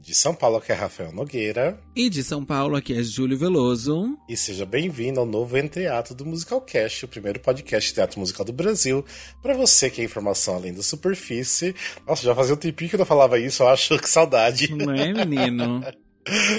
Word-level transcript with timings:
De 0.00 0.14
São 0.14 0.34
Paulo, 0.34 0.60
que 0.60 0.72
é 0.72 0.74
Rafael 0.74 1.12
Nogueira. 1.12 1.78
E 1.94 2.08
de 2.08 2.22
São 2.22 2.44
Paulo, 2.44 2.76
aqui 2.76 2.94
é 2.94 3.02
Júlio 3.02 3.36
Veloso. 3.36 4.16
E 4.28 4.36
seja 4.36 4.64
bem-vindo 4.64 5.20
ao 5.20 5.26
novo 5.26 5.58
Entreato 5.58 6.14
do 6.14 6.24
Musicalcast, 6.24 7.04
o 7.04 7.08
primeiro 7.08 7.40
podcast 7.40 7.90
de 7.90 7.94
teatro 7.94 8.20
musical 8.20 8.44
do 8.44 8.52
Brasil. 8.52 9.04
Para 9.42 9.54
você 9.54 9.90
que 9.90 10.00
é 10.00 10.04
informação 10.04 10.54
além 10.54 10.72
da 10.72 10.82
superfície. 10.82 11.74
Nossa, 12.06 12.22
já 12.22 12.34
fazia 12.34 12.54
um 12.54 12.58
tempinho 12.58 12.88
que 12.88 12.96
eu 12.96 13.00
não 13.00 13.06
falava 13.06 13.38
isso, 13.38 13.62
eu 13.62 13.68
acho 13.68 13.98
que 14.00 14.08
saudade. 14.08 14.72
Não 14.74 14.94
é, 14.94 15.12
menino? 15.24 15.84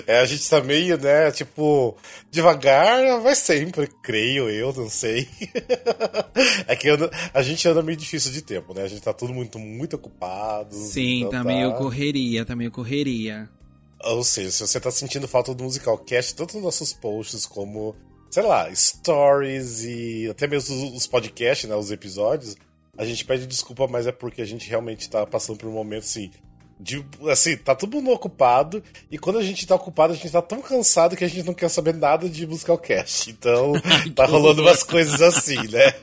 É, 0.07 0.19
a 0.19 0.25
gente 0.25 0.49
tá 0.49 0.61
meio, 0.61 0.97
né, 0.97 1.31
tipo, 1.31 1.95
devagar, 2.31 3.21
vai 3.21 3.35
sempre, 3.35 3.87
creio 4.01 4.49
eu, 4.49 4.73
não 4.73 4.89
sei. 4.89 5.27
é 6.67 6.75
que 6.75 6.89
anda, 6.89 7.09
a 7.33 7.41
gente 7.41 7.67
anda 7.67 7.81
meio 7.81 7.97
difícil 7.97 8.31
de 8.31 8.41
tempo, 8.41 8.73
né? 8.73 8.83
A 8.83 8.87
gente 8.87 9.01
tá 9.01 9.13
tudo 9.13 9.33
muito, 9.33 9.59
muito 9.59 9.95
ocupado. 9.95 10.75
Sim, 10.75 11.27
tá, 11.29 11.37
tá 11.37 11.43
meio 11.43 11.73
correria, 11.75 12.45
tá 12.45 12.55
meio 12.55 12.71
correria. 12.71 13.49
Ou 14.03 14.23
seja, 14.23 14.51
se 14.51 14.65
você 14.65 14.79
tá 14.79 14.89
sentindo 14.91 15.27
falta 15.27 15.53
do 15.53 15.63
musical 15.63 15.97
cast, 15.97 16.33
tanto 16.33 16.55
nos 16.55 16.63
nossos 16.63 16.93
posts 16.93 17.45
como, 17.45 17.95
sei 18.31 18.43
lá, 18.43 18.73
stories 18.73 19.83
e 19.83 20.27
até 20.29 20.47
mesmo 20.47 20.95
os 20.95 21.05
podcasts, 21.05 21.69
né, 21.69 21.75
os 21.75 21.91
episódios, 21.91 22.55
a 22.97 23.03
gente 23.05 23.25
pede 23.25 23.45
desculpa, 23.45 23.87
mas 23.87 24.07
é 24.07 24.11
porque 24.11 24.41
a 24.41 24.45
gente 24.45 24.69
realmente 24.69 25.09
tá 25.09 25.25
passando 25.25 25.57
por 25.57 25.67
um 25.67 25.73
momento, 25.73 26.03
assim, 26.03 26.31
de, 26.79 27.05
assim, 27.29 27.57
tá 27.57 27.75
todo 27.75 27.97
mundo 27.97 28.11
ocupado, 28.11 28.81
e 29.11 29.17
quando 29.17 29.37
a 29.37 29.43
gente 29.43 29.67
tá 29.67 29.75
ocupado, 29.75 30.13
a 30.13 30.15
gente 30.15 30.31
tá 30.31 30.41
tão 30.41 30.61
cansado 30.61 31.17
que 31.17 31.25
a 31.25 31.27
gente 31.27 31.45
não 31.45 31.53
quer 31.53 31.69
saber 31.69 31.93
nada 31.93 32.29
de 32.29 32.47
musical 32.47 32.77
cast. 32.77 33.29
Então, 33.29 33.73
tá 34.15 34.25
rolando 34.25 34.61
umas 34.61 34.81
coisas 34.83 35.21
assim, 35.21 35.57
né? 35.67 35.93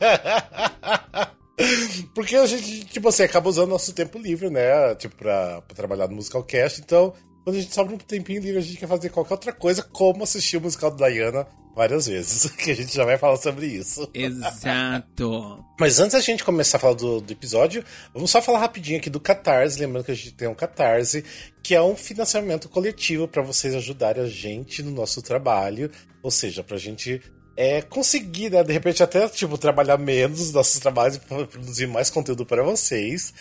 Porque 2.15 2.37
a 2.37 2.45
gente, 2.45 2.85
tipo 2.85 3.09
assim, 3.09 3.23
acaba 3.23 3.49
usando 3.49 3.71
nosso 3.71 3.95
tempo 3.95 4.19
livre, 4.19 4.51
né? 4.51 4.95
Tipo, 4.97 5.16
pra, 5.16 5.62
pra 5.62 5.75
trabalhar 5.75 6.07
no 6.09 6.16
musical 6.16 6.45
cast. 6.45 6.83
Então, 6.83 7.15
quando 7.46 7.59
a 7.59 7.60
gente 7.60 7.73
sobra 7.73 7.95
um 7.95 7.98
tempinho 7.98 8.42
livre, 8.42 8.59
a 8.59 8.60
gente 8.60 8.77
quer 8.77 8.88
fazer 8.88 9.09
qualquer 9.09 9.34
outra 9.34 9.52
coisa, 9.52 9.80
como 9.80 10.24
assistir 10.24 10.56
o 10.56 10.60
musical 10.60 10.91
da 10.91 11.09
Diana 11.09 11.46
várias 11.76 12.09
vezes, 12.09 12.51
que 12.59 12.73
a 12.73 12.74
gente 12.74 12.93
já 12.93 13.04
vai 13.04 13.16
falar 13.16 13.37
sobre 13.37 13.66
isso. 13.66 14.10
Exato. 14.12 15.65
Mas 15.79 16.01
antes 16.01 16.15
da 16.15 16.21
gente 16.21 16.43
começar 16.43 16.79
a 16.79 16.80
falar 16.80 16.95
do, 16.95 17.21
do, 17.21 17.32
episódio, 17.32 17.84
vamos 18.12 18.32
só 18.32 18.43
falar 18.43 18.59
rapidinho 18.59 18.98
aqui 18.98 19.09
do 19.09 19.21
Catarse, 19.21 19.79
lembrando 19.79 20.06
que 20.06 20.10
a 20.10 20.16
gente 20.16 20.32
tem 20.32 20.48
um 20.48 20.56
Catarse, 20.56 21.24
que 21.62 21.73
é 21.73 21.80
um 21.80 21.95
financiamento 21.95 22.68
coletivo 22.68 23.29
para 23.29 23.43
vocês 23.43 23.76
ajudarem 23.76 24.24
a 24.24 24.26
gente 24.26 24.82
no 24.82 24.90
nosso 24.90 25.23
trabalho, 25.23 25.88
ou 26.24 26.32
seja, 26.32 26.65
pra 26.65 26.76
gente 26.76 27.23
é, 27.56 27.80
conseguir, 27.80 28.51
né, 28.51 28.65
de 28.65 28.73
repente 28.73 29.04
até, 29.04 29.28
tipo, 29.28 29.56
trabalhar 29.56 29.99
menos 29.99 30.40
nos 30.40 30.52
nossos 30.52 30.80
trabalhos 30.80 31.15
e 31.15 31.21
produzir 31.21 31.87
mais 31.87 32.10
conteúdo 32.10 32.45
para 32.45 32.65
vocês. 32.65 33.32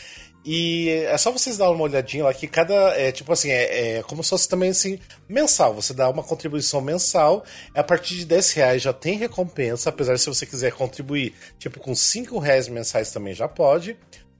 E 0.45 0.89
é 1.07 1.17
só 1.17 1.31
vocês 1.31 1.57
dar 1.57 1.71
uma 1.71 1.83
olhadinha 1.83 2.25
lá 2.25 2.33
que 2.33 2.45
cada. 2.45 2.73
É, 2.95 3.11
tipo 3.11 3.33
assim, 3.33 3.49
é, 3.49 3.97
é, 3.97 4.03
como 4.03 4.23
se 4.23 4.29
fosse 4.29 4.47
também 4.47 4.69
assim, 4.69 4.99
mensal. 5.27 5.73
Você 5.73 5.91
dá 5.91 6.07
uma 6.07 6.21
contribuição 6.21 6.79
mensal. 6.81 7.43
A 7.73 7.83
partir 7.83 8.15
de 8.15 8.25
10 8.25 8.52
reais 8.52 8.81
já 8.83 8.93
tem 8.93 9.17
recompensa. 9.17 9.89
Apesar 9.89 10.13
de 10.13 10.21
se 10.21 10.27
você 10.27 10.45
quiser 10.45 10.71
contribuir, 10.73 11.33
tipo, 11.57 11.79
com 11.79 11.95
5 11.95 12.37
reais 12.37 12.67
mensais 12.67 13.11
também 13.11 13.33
já 13.33 13.47
pode. 13.47 13.97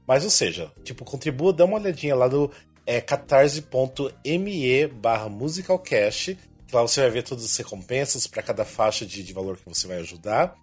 Mas, 0.08 0.24
ou 0.24 0.30
seja, 0.30 0.72
tipo, 0.84 1.04
contribua, 1.04 1.52
dá 1.52 1.66
uma 1.66 1.80
olhadinha 1.80 2.16
lá 2.16 2.30
no 2.30 2.52
é, 2.86 3.02
catarse.me 3.02 4.88
barra 4.88 5.28
musicalcast 5.28 6.38
Lá 6.76 6.82
você 6.82 7.00
vai 7.00 7.10
ver 7.10 7.24
todas 7.24 7.46
as 7.46 7.56
recompensas 7.56 8.28
para 8.28 8.44
cada 8.44 8.66
faixa 8.66 9.06
de, 9.06 9.24
de, 9.24 9.32
valor 9.32 9.56
que 9.56 9.64
você 9.66 9.88
vai 9.88 10.00
ajudar. 10.00 10.54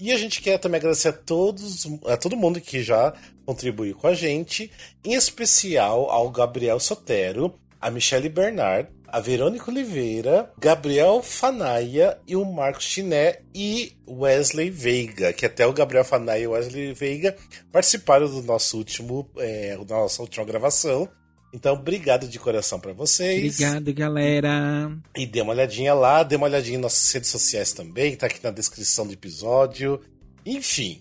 E 0.00 0.10
a 0.10 0.18
gente 0.18 0.42
quer 0.42 0.58
também 0.58 0.80
agradecer 0.80 1.10
a 1.10 1.12
todos, 1.12 1.86
a 2.06 2.16
todo 2.16 2.36
mundo 2.36 2.60
que 2.60 2.82
já 2.82 3.14
contribuiu 3.46 3.94
com 3.94 4.08
a 4.08 4.14
gente, 4.14 4.68
em 5.04 5.14
especial 5.14 6.10
ao 6.10 6.28
Gabriel 6.28 6.80
Sotero, 6.80 7.54
a 7.80 7.88
Michelle 7.88 8.28
Bernard, 8.28 8.88
a 9.06 9.20
Verônica 9.20 9.70
Oliveira, 9.70 10.50
Gabriel 10.58 11.22
Fanaia 11.22 12.18
e 12.26 12.34
o 12.34 12.44
Marcos 12.44 12.86
Chiné 12.86 13.38
e 13.54 13.92
Wesley 14.08 14.70
Veiga, 14.70 15.32
que 15.32 15.46
até 15.46 15.64
o 15.68 15.72
Gabriel 15.72 16.04
Fanaia 16.04 16.42
e 16.42 16.46
o 16.48 16.50
Wesley 16.50 16.92
Veiga 16.92 17.36
participaram 17.70 18.28
do 18.28 18.42
nosso 18.42 18.76
último, 18.76 19.30
é, 19.38 19.76
da 19.84 19.98
nossa 19.98 20.20
última 20.20 20.44
gravação. 20.44 21.08
Então, 21.52 21.74
obrigado 21.74 22.28
de 22.28 22.38
coração 22.38 22.78
para 22.78 22.92
vocês. 22.92 23.54
Obrigado, 23.54 23.92
galera. 23.92 24.96
E 25.16 25.26
dê 25.26 25.40
uma 25.40 25.52
olhadinha 25.52 25.92
lá, 25.94 26.22
dê 26.22 26.36
uma 26.36 26.46
olhadinha 26.46 26.78
em 26.78 26.80
nossas 26.80 27.10
redes 27.12 27.28
sociais 27.28 27.72
também, 27.72 28.14
tá 28.14 28.26
aqui 28.26 28.42
na 28.42 28.50
descrição 28.50 29.06
do 29.06 29.12
episódio. 29.12 30.00
Enfim. 30.46 31.00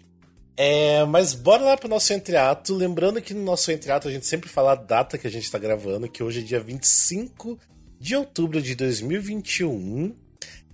É, 0.58 1.06
mas 1.06 1.34
bora 1.34 1.64
lá 1.64 1.78
pro 1.78 1.88
nosso 1.88 2.12
entreato. 2.12 2.76
Lembrando 2.76 3.22
que 3.22 3.34
no 3.34 3.44
nosso 3.44 3.72
entreato 3.72 4.08
a 4.08 4.12
gente 4.12 4.26
sempre 4.26 4.50
fala 4.50 4.74
a 4.74 4.76
data 4.76 5.18
que 5.18 5.28
a 5.28 5.32
gente 5.32 5.50
tá 5.50 5.58
gravando, 5.58 6.10
que 6.10 6.22
hoje 6.22 6.40
é 6.40 6.44
dia 6.44 6.60
25 6.60 7.58
de 8.00 8.16
outubro 8.16 8.62
de 8.62 8.76
2021. 8.76 10.16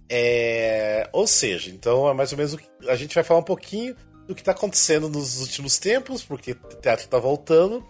É, 0.09 1.09
ou 1.11 1.27
seja, 1.27 1.69
então 1.69 2.07
é 2.09 2.13
mais 2.13 2.31
ou 2.31 2.37
menos 2.37 2.55
a 2.87 2.95
gente 2.95 3.13
vai 3.13 3.23
falar 3.23 3.39
um 3.39 3.43
pouquinho 3.43 3.95
do 4.27 4.33
que 4.33 4.43
tá 4.43 4.51
acontecendo 4.51 5.09
nos 5.09 5.41
últimos 5.41 5.77
tempos, 5.77 6.23
porque 6.23 6.51
o 6.51 6.75
teatro 6.81 7.07
tá 7.07 7.19
voltando. 7.19 7.85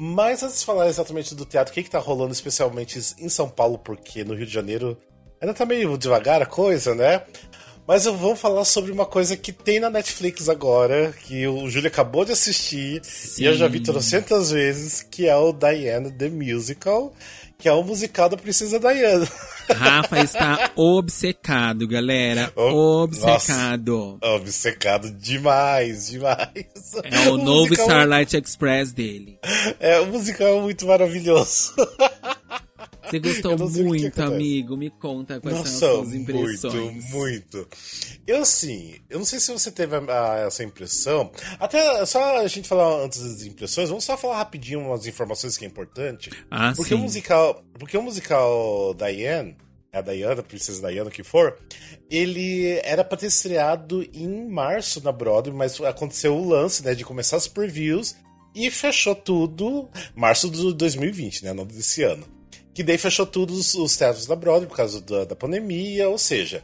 Mas 0.00 0.44
antes 0.44 0.60
de 0.60 0.64
falar 0.64 0.88
exatamente 0.88 1.34
do 1.34 1.44
teatro, 1.44 1.72
o 1.72 1.74
que, 1.74 1.82
que 1.82 1.90
tá 1.90 1.98
rolando 1.98 2.32
especialmente 2.32 3.00
em 3.18 3.28
São 3.28 3.48
Paulo, 3.48 3.78
porque 3.78 4.22
no 4.22 4.32
Rio 4.32 4.46
de 4.46 4.52
Janeiro 4.52 4.96
ainda 5.40 5.52
tá 5.52 5.66
meio 5.66 5.98
devagar 5.98 6.40
a 6.40 6.46
coisa, 6.46 6.94
né? 6.94 7.22
Mas 7.84 8.06
eu 8.06 8.14
vou 8.14 8.36
falar 8.36 8.64
sobre 8.64 8.92
uma 8.92 9.06
coisa 9.06 9.36
que 9.36 9.50
tem 9.50 9.80
na 9.80 9.90
Netflix 9.90 10.48
agora, 10.48 11.12
que 11.24 11.48
o 11.48 11.68
Júlio 11.68 11.88
acabou 11.88 12.24
de 12.24 12.32
assistir, 12.32 13.00
Sim. 13.02 13.42
e 13.42 13.46
eu 13.46 13.54
já 13.54 13.66
vi 13.66 13.80
trocentas 13.80 14.50
vezes, 14.52 15.02
que 15.02 15.26
é 15.26 15.34
o 15.34 15.52
Diana 15.52 16.10
The 16.10 16.28
Musical, 16.28 17.12
que 17.58 17.68
é 17.68 17.72
o 17.72 17.82
musical 17.82 18.28
da 18.28 18.36
Princesa 18.36 18.78
Diana. 18.78 19.28
Rafa 19.68 20.20
está 20.20 20.70
obcecado, 20.78 21.88
galera. 21.88 22.52
obcecado. 22.54 24.16
Nossa, 24.22 24.34
obcecado 24.36 25.10
demais, 25.10 26.06
demais. 26.06 26.46
É 27.02 27.28
o, 27.28 27.34
o 27.34 27.36
novo 27.36 27.70
musical... 27.70 27.86
Starlight 27.86 28.36
Express 28.36 28.92
dele. 28.92 29.40
É, 29.80 29.98
o 29.98 30.06
musical 30.06 30.58
é 30.58 30.60
muito 30.60 30.86
maravilhoso. 30.86 31.74
Você 33.04 33.18
gostou 33.18 33.56
muito, 33.70 34.22
amigo? 34.22 34.76
Me 34.76 34.90
conta 34.90 35.40
quais 35.40 35.56
Nossa, 35.56 35.70
são 35.70 35.88
as 35.88 36.08
suas 36.08 36.14
impressões. 36.14 36.74
Muito, 36.74 37.16
muito. 37.16 37.68
Eu, 38.26 38.42
assim, 38.42 38.96
eu 39.08 39.18
não 39.18 39.24
sei 39.24 39.40
se 39.40 39.52
você 39.52 39.70
teve 39.70 39.96
a, 39.96 40.00
a, 40.00 40.38
essa 40.40 40.62
impressão. 40.62 41.30
Até, 41.58 42.04
só 42.06 42.38
a 42.38 42.46
gente 42.46 42.68
falar 42.68 43.04
antes 43.04 43.22
das 43.22 43.42
impressões, 43.44 43.88
vamos 43.88 44.04
só 44.04 44.16
falar 44.16 44.38
rapidinho 44.38 44.80
umas 44.80 45.06
informações 45.06 45.56
que 45.56 45.64
é 45.64 45.68
importante. 45.68 46.30
Ah, 46.50 46.72
porque 46.76 46.94
sim. 46.94 46.94
O 46.94 46.98
musical, 46.98 47.64
porque 47.78 47.96
o 47.96 48.02
musical 48.02 48.94
Diane, 48.94 49.56
a 49.92 50.00
Diana, 50.00 50.40
a 50.40 50.44
Princesa 50.44 50.86
Diana, 50.86 51.10
que 51.10 51.22
for, 51.22 51.58
ele 52.10 52.78
era 52.84 53.04
pra 53.04 53.16
ter 53.16 53.26
estreado 53.26 54.06
em 54.12 54.48
março 54.48 55.02
na 55.02 55.12
Broadway, 55.12 55.56
mas 55.56 55.80
aconteceu 55.80 56.36
o 56.36 56.48
lance, 56.48 56.84
né, 56.84 56.94
de 56.94 57.04
começar 57.04 57.36
as 57.36 57.48
previews 57.48 58.16
e 58.54 58.70
fechou 58.70 59.14
tudo 59.14 59.88
março 60.14 60.50
de 60.50 60.74
2020, 60.74 61.44
né, 61.44 61.52
não 61.52 61.66
desse 61.66 62.02
ano. 62.02 62.37
Que 62.78 62.84
daí 62.84 62.96
fechou 62.96 63.26
todos 63.26 63.74
os 63.74 63.96
teatros 63.96 64.24
da 64.24 64.36
Broadway 64.36 64.68
por 64.68 64.76
causa 64.76 65.00
da, 65.00 65.24
da 65.24 65.34
pandemia, 65.34 66.08
ou 66.08 66.16
seja. 66.16 66.62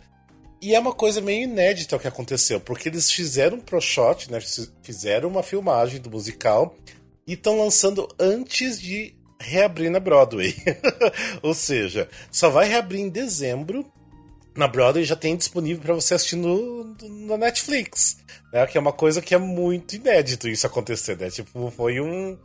E 0.63 0.73
é 0.73 0.79
uma 0.79 0.93
coisa 0.93 1.21
meio 1.21 1.43
inédita 1.43 1.97
o 1.97 1.99
que 1.99 2.07
aconteceu, 2.07 2.61
porque 2.61 2.89
eles 2.89 3.11
fizeram 3.11 3.57
um 3.57 3.61
pro 3.61 3.81
shot, 3.81 4.31
né? 4.31 4.39
Fizeram 4.81 5.29
uma 5.29 5.43
filmagem 5.43 6.01
do 6.01 6.09
musical 6.09 6.77
e 7.27 7.33
estão 7.33 7.59
lançando 7.59 8.07
antes 8.17 8.81
de 8.81 9.13
reabrir 9.41 9.91
na 9.91 9.99
Broadway. 9.99 10.55
ou 11.43 11.53
seja, 11.53 12.09
só 12.31 12.49
vai 12.49 12.69
reabrir 12.69 13.01
em 13.01 13.09
dezembro 13.09 13.85
na 14.57 14.69
Broadway 14.69 15.05
já 15.05 15.17
tem 15.17 15.37
disponível 15.37 15.83
para 15.83 15.95
você 15.95 16.15
assistir 16.15 16.37
no, 16.37 16.97
na 17.27 17.37
Netflix, 17.37 18.19
né? 18.53 18.65
Que 18.69 18.79
é 18.79 18.81
uma 18.81 18.93
coisa 18.93 19.21
que 19.21 19.35
é 19.35 19.39
muito 19.39 19.97
inédito 19.97 20.47
isso 20.47 20.65
acontecer, 20.65 21.19
né? 21.19 21.29
Tipo, 21.29 21.73
foi 21.73 22.01
um, 22.01 22.39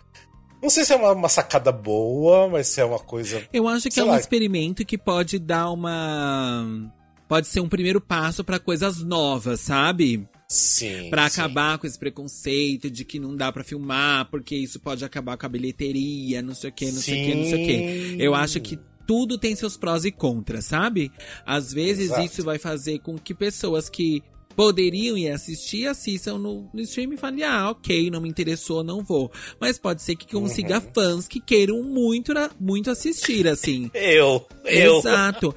não 0.61 0.69
sei 0.69 0.83
se 0.83 0.93
é 0.93 0.95
uma, 0.95 1.11
uma, 1.11 1.29
sacada 1.29 1.71
boa, 1.71 2.49
mas 2.49 2.67
se 2.67 2.81
é 2.81 2.85
uma 2.85 2.99
coisa. 2.99 3.41
Eu 3.51 3.67
acho 3.67 3.89
que 3.89 3.99
é 3.99 4.03
um 4.03 4.07
lá. 4.07 4.19
experimento 4.19 4.85
que 4.85 4.97
pode 4.97 5.39
dar 5.39 5.71
uma. 5.71 6.91
Pode 7.27 7.47
ser 7.47 7.59
um 7.59 7.69
primeiro 7.69 8.01
passo 8.01 8.43
para 8.43 8.59
coisas 8.59 9.03
novas, 9.03 9.61
sabe? 9.61 10.27
Sim. 10.47 11.11
Pra 11.11 11.27
acabar 11.27 11.77
com 11.77 11.85
esse 11.85 11.97
preconceito 11.97 12.89
de 12.89 13.05
que 13.05 13.19
não 13.19 13.35
dá 13.35 13.51
para 13.51 13.63
filmar, 13.63 14.27
porque 14.31 14.55
isso 14.55 14.79
pode 14.79 15.05
acabar 15.05 15.37
com 15.37 15.45
a 15.45 15.49
bilheteria, 15.49 16.41
não 16.41 16.55
sei 16.55 16.71
o 16.71 16.73
que, 16.73 16.85
não 16.85 16.93
sim. 16.93 17.01
sei 17.01 17.21
o 17.21 17.25
que, 17.25 17.35
não 17.35 17.45
sei 17.45 17.63
o 17.63 17.67
que. 17.67 18.23
Eu 18.23 18.33
acho 18.33 18.59
que 18.59 18.79
tudo 19.05 19.37
tem 19.37 19.55
seus 19.55 19.77
prós 19.77 20.05
e 20.05 20.11
contras, 20.11 20.65
sabe? 20.65 21.11
Às 21.45 21.71
vezes 21.71 22.05
Exato. 22.05 22.25
isso 22.25 22.43
vai 22.43 22.57
fazer 22.57 22.99
com 22.99 23.17
que 23.17 23.33
pessoas 23.33 23.89
que 23.89 24.23
poderiam 24.59 25.17
ir 25.17 25.31
assistir, 25.31 25.87
assistam 25.87 26.37
no, 26.37 26.69
no 26.73 26.81
stream 26.81 27.13
e 27.13 27.17
falem, 27.17 27.45
ah, 27.45 27.69
ok, 27.69 28.11
não 28.11 28.19
me 28.19 28.27
interessou, 28.27 28.83
não 28.83 29.01
vou. 29.01 29.31
Mas 29.57 29.79
pode 29.79 30.01
ser 30.03 30.17
que 30.17 30.27
consiga 30.29 30.79
uhum. 30.79 30.91
fãs 30.93 31.29
que 31.29 31.39
queiram 31.39 31.81
muito, 31.81 32.33
muito 32.59 32.91
assistir, 32.91 33.47
assim. 33.47 33.89
eu, 33.95 34.45
eu. 34.65 34.99
Exato. 34.99 35.55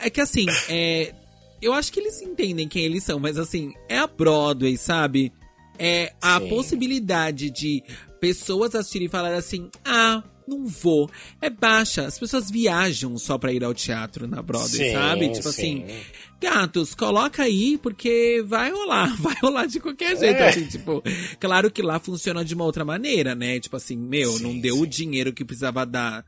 É 0.00 0.10
que 0.10 0.20
assim, 0.20 0.46
é, 0.68 1.14
eu 1.62 1.72
acho 1.72 1.92
que 1.92 2.00
eles 2.00 2.20
entendem 2.20 2.66
quem 2.66 2.82
eles 2.82 3.04
são, 3.04 3.20
mas 3.20 3.38
assim, 3.38 3.72
é 3.88 3.98
a 3.98 4.08
Broadway, 4.08 4.76
sabe? 4.76 5.32
É 5.78 6.12
a 6.20 6.40
Sim. 6.40 6.48
possibilidade 6.48 7.50
de 7.50 7.84
pessoas 8.20 8.74
assistirem 8.74 9.06
e 9.06 9.08
falar 9.08 9.32
assim, 9.32 9.70
ah, 9.84 10.24
não 10.50 10.66
vou. 10.66 11.08
É 11.40 11.48
baixa. 11.48 12.06
As 12.06 12.18
pessoas 12.18 12.50
viajam 12.50 13.16
só 13.16 13.38
pra 13.38 13.52
ir 13.52 13.62
ao 13.62 13.72
teatro 13.72 14.26
na 14.26 14.42
Broadway, 14.42 14.88
sim, 14.88 14.92
sabe? 14.92 15.28
Tipo 15.30 15.52
sim. 15.52 15.84
assim, 15.84 16.02
gatos, 16.40 16.94
coloca 16.94 17.44
aí, 17.44 17.78
porque 17.78 18.44
vai 18.46 18.70
rolar, 18.70 19.14
vai 19.22 19.36
rolar 19.40 19.66
de 19.66 19.78
qualquer 19.78 20.16
jeito. 20.16 20.40
É. 20.40 20.48
Assim, 20.48 20.66
tipo, 20.66 21.02
claro 21.38 21.70
que 21.70 21.82
lá 21.82 22.00
funciona 22.00 22.44
de 22.44 22.54
uma 22.54 22.64
outra 22.64 22.84
maneira, 22.84 23.34
né? 23.34 23.60
Tipo 23.60 23.76
assim, 23.76 23.96
meu, 23.96 24.32
sim, 24.32 24.42
não 24.42 24.58
deu 24.58 24.80
o 24.80 24.86
dinheiro 24.86 25.32
que 25.32 25.44
precisava 25.44 25.86
dar 25.86 26.24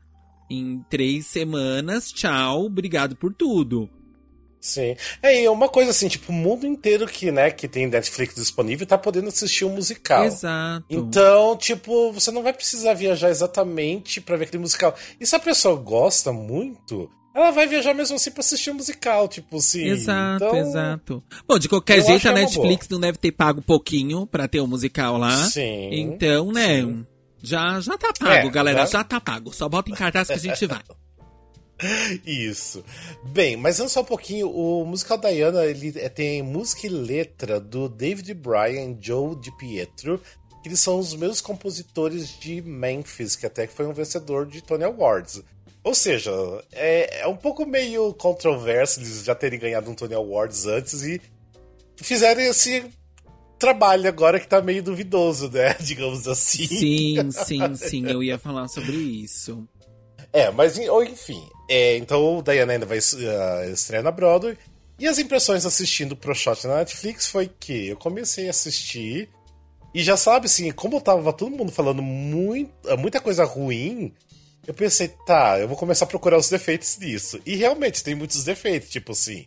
em 0.49 0.83
três 0.89 1.25
semanas, 1.25 2.11
tchau, 2.11 2.65
obrigado 2.65 3.15
por 3.15 3.33
tudo. 3.33 3.89
Sim. 4.63 4.95
É, 5.21 5.43
e 5.43 5.49
uma 5.49 5.67
coisa 5.67 5.91
assim, 5.91 6.07
tipo, 6.07 6.31
o 6.31 6.35
mundo 6.35 6.65
inteiro 6.65 7.05
que, 7.05 7.33
né, 7.33 7.51
que 7.51 7.67
tem 7.67 7.85
Netflix 7.85 8.33
disponível 8.33 8.87
tá 8.87 8.97
podendo 8.97 9.27
assistir 9.27 9.65
um 9.65 9.75
musical. 9.75 10.23
Exato. 10.23 10.85
Então, 10.89 11.57
tipo, 11.57 12.13
você 12.13 12.31
não 12.31 12.41
vai 12.41 12.53
precisar 12.53 12.93
viajar 12.93 13.29
exatamente 13.29 14.21
para 14.21 14.37
ver 14.37 14.45
aquele 14.45 14.61
musical. 14.61 14.95
E 15.19 15.27
se 15.27 15.35
a 15.35 15.39
pessoa 15.39 15.75
gosta 15.75 16.31
muito, 16.31 17.11
ela 17.35 17.51
vai 17.51 17.67
viajar 17.67 17.93
mesmo 17.93 18.15
assim 18.15 18.31
pra 18.31 18.39
assistir 18.39 18.71
um 18.71 18.75
musical, 18.75 19.27
tipo 19.27 19.57
assim. 19.57 19.83
Exato, 19.83 20.45
então, 20.45 20.55
exato. 20.55 21.23
Bom, 21.45 21.59
de 21.59 21.67
qualquer 21.67 22.01
jeito, 22.01 22.25
a 22.25 22.31
é 22.31 22.35
Netflix 22.35 22.87
não 22.87 23.01
deve 23.01 23.17
ter 23.17 23.33
pago 23.33 23.61
pouquinho 23.61 24.25
pra 24.25 24.47
ter 24.47 24.61
um 24.61 24.67
musical 24.67 25.17
lá. 25.17 25.35
Sim. 25.49 25.89
Então, 25.91 26.53
né, 26.53 26.83
sim. 26.83 27.05
já, 27.41 27.81
já 27.81 27.97
tá 27.97 28.13
pago, 28.17 28.47
é, 28.47 28.49
galera, 28.49 28.85
já... 28.85 28.99
já 28.99 29.03
tá 29.03 29.19
pago. 29.19 29.53
Só 29.53 29.67
bota 29.67 29.91
em 29.91 29.93
cartaz 29.93 30.29
que 30.29 30.33
a 30.35 30.37
gente 30.37 30.65
vai. 30.65 30.79
Isso. 32.25 32.83
Bem, 33.23 33.55
mas 33.55 33.79
antes 33.79 33.93
só 33.93 34.01
um 34.01 34.05
pouquinho, 34.05 34.49
o 34.49 34.85
musical 34.85 35.17
Diana 35.17 35.65
ele 35.65 35.93
é, 35.97 36.09
tem 36.09 36.41
música 36.41 36.87
e 36.87 36.89
letra 36.89 37.59
do 37.59 37.89
David 37.89 38.33
Bryan 38.33 38.91
e 38.91 38.97
Joe 38.99 39.35
DiPietro, 39.35 40.21
que 40.61 40.69
eles 40.69 40.79
são 40.79 40.97
os 40.97 41.13
meus 41.13 41.41
compositores 41.41 42.39
de 42.39 42.61
Memphis, 42.61 43.35
que 43.35 43.45
até 43.45 43.67
foi 43.67 43.85
um 43.85 43.93
vencedor 43.93 44.45
de 44.45 44.61
Tony 44.61 44.83
Awards. 44.83 45.41
Ou 45.83 45.93
seja, 45.93 46.31
é, 46.71 47.21
é 47.21 47.27
um 47.27 47.35
pouco 47.35 47.65
meio 47.65 48.13
controverso 48.13 49.01
eles 49.01 49.23
já 49.23 49.35
terem 49.35 49.59
ganhado 49.59 49.91
um 49.91 49.95
Tony 49.95 50.13
Awards 50.13 50.65
antes 50.65 51.03
e 51.03 51.21
fizeram 51.97 52.41
esse 52.41 52.85
trabalho 53.59 54.07
agora 54.07 54.39
que 54.39 54.47
tá 54.47 54.61
meio 54.61 54.83
duvidoso, 54.83 55.49
né? 55.49 55.73
Digamos 55.83 56.27
assim. 56.27 56.67
Sim, 56.67 57.31
sim, 57.31 57.75
sim, 57.75 58.07
eu 58.09 58.21
ia 58.21 58.37
falar 58.37 58.67
sobre 58.67 58.95
isso. 58.95 59.67
É, 60.33 60.49
mas 60.49 60.77
enfim. 60.77 61.47
É, 61.69 61.95
então 61.97 62.39
o 62.39 62.41
Diana 62.41 62.73
ainda 62.73 62.85
vai 62.87 62.97
uh, 62.97 63.71
estrear 63.71 64.03
na 64.03 64.11
Broadway. 64.11 64.57
E 64.99 65.07
as 65.07 65.19
impressões 65.19 65.65
assistindo 65.65 66.15
Pro 66.15 66.33
Shot 66.33 66.67
na 66.67 66.77
Netflix 66.77 67.27
foi 67.27 67.47
que 67.47 67.87
eu 67.87 67.97
comecei 67.97 68.47
a 68.47 68.49
assistir. 68.49 69.29
E 69.93 70.01
já 70.01 70.17
sabe, 70.17 70.47
assim, 70.47 70.71
como 70.71 70.99
tava 70.99 71.31
todo 71.31 71.55
mundo 71.55 71.71
falando 71.71 72.01
muito, 72.01 72.71
muita 72.97 73.21
coisa 73.21 73.43
ruim, 73.43 74.11
eu 74.65 74.73
pensei, 74.73 75.09
tá, 75.25 75.59
eu 75.59 75.67
vou 75.67 75.77
começar 75.77 76.05
a 76.05 76.07
procurar 76.07 76.37
os 76.37 76.49
defeitos 76.49 76.97
disso. 76.97 77.39
E 77.45 77.55
realmente 77.55 78.03
tem 78.03 78.15
muitos 78.15 78.43
defeitos, 78.43 78.89
tipo 78.89 79.11
assim. 79.11 79.45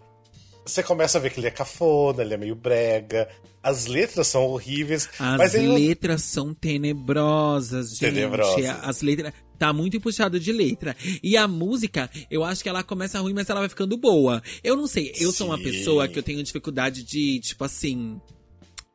Você 0.65 0.83
começa 0.83 1.19
a 1.19 1.21
ver 1.21 1.31
que 1.31 1.41
ele 1.41 1.47
é 1.47 1.51
cafona, 1.51 2.23
ele 2.23 2.35
é 2.35 2.37
meio 2.37 2.55
brega, 2.55 3.29
as 3.63 3.87
letras 3.87 4.29
são 4.29 4.45
horríveis. 4.45 5.09
As 5.19 5.55
letras 5.55 6.23
são 6.23 6.55
tenebrosas, 6.55 7.91
gente. 7.91 8.15
Tenebrosas. 8.15 8.79
As 8.83 9.03
letras 9.03 9.33
tá 9.59 9.73
muito 9.73 10.01
puxado 10.01 10.39
de 10.39 10.53
letra. 10.53 10.97
E 11.23 11.37
a 11.37 11.49
música, 11.49 12.11
eu 12.31 12.45
acho 12.45 12.63
que 12.63 12.69
ela 12.69 12.83
começa 12.83 13.19
ruim, 13.21 13.35
mas 13.35 13.49
ela 13.49 13.61
vai 13.61 13.69
ficando 13.69 13.97
boa. 13.97 14.43
Eu 14.63 14.77
não 14.77 14.87
sei, 14.87 15.13
eu 15.19 15.31
Sim. 15.31 15.39
sou 15.39 15.47
uma 15.49 15.59
pessoa 15.59 16.09
que 16.09 16.19
eu 16.19 16.23
tenho 16.23 16.43
dificuldade 16.43 17.03
de, 17.03 17.41
tipo 17.41 17.65
assim. 17.65 18.21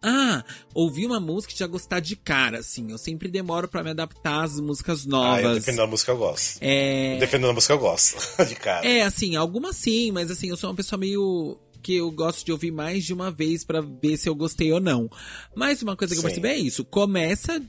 Ah, 0.03 0.43
ouvir 0.73 1.05
uma 1.05 1.19
música 1.19 1.53
e 1.53 1.57
já 1.57 1.67
gostar 1.67 1.99
de 1.99 2.15
cara, 2.15 2.57
assim. 2.59 2.89
Eu 2.89 2.97
sempre 2.97 3.29
demoro 3.29 3.67
para 3.67 3.83
me 3.83 3.91
adaptar 3.91 4.43
às 4.43 4.59
músicas 4.59 5.05
novas. 5.05 5.45
Ah, 5.45 5.53
dependendo 5.53 5.83
da 5.83 5.87
música 5.87 6.11
eu 6.11 6.17
gosto. 6.17 6.57
É... 6.59 7.17
Dependendo 7.19 7.49
da 7.49 7.53
música 7.53 7.73
eu 7.73 7.77
gosto, 7.77 8.17
de 8.45 8.55
cara. 8.55 8.87
É, 8.87 9.03
assim, 9.03 9.35
algumas 9.35 9.75
sim, 9.75 10.11
mas 10.11 10.31
assim, 10.31 10.49
eu 10.49 10.57
sou 10.57 10.71
uma 10.71 10.75
pessoa 10.75 10.99
meio 10.99 11.59
que 11.81 11.95
eu 11.95 12.09
gosto 12.11 12.45
de 12.45 12.51
ouvir 12.51 12.71
mais 12.71 13.03
de 13.03 13.13
uma 13.13 13.31
vez 13.31 13.63
para 13.63 13.81
ver 13.81 14.17
se 14.17 14.29
eu 14.29 14.35
gostei 14.35 14.71
ou 14.71 14.79
não. 14.79 15.09
Mas 15.55 15.81
uma 15.81 15.95
coisa 15.95 16.13
que 16.13 16.21
Sim. 16.21 16.27
eu 16.27 16.33
percebi 16.33 16.47
é 16.47 16.57
isso. 16.57 16.85
Começa 16.85 17.61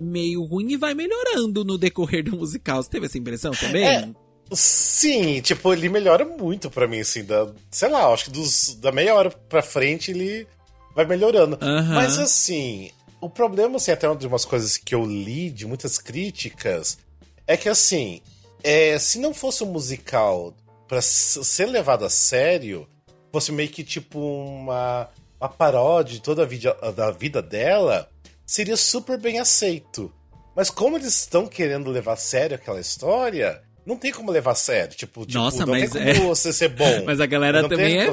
meio 0.00 0.42
ruim 0.44 0.72
e 0.72 0.76
vai 0.76 0.94
melhorando 0.94 1.64
no 1.64 1.76
decorrer 1.76 2.24
do 2.24 2.36
musical. 2.36 2.82
Você 2.82 2.90
teve 2.90 3.06
essa 3.06 3.18
impressão 3.18 3.52
também? 3.52 3.84
É, 3.86 4.08
sim, 4.52 5.40
tipo, 5.40 5.72
ele 5.72 5.88
melhora 5.88 6.24
muito 6.24 6.70
para 6.70 6.88
mim, 6.88 7.00
assim, 7.00 7.24
da, 7.24 7.48
sei 7.70 7.88
lá, 7.88 8.06
acho 8.12 8.24
que 8.24 8.30
dos, 8.30 8.74
da 8.76 8.90
meia 8.90 9.14
hora 9.14 9.30
pra 9.30 9.62
frente 9.62 10.10
ele 10.10 10.46
vai 10.94 11.04
melhorando. 11.04 11.58
Uhum. 11.62 11.94
Mas 11.94 12.18
assim, 12.18 12.90
o 13.20 13.28
problema, 13.28 13.76
assim, 13.76 13.92
até 13.92 14.08
uma 14.08 14.16
de 14.16 14.26
umas 14.26 14.44
coisas 14.44 14.76
que 14.76 14.94
eu 14.94 15.04
li 15.04 15.50
de 15.50 15.66
muitas 15.66 15.98
críticas, 15.98 16.98
é 17.46 17.56
que 17.56 17.68
assim, 17.68 18.20
é, 18.62 18.98
se 18.98 19.18
não 19.18 19.34
fosse 19.34 19.62
um 19.62 19.66
musical 19.66 20.54
para 20.88 21.00
ser 21.00 21.66
levado 21.66 22.04
a 22.04 22.10
sério, 22.10 22.86
fosse 23.32 23.52
meio 23.52 23.68
que 23.68 23.84
tipo 23.84 24.18
uma, 24.18 25.08
uma 25.40 25.48
paródia 25.48 26.14
de 26.14 26.20
toda 26.20 26.42
a 26.42 26.46
vida, 26.46 26.76
da 26.96 27.10
vida 27.12 27.40
dela, 27.40 28.09
seria 28.50 28.76
super 28.76 29.16
bem 29.16 29.38
aceito. 29.38 30.12
Mas 30.56 30.70
como 30.70 30.96
eles 30.96 31.20
estão 31.20 31.46
querendo 31.46 31.88
levar 31.88 32.14
a 32.14 32.16
sério 32.16 32.56
aquela 32.56 32.80
história, 32.80 33.62
não 33.86 33.96
tem 33.96 34.10
como 34.10 34.32
levar 34.32 34.50
a 34.50 34.56
sério. 34.56 34.96
Tipo, 34.96 35.24
tipo 35.24 35.38
Nossa, 35.38 35.64
não 35.64 35.72
mas 35.72 35.92
tem 35.92 36.14
como 36.14 36.24
é... 36.24 36.28
você 36.28 36.52
ser 36.52 36.70
bom. 36.70 37.04
Mas 37.06 37.20
a 37.20 37.26
galera 37.26 37.68
também 37.68 38.00
é, 38.00 38.10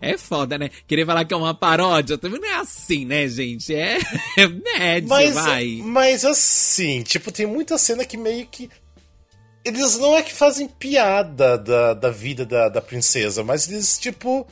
é 0.00 0.16
foda, 0.16 0.56
né? 0.56 0.70
Querer 0.86 1.04
falar 1.04 1.24
que 1.24 1.34
é 1.34 1.36
uma 1.36 1.52
paródia 1.52 2.16
também 2.16 2.40
não 2.40 2.48
é 2.48 2.54
assim, 2.60 3.04
né, 3.04 3.26
gente? 3.26 3.74
É, 3.74 3.98
é 4.38 4.46
médio, 4.46 5.08
mas, 5.08 5.34
vai. 5.34 5.80
Mas 5.82 6.24
assim, 6.24 7.02
tipo, 7.02 7.32
tem 7.32 7.46
muita 7.46 7.76
cena 7.76 8.04
que 8.04 8.16
meio 8.16 8.46
que. 8.46 8.70
Eles 9.64 9.98
não 9.98 10.16
é 10.16 10.22
que 10.22 10.32
fazem 10.32 10.68
piada 10.68 11.58
da, 11.58 11.94
da 11.94 12.10
vida 12.10 12.46
da, 12.46 12.68
da 12.68 12.80
princesa, 12.80 13.42
mas 13.42 13.68
eles, 13.68 13.98
tipo. 13.98 14.46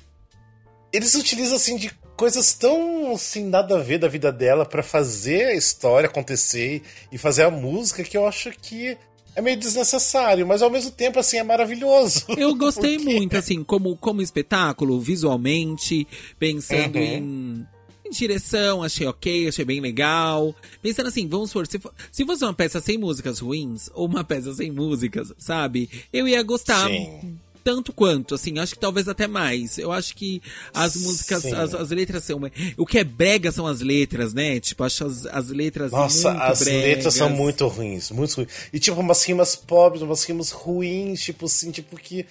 Eles 0.93 1.15
utilizam 1.15 1.57
assim 1.57 1.77
de 1.77 1.91
coisas 2.19 2.53
tão 2.53 3.13
assim, 3.13 3.45
nada 3.45 3.79
a 3.79 3.83
ver 3.83 3.99
da 3.99 4.09
vida 4.09 4.33
dela 4.33 4.67
para 4.67 4.83
fazer 4.83 5.47
a 5.47 5.55
história 5.55 6.09
acontecer 6.09 6.83
e 7.13 7.17
fazer 7.17 7.45
a 7.45 7.51
música 7.51 8.03
que 8.03 8.17
eu 8.17 8.27
acho 8.27 8.51
que 8.51 8.99
é 9.37 9.41
meio 9.41 9.57
desnecessário, 9.57 10.45
mas 10.45 10.61
ao 10.61 10.69
mesmo 10.69 10.91
tempo, 10.91 11.21
assim, 11.21 11.37
é 11.37 11.45
maravilhoso. 11.45 12.25
Eu 12.37 12.57
gostei 12.57 12.97
porque... 12.97 13.15
muito, 13.15 13.37
assim, 13.37 13.63
como, 13.63 13.97
como 13.97 14.21
espetáculo, 14.21 15.01
visualmente, 15.01 16.09
pensando 16.41 16.97
uhum. 16.99 17.65
em, 18.05 18.11
direção, 18.11 18.83
achei 18.83 19.07
ok, 19.07 19.47
achei 19.47 19.65
bem 19.65 19.81
legal. 19.81 20.53
Pensando 20.83 21.07
assim, 21.07 21.29
vamos 21.29 21.51
supor, 21.51 21.69
se, 21.69 21.79
for, 21.79 21.95
se 22.11 22.27
fosse 22.27 22.43
uma 22.43 22.55
peça 22.55 22.81
sem 22.81 22.99
músicas 22.99 23.39
ruins, 23.39 23.89
ou 23.95 24.09
uma 24.09 24.25
peça 24.25 24.53
sem 24.55 24.73
músicas, 24.73 25.33
sabe? 25.39 25.89
Eu 26.13 26.27
ia 26.27 26.43
gostar. 26.43 26.89
Sim 26.89 27.39
tanto 27.69 27.93
quanto, 27.93 28.35
assim, 28.35 28.59
acho 28.59 28.73
que 28.73 28.81
talvez 28.81 29.09
até 29.09 29.27
mais. 29.27 29.77
Eu 29.77 29.93
acho 29.93 30.17
que 30.17 30.41
as 30.73 30.97
músicas, 30.97 31.45
as, 31.45 31.75
as, 31.75 31.91
letras 31.91 32.25
são. 32.25 32.41
O 32.79 32.87
que 32.87 32.99
é 32.99 33.05
brega 33.05 33.53
são 33.53 33.67
as 33.67 33.83
letras, 33.83 34.33
né? 34.33 34.59
Tipo, 34.59 34.85
acho 34.85 35.05
as, 35.05 35.27
as 35.27 35.49
letras. 35.51 35.93
Nossa, 35.93 36.33
as 36.33 36.61
bregas. 36.61 36.83
letras 36.83 37.15
são 37.15 37.29
muito 37.29 37.67
ruins, 37.69 38.11
muito 38.11 38.35
ruins. 38.37 38.49
E 38.73 38.79
tipo, 38.79 38.99
umas 38.99 39.23
rimas 39.23 39.55
pobres, 39.55 40.01
umas 40.01 40.25
rimas 40.25 40.51
ruins, 40.51 41.21
tipo 41.21 41.45
assim, 41.45 41.71
tipo 41.71 41.95
que 41.99 42.25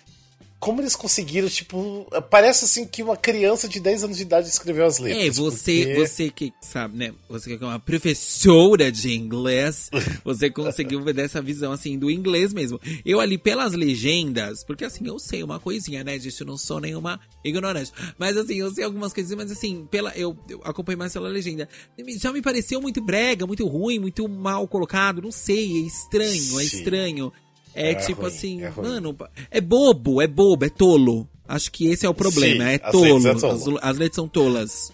como 0.60 0.82
eles 0.82 0.96
conseguiram, 0.96 1.48
tipo, 1.48 2.08
parece 2.32 2.66
assim 2.66 2.86
que 2.86 3.04
uma 3.04 3.16
criança 3.16 3.68
de 3.68 3.80
10 3.80 4.06
anos 4.06 4.18
de 4.18 4.24
idade 4.24 4.48
escreveu 4.48 4.86
as 4.86 4.98
letras. 4.98 5.26
É, 5.26 5.30
você, 5.30 5.86
porque... 5.86 6.08
você 6.08 6.30
que 6.30 6.54
sabe, 6.60 6.98
né? 6.98 7.14
Você 7.30 7.56
que 7.56 7.64
é 7.64 7.68
uma 7.68 7.80
professora 7.80 8.92
de 8.92 9.14
inglês, 9.16 9.90
você 10.26 10.50
conseguiu 10.50 11.04
ver 11.04 11.14
dessa 11.14 11.42
visão 11.42 11.72
assim 11.72 11.98
do 11.98 12.10
inglês 12.10 12.54
mesmo. 12.54 12.80
Eu 13.06 13.20
ali 13.20 13.38
pelas 13.38 13.74
legendas, 13.74 14.64
porque 14.64 14.84
assim, 14.84 15.08
eu 15.08 15.20
sei 15.20 15.44
uma 15.44 15.60
coisinha, 15.60 16.04
né, 16.04 16.18
gente? 16.18 16.42
Eu 16.42 16.48
não 16.48 16.58
sou 16.58 16.80
nenhuma 16.80 17.20
ignorante. 17.44 17.92
Mas 18.18 18.36
assim, 18.36 18.56
eu 18.56 18.74
sei 18.74 18.84
algumas 18.84 19.14
coisas, 19.14 19.38
mas 19.38 19.52
assim, 19.52 19.86
pela 19.92 20.10
eu, 20.18 20.36
eu 20.50 20.60
acompanho 20.64 20.98
mais 20.98 21.14
pela 21.14 21.30
legenda. 21.30 21.70
Já 22.18 22.34
me 22.34 22.42
pareceu 22.42 22.82
muito 22.82 23.00
brega, 23.00 23.46
muito 23.46 23.66
ruim, 23.68 24.00
muito 24.00 24.28
mal 24.28 24.68
colocado, 24.68 25.22
não 25.22 25.32
sei, 25.32 25.84
é 25.84 25.86
estranho, 25.86 26.32
é 26.32 26.34
Sim. 26.34 26.60
é 26.60 26.64
estranho. 26.64 27.34
É, 27.76 27.92
é 27.92 27.96
tipo 27.96 28.22
ruim, 28.22 28.32
assim, 28.32 28.64
é 28.64 28.72
mano, 28.76 29.16
é 29.52 29.62
bobo, 29.62 30.22
é 30.22 30.28
bobo, 30.28 30.66
é 30.66 30.70
tolo. 30.70 31.28
Acho 31.48 31.72
que 31.72 31.90
esse 31.90 32.06
é 32.06 32.10
o 32.10 32.14
problema, 32.14 32.66
Sim, 32.66 32.72
é 32.72 32.78
tolo. 32.78 33.30
As, 33.30 33.44
as 33.82 33.98
letras 33.98 34.16
são 34.16 34.28
tolas. 34.28 34.92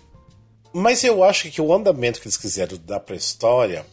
Mas 0.73 1.03
eu 1.03 1.23
acho 1.23 1.49
que 1.49 1.61
o 1.61 1.73
andamento 1.73 2.19
que 2.19 2.27
eles 2.27 2.37
quiseram 2.37 2.77
dar 2.85 2.99
pra 2.99 3.15
história 3.15 3.85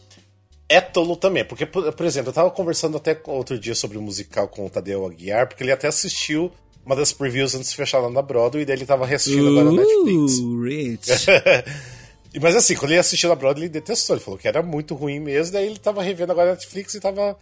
é 0.71 0.79
tolo 0.79 1.15
também. 1.15 1.43
Porque, 1.43 1.65
por, 1.65 1.91
por, 1.91 2.05
exemplo, 2.05 2.29
eu 2.29 2.33
tava 2.33 2.49
conversando 2.49 2.97
até 2.97 3.19
outro 3.27 3.59
dia 3.59 3.75
sobre 3.75 3.97
o 3.97 4.01
musical 4.01 4.47
com 4.47 4.65
o 4.65 4.69
Tadeu 4.69 5.05
Aguiar, 5.05 5.47
porque 5.47 5.63
ele 5.63 5.71
até 5.71 5.87
assistiu 5.87 6.51
uma 6.85 6.95
das 6.95 7.11
previews 7.11 7.53
antes 7.53 7.69
de 7.69 7.75
fechar 7.75 7.99
lá 7.99 8.09
na 8.09 8.21
Broadway, 8.21 8.63
e 8.63 8.65
daí 8.65 8.77
ele 8.77 8.85
tava 8.85 9.05
reassistindo 9.05 9.45
uh, 9.45 9.59
agora 9.59 9.65
na 9.65 9.81
Netflix. 9.83 10.39
Rich. 10.63 11.25
Mas 12.41 12.55
assim, 12.55 12.75
quando 12.75 12.91
ele 12.91 12.99
assistiu 12.99 13.29
na 13.29 13.35
Broadway, 13.35 13.65
ele 13.65 13.73
detestou. 13.73 14.15
Ele 14.15 14.23
falou 14.23 14.39
que 14.39 14.47
era 14.47 14.63
muito 14.63 14.95
ruim 14.95 15.19
mesmo, 15.19 15.53
daí 15.53 15.67
ele 15.67 15.77
tava 15.77 16.01
revendo 16.01 16.31
agora 16.31 16.47
na 16.47 16.53
Netflix 16.53 16.93
e 16.95 16.99
tava 16.99 17.37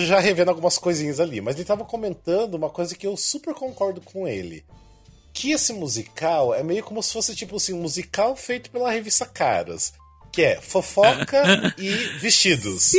já 0.00 0.18
revendo 0.20 0.50
algumas 0.50 0.78
coisinhas 0.78 1.20
ali, 1.20 1.40
mas 1.40 1.56
ele 1.56 1.64
tava 1.64 1.84
comentando 1.84 2.54
uma 2.54 2.70
coisa 2.70 2.94
que 2.94 3.06
eu 3.06 3.16
super 3.16 3.54
concordo 3.54 4.00
com 4.00 4.26
ele. 4.26 4.64
Que 5.32 5.52
esse 5.52 5.72
musical 5.72 6.54
é 6.54 6.62
meio 6.62 6.82
como 6.82 7.02
se 7.02 7.12
fosse, 7.12 7.34
tipo 7.34 7.56
assim, 7.56 7.72
um 7.72 7.82
musical 7.82 8.34
feito 8.34 8.70
pela 8.70 8.90
revista 8.90 9.24
Caras. 9.24 9.92
que 10.32 10.42
é 10.42 10.60
fofoca 10.60 11.42
e 11.78 11.90
vestidos. 12.18 12.82
Sim, 12.82 12.98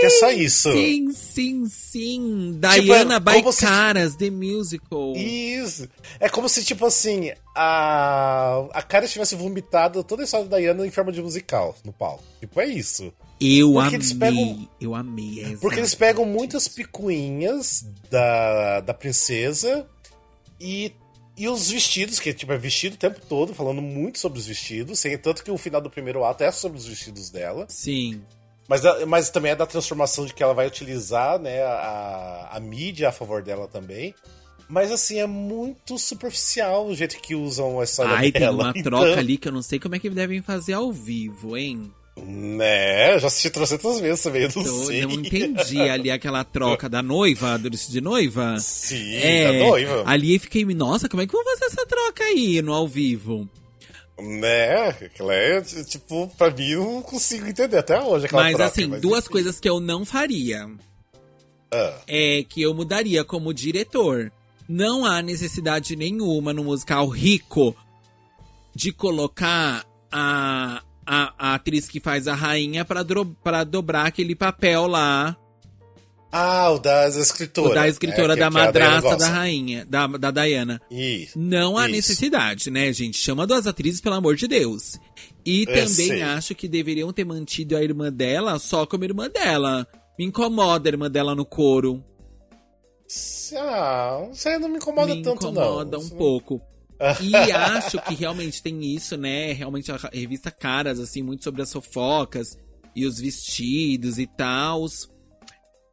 que 0.00 0.06
é 0.06 0.10
só 0.10 0.30
isso. 0.30 0.72
Sim, 0.72 1.12
sim, 1.12 1.66
sim. 1.68 2.58
Tipo, 2.60 2.82
Diana 2.82 3.16
é 3.16 3.20
by 3.20 3.42
Caras, 3.60 4.14
The 4.16 4.30
Musical. 4.30 5.12
Isso. 5.16 5.88
É 6.18 6.28
como 6.28 6.48
se, 6.48 6.64
tipo 6.64 6.86
assim, 6.86 7.32
a, 7.54 8.64
a 8.72 8.82
cara 8.82 9.06
tivesse 9.06 9.34
vomitado 9.34 10.02
toda 10.02 10.22
a 10.22 10.24
história 10.24 10.46
da 10.46 10.58
Diana 10.58 10.86
em 10.86 10.90
forma 10.90 11.12
de 11.12 11.20
musical 11.22 11.76
no 11.84 11.92
palco. 11.92 12.24
Tipo, 12.40 12.60
é 12.60 12.66
isso. 12.66 13.12
Eu 13.44 13.72
porque 13.72 13.96
amei, 13.96 14.14
pegam, 14.18 14.68
eu 14.80 14.94
amei. 14.94 15.44
É 15.44 15.56
porque 15.56 15.80
eles 15.80 15.94
pegam 15.94 16.24
muitas 16.24 16.68
picuinhas 16.68 17.84
da, 18.08 18.80
da 18.80 18.94
princesa 18.94 19.86
e 20.60 20.92
e 21.36 21.48
os 21.48 21.70
vestidos, 21.70 22.20
que 22.20 22.32
tipo, 22.32 22.52
é 22.52 22.58
vestido 22.58 22.94
o 22.94 22.98
tempo 22.98 23.18
todo, 23.26 23.54
falando 23.54 23.80
muito 23.80 24.18
sobre 24.18 24.38
os 24.38 24.46
vestidos, 24.46 25.00
sem 25.00 25.16
tanto 25.16 25.42
que 25.42 25.50
o 25.50 25.56
final 25.56 25.80
do 25.80 25.88
primeiro 25.90 26.24
ato 26.24 26.44
é 26.44 26.52
sobre 26.52 26.78
os 26.78 26.86
vestidos 26.86 27.30
dela. 27.30 27.64
Sim. 27.68 28.22
Mas, 28.68 28.82
mas 29.08 29.30
também 29.30 29.52
é 29.52 29.56
da 29.56 29.66
transformação 29.66 30.26
de 30.26 30.34
que 30.34 30.42
ela 30.42 30.54
vai 30.54 30.66
utilizar 30.66 31.38
né, 31.38 31.62
a, 31.62 32.50
a 32.52 32.60
mídia 32.60 33.08
a 33.08 33.12
favor 33.12 33.42
dela 33.42 33.66
também. 33.66 34.14
Mas 34.68 34.92
assim, 34.92 35.18
é 35.18 35.26
muito 35.26 35.98
superficial 35.98 36.86
o 36.86 36.94
jeito 36.94 37.20
que 37.20 37.34
usam 37.34 37.80
a 37.80 37.84
história 37.84 38.14
Ai, 38.14 38.30
dela. 38.30 38.66
Ai, 38.66 38.72
tem 38.72 38.82
uma 38.82 38.90
então... 38.98 39.00
troca 39.00 39.18
ali 39.18 39.36
que 39.36 39.48
eu 39.48 39.52
não 39.52 39.62
sei 39.62 39.78
como 39.78 39.94
é 39.94 39.98
que 39.98 40.08
devem 40.08 40.42
fazer 40.42 40.74
ao 40.74 40.92
vivo, 40.92 41.56
hein? 41.56 41.92
Né, 42.14 43.18
já 43.18 43.26
assisti 43.26 43.48
trocentas 43.48 43.98
vezes 43.98 44.22
também, 44.22 44.42
eu 44.42 44.50
não 44.54 44.62
eu 44.62 44.84
sei. 44.84 45.02
Não 45.02 45.12
entendi 45.12 45.80
ali 45.80 46.10
aquela 46.10 46.44
troca 46.44 46.86
da 46.86 47.02
noiva, 47.02 47.58
do 47.58 47.70
de 47.70 48.00
noiva. 48.02 48.58
Sim, 48.58 49.14
é, 49.14 49.50
da 49.50 49.66
noiva. 49.66 50.04
Ali 50.06 50.34
eu 50.34 50.40
fiquei, 50.40 50.62
nossa, 50.66 51.08
como 51.08 51.22
é 51.22 51.26
que 51.26 51.32
vão 51.32 51.42
fazer 51.42 51.64
essa 51.64 51.86
troca 51.86 52.22
aí 52.22 52.60
no 52.60 52.74
ao 52.74 52.86
vivo? 52.86 53.48
Né, 54.20 54.88
aquela 54.88 55.34
é, 55.34 55.62
tipo, 55.62 56.28
pra 56.36 56.50
mim 56.50 56.68
eu 56.68 56.84
não 56.84 57.02
consigo 57.02 57.46
entender 57.46 57.78
até 57.78 58.00
hoje 58.00 58.26
aquela 58.26 58.42
mas, 58.42 58.56
troca, 58.56 58.70
assim, 58.70 58.86
mas 58.88 59.00
duas 59.00 59.24
enfim. 59.24 59.32
coisas 59.32 59.58
que 59.58 59.68
eu 59.68 59.80
não 59.80 60.04
faria. 60.04 60.70
Ah. 61.72 61.98
É 62.06 62.44
que 62.46 62.60
eu 62.60 62.74
mudaria 62.74 63.24
como 63.24 63.54
diretor. 63.54 64.30
Não 64.68 65.04
há 65.04 65.22
necessidade 65.22 65.96
nenhuma 65.96 66.52
no 66.52 66.62
musical 66.62 67.08
rico 67.08 67.74
de 68.74 68.92
colocar 68.92 69.84
a, 70.10 70.82
a, 71.06 71.34
a 71.38 71.54
atriz 71.54 71.88
que 71.88 72.00
faz 72.00 72.28
a 72.28 72.34
rainha 72.34 72.84
para 72.84 73.04
pra 73.42 73.64
dobrar 73.64 74.06
aquele 74.06 74.34
papel 74.34 74.86
lá. 74.86 75.36
Ah, 76.34 76.70
o 76.70 76.78
das 76.78 77.14
escritoras. 77.14 77.72
O 77.72 77.74
da 77.74 77.86
escritora 77.86 78.32
é, 78.32 78.36
da 78.36 78.50
madrasta 78.50 79.16
da 79.16 79.28
rainha, 79.28 79.84
da, 79.84 80.06
da 80.06 80.30
Diana. 80.30 80.80
Isso. 80.90 81.38
Não 81.38 81.76
há 81.76 81.84
isso. 81.84 81.92
necessidade, 81.96 82.70
né, 82.70 82.90
gente? 82.90 83.18
Chama 83.18 83.46
duas 83.46 83.66
atrizes, 83.66 84.00
pelo 84.00 84.14
amor 84.14 84.34
de 84.34 84.48
Deus. 84.48 84.98
E 85.44 85.62
Eu 85.62 85.66
também 85.66 85.88
sei. 85.88 86.22
acho 86.22 86.54
que 86.54 86.66
deveriam 86.66 87.12
ter 87.12 87.26
mantido 87.26 87.76
a 87.76 87.82
irmã 87.82 88.10
dela 88.10 88.58
só 88.58 88.86
como 88.86 89.04
irmã 89.04 89.28
dela. 89.28 89.86
Me 90.18 90.24
incomoda 90.24 90.88
a 90.88 90.92
irmã 90.92 91.10
dela 91.10 91.34
no 91.34 91.44
coro. 91.44 92.02
Ah, 93.54 94.24
não 94.26 94.34
sei, 94.34 94.58
não 94.58 94.70
me 94.70 94.76
incomoda 94.76 95.14
me 95.14 95.22
tanto, 95.22 95.44
não. 95.46 95.52
Me 95.52 95.58
incomoda 95.60 95.98
um 95.98 96.08
pouco. 96.08 96.62
E 97.20 97.34
acho 97.34 98.00
que 98.02 98.14
realmente 98.14 98.62
tem 98.62 98.82
isso, 98.94 99.16
né? 99.16 99.52
Realmente 99.52 99.90
a 99.90 99.96
revista 100.12 100.50
Caras, 100.50 101.00
assim, 101.00 101.22
muito 101.22 101.44
sobre 101.44 101.62
as 101.62 101.72
fofocas 101.72 102.56
e 102.94 103.06
os 103.06 103.18
vestidos 103.18 104.18
e 104.18 104.26
tal. 104.26 104.86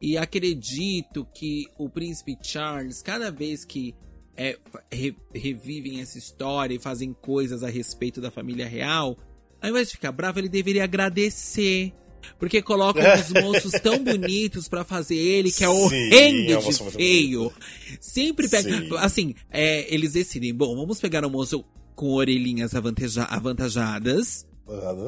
E 0.00 0.16
acredito 0.16 1.26
que 1.34 1.66
o 1.78 1.88
príncipe 1.88 2.36
Charles, 2.42 3.02
cada 3.02 3.30
vez 3.30 3.64
que 3.64 3.94
é, 4.36 4.58
re, 4.90 5.14
revivem 5.34 6.00
essa 6.00 6.16
história 6.16 6.74
e 6.74 6.78
fazem 6.78 7.12
coisas 7.12 7.62
a 7.62 7.68
respeito 7.68 8.20
da 8.20 8.30
família 8.30 8.66
real, 8.66 9.18
ao 9.60 9.68
invés 9.68 9.88
de 9.88 9.94
ficar 9.94 10.12
bravo, 10.12 10.38
ele 10.38 10.48
deveria 10.48 10.84
agradecer. 10.84 11.92
Porque 12.38 12.62
colocam 12.62 13.02
uns 13.14 13.42
moços 13.42 13.72
tão 13.80 13.98
bonitos 14.02 14.68
para 14.68 14.84
fazer 14.84 15.16
ele, 15.16 15.50
que 15.50 15.64
é 15.64 15.68
horrendo 15.68 16.52
é 16.52 16.56
de 16.56 16.90
feio. 16.90 17.52
Sempre 18.00 18.48
pega. 18.48 18.78
Sim. 18.78 18.96
Assim, 18.98 19.34
é, 19.50 19.92
eles 19.92 20.12
decidem, 20.12 20.54
bom, 20.54 20.76
vamos 20.76 21.00
pegar 21.00 21.24
um 21.24 21.30
moço 21.30 21.64
com 21.94 22.12
orelhinhas 22.14 22.74
avantaja 22.74 23.24
avantajadas. 23.24 24.46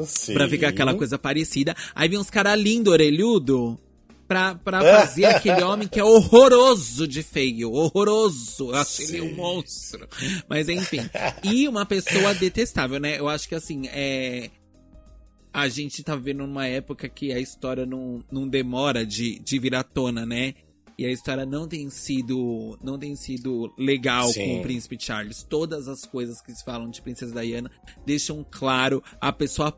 Sim. 0.06 0.34
Pra 0.34 0.48
ficar 0.48 0.68
aquela 0.68 0.94
coisa 0.94 1.18
parecida. 1.18 1.74
Aí 1.94 2.08
vem 2.08 2.18
uns 2.18 2.30
caras 2.30 2.58
lindo, 2.60 2.90
orelhudo. 2.90 3.78
Pra, 4.26 4.54
pra 4.54 4.80
fazer 4.80 5.24
aquele 5.26 5.62
homem 5.62 5.86
que 5.86 6.00
é 6.00 6.04
horroroso 6.04 7.06
de 7.06 7.22
feio. 7.22 7.70
Horroroso. 7.72 8.70
Eu 8.70 8.74
acho 8.74 9.02
ele 9.02 9.20
um 9.20 9.34
monstro. 9.34 10.08
Mas 10.48 10.68
enfim. 10.68 11.08
E 11.44 11.68
uma 11.68 11.86
pessoa 11.86 12.34
detestável, 12.34 12.98
né? 12.98 13.18
Eu 13.18 13.28
acho 13.28 13.48
que 13.48 13.54
assim, 13.54 13.86
é 13.88 14.50
a 15.52 15.68
gente 15.68 16.02
tá 16.02 16.16
vivendo 16.16 16.46
numa 16.46 16.66
época 16.66 17.08
que 17.08 17.32
a 17.32 17.38
história 17.38 17.84
não, 17.84 18.24
não 18.30 18.48
demora 18.48 19.04
de, 19.04 19.38
de 19.40 19.58
vir 19.58 19.74
à 19.74 19.82
tona, 19.82 20.24
né? 20.24 20.54
E 20.98 21.06
a 21.06 21.10
história 21.10 21.44
não 21.44 21.66
tem 21.66 21.88
sido 21.90 22.78
não 22.82 22.98
tem 22.98 23.16
sido 23.16 23.72
legal 23.78 24.28
Sim. 24.28 24.46
com 24.46 24.58
o 24.58 24.62
príncipe 24.62 24.96
Charles. 24.98 25.42
Todas 25.42 25.88
as 25.88 26.04
coisas 26.04 26.40
que 26.40 26.52
se 26.52 26.64
falam 26.64 26.90
de 26.90 27.02
princesa 27.02 27.40
Diana 27.40 27.70
deixam 28.06 28.44
claro 28.48 29.02
a 29.20 29.32
pessoa 29.32 29.72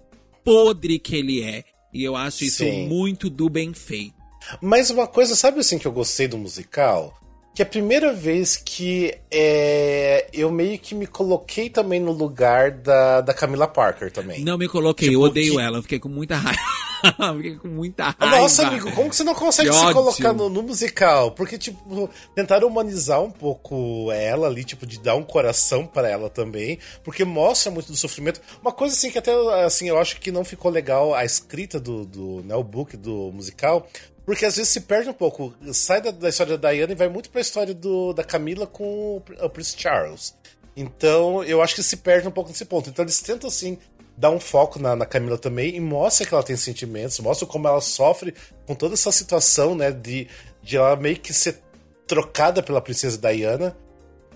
podre 0.44 0.98
que 0.98 1.16
ele 1.16 1.42
é. 1.42 1.64
E 1.92 2.02
eu 2.02 2.16
acho 2.16 2.44
isso 2.44 2.64
Sim. 2.64 2.88
muito 2.88 3.30
do 3.30 3.48
bem 3.48 3.72
feito. 3.72 4.14
Mas 4.60 4.90
uma 4.90 5.06
coisa, 5.06 5.34
sabe 5.34 5.60
assim 5.60 5.78
que 5.78 5.86
eu 5.86 5.92
gostei 5.92 6.28
do 6.28 6.36
musical? 6.36 7.18
Que 7.54 7.62
é 7.62 7.64
a 7.64 7.68
primeira 7.68 8.12
vez 8.12 8.56
que 8.56 9.14
é, 9.30 10.26
eu 10.32 10.50
meio 10.50 10.76
que 10.78 10.94
me 10.94 11.06
coloquei 11.06 11.70
também 11.70 12.00
no 12.00 12.10
lugar 12.10 12.72
da, 12.72 13.20
da 13.20 13.32
Camila 13.32 13.68
Parker 13.68 14.10
também. 14.10 14.42
Não 14.44 14.58
me 14.58 14.68
coloquei, 14.68 15.08
Tipo, 15.08 15.20
eu 15.20 15.24
odeio 15.30 15.54
que- 15.54 15.60
ela, 15.60 15.80
fiquei 15.82 16.00
com 16.00 16.08
muita 16.08 16.34
raiva. 16.36 16.60
fiquei 17.36 17.54
com 17.56 17.68
muita 17.68 18.04
raiva. 18.18 18.38
Nossa, 18.40 18.66
amigo, 18.66 18.90
como 18.92 19.08
que 19.08 19.14
você 19.14 19.22
não 19.22 19.34
consegue 19.36 19.68
Que 19.70 19.74
se 19.76 19.82
ódio. 19.82 19.94
colocar 19.94 20.32
no, 20.32 20.48
no 20.48 20.62
musical? 20.64 21.30
Porque, 21.30 21.56
tipo, 21.56 22.10
tentaram 22.34 22.66
humanizar 22.66 23.22
um 23.22 23.30
pouco 23.30 24.10
ela 24.10 24.48
ali, 24.48 24.64
tipo, 24.64 24.84
de 24.84 24.98
dar 24.98 25.14
um 25.14 25.22
coração 25.22 25.86
pra 25.86 26.08
ela 26.08 26.28
também, 26.28 26.78
porque 27.04 27.24
mostra 27.24 27.70
muito 27.70 27.86
do 27.92 27.96
sofrimento. 27.96 28.40
Uma 28.62 28.72
coisa, 28.72 28.94
assim, 28.96 29.10
que 29.12 29.18
até, 29.18 29.32
assim, 29.64 29.88
eu 29.88 29.96
acho 29.98 30.18
que 30.20 30.32
não 30.32 30.44
ficou 30.44 30.70
legal 30.72 31.14
a 31.14 31.24
escrita 31.24 31.78
do, 31.78 32.04
do 32.04 32.42
né, 32.42 32.56
o 32.56 32.64
book 32.64 32.96
do 32.96 33.30
musical, 33.32 33.86
porque 34.24 34.44
às 34.46 34.56
vezes 34.56 34.72
se 34.72 34.80
perde 34.82 35.08
um 35.08 35.12
pouco, 35.14 35.54
sai 35.72 36.00
da, 36.00 36.10
da 36.10 36.28
história 36.28 36.56
da 36.58 36.72
Diana 36.72 36.92
e 36.92 36.96
vai 36.96 37.08
muito 37.08 37.30
pra 37.30 37.40
história 37.40 37.74
do, 37.74 38.12
da 38.12 38.24
Camila 38.24 38.66
com 38.66 39.16
o, 39.16 39.20
Pr- 39.20 39.42
o 39.44 39.48
Prince 39.50 39.74
Charles. 39.76 40.34
Então, 40.76 41.44
eu 41.44 41.62
acho 41.62 41.74
que 41.74 41.82
se 41.82 41.96
perde 41.98 42.26
um 42.26 42.30
pouco 42.32 42.50
nesse 42.50 42.64
ponto. 42.64 42.90
Então, 42.90 43.04
eles 43.04 43.20
tentam, 43.20 43.48
assim, 43.48 43.78
dar 44.16 44.30
um 44.30 44.40
foco 44.40 44.78
na, 44.78 44.96
na 44.96 45.06
Camila 45.06 45.38
também 45.38 45.74
e 45.76 45.80
mostra 45.80 46.26
que 46.26 46.34
ela 46.34 46.42
tem 46.42 46.56
sentimentos, 46.56 47.18
mostra 47.20 47.46
como 47.46 47.68
ela 47.68 47.80
sofre 47.80 48.34
com 48.66 48.74
toda 48.74 48.94
essa 48.94 49.12
situação, 49.12 49.74
né, 49.74 49.92
de, 49.92 50.26
de 50.62 50.76
ela 50.76 50.96
meio 50.96 51.18
que 51.20 51.32
ser 51.32 51.60
trocada 52.06 52.62
pela 52.62 52.80
princesa 52.80 53.16
Diana. 53.18 53.76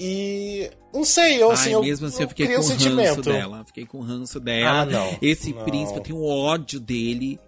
E 0.01 0.71
não 0.95 1.05
sei, 1.05 1.43
eu 1.43 1.51
assim, 1.51 1.71
Ai, 1.71 1.75
eu, 1.75 1.83
mesmo 1.83 2.07
assim, 2.07 2.23
eu 2.23 2.29
fiquei 2.29 2.47
criei 2.47 2.61
com 2.61 2.67
um 2.67 2.69
ranço 2.97 3.23
dela. 3.23 3.65
Fiquei 3.67 3.85
com 3.87 4.01
ranço 4.01 4.41
dela. 4.41 4.81
Ah, 4.83 4.87
não. 4.87 5.19
Esse 5.21 5.53
Não. 5.53 5.65
príncipe, 5.65 5.99
eu 5.99 6.03
tenho 6.05 6.23
ódio 6.25 6.79
dele. 6.79 7.39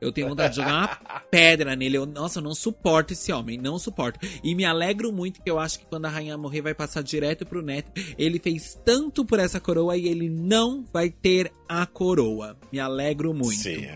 Eu 0.00 0.12
tenho 0.12 0.28
vontade 0.28 0.54
de 0.54 0.60
jogar 0.60 0.74
uma 1.10 1.20
pedra 1.30 1.76
nele. 1.76 1.98
Eu, 1.98 2.06
nossa, 2.06 2.38
eu 2.38 2.42
não 2.42 2.54
suporto 2.54 3.12
esse 3.12 3.32
homem. 3.32 3.58
Não 3.58 3.78
suporto. 3.78 4.18
E 4.42 4.54
me 4.54 4.64
alegro 4.64 5.12
muito 5.12 5.42
que 5.42 5.50
eu 5.50 5.58
acho 5.58 5.78
que 5.80 5.86
quando 5.86 6.06
a 6.06 6.08
rainha 6.08 6.38
morrer 6.38 6.62
vai 6.62 6.74
passar 6.74 7.02
direto 7.02 7.44
pro 7.44 7.62
neto. 7.62 7.92
Ele 8.18 8.38
fez 8.38 8.78
tanto 8.84 9.24
por 9.24 9.38
essa 9.38 9.60
coroa 9.60 9.96
e 9.96 10.06
ele 10.08 10.30
não 10.30 10.84
vai 10.92 11.10
ter 11.10 11.52
a 11.68 11.84
coroa. 11.86 12.56
Me 12.72 12.80
alegro 12.80 13.34
muito. 13.34 13.60
Sim. 13.60 13.86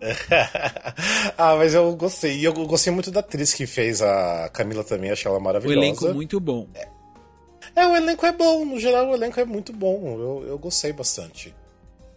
ah, 1.36 1.56
mas 1.56 1.74
eu 1.74 1.94
gostei. 1.96 2.38
E 2.38 2.44
eu 2.44 2.52
gostei 2.52 2.92
muito 2.92 3.10
da 3.10 3.20
atriz 3.20 3.52
que 3.52 3.66
fez 3.66 4.00
a 4.00 4.48
Camila 4.52 4.82
também, 4.82 5.10
achei 5.10 5.28
ela 5.28 5.38
O 5.38 5.42
maravilhosa. 5.42 5.78
elenco 5.78 6.14
muito 6.14 6.40
bom. 6.40 6.66
É, 7.76 7.86
o 7.86 7.94
elenco 7.94 8.24
é 8.24 8.32
bom, 8.32 8.64
no 8.64 8.80
geral 8.80 9.10
o 9.10 9.14
elenco 9.14 9.38
é 9.38 9.44
muito 9.44 9.72
bom, 9.72 10.18
eu, 10.18 10.48
eu 10.48 10.58
gostei 10.58 10.92
bastante. 10.92 11.54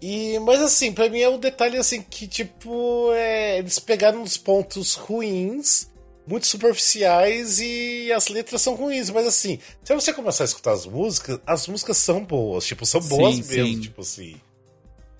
E, 0.05 0.37
mas 0.39 0.61
assim, 0.61 0.91
pra 0.91 1.07
mim 1.07 1.21
é 1.21 1.29
um 1.29 1.39
detalhe 1.39 1.77
assim 1.77 2.01
que, 2.01 2.27
tipo, 2.27 3.13
é, 3.13 3.59
eles 3.59 3.79
pegaram 3.79 4.21
uns 4.21 4.35
pontos 4.35 4.95
ruins, 4.95 5.89
muito 6.27 6.45
superficiais, 6.45 7.61
e 7.61 8.11
as 8.11 8.27
letras 8.27 8.61
são 8.61 8.75
ruins, 8.75 9.09
mas 9.09 9.25
assim, 9.25 9.59
se 9.81 9.95
você 9.95 10.11
começar 10.11 10.43
a 10.43 10.45
escutar 10.45 10.73
as 10.73 10.85
músicas, 10.85 11.39
as 11.47 11.69
músicas 11.69 11.95
são 11.95 12.21
boas, 12.21 12.65
tipo, 12.65 12.85
são 12.85 12.99
boas 12.99 13.35
Sim, 13.35 13.43
mesmo, 13.43 13.75
sim. 13.75 13.79
tipo 13.79 14.01
assim. 14.01 14.35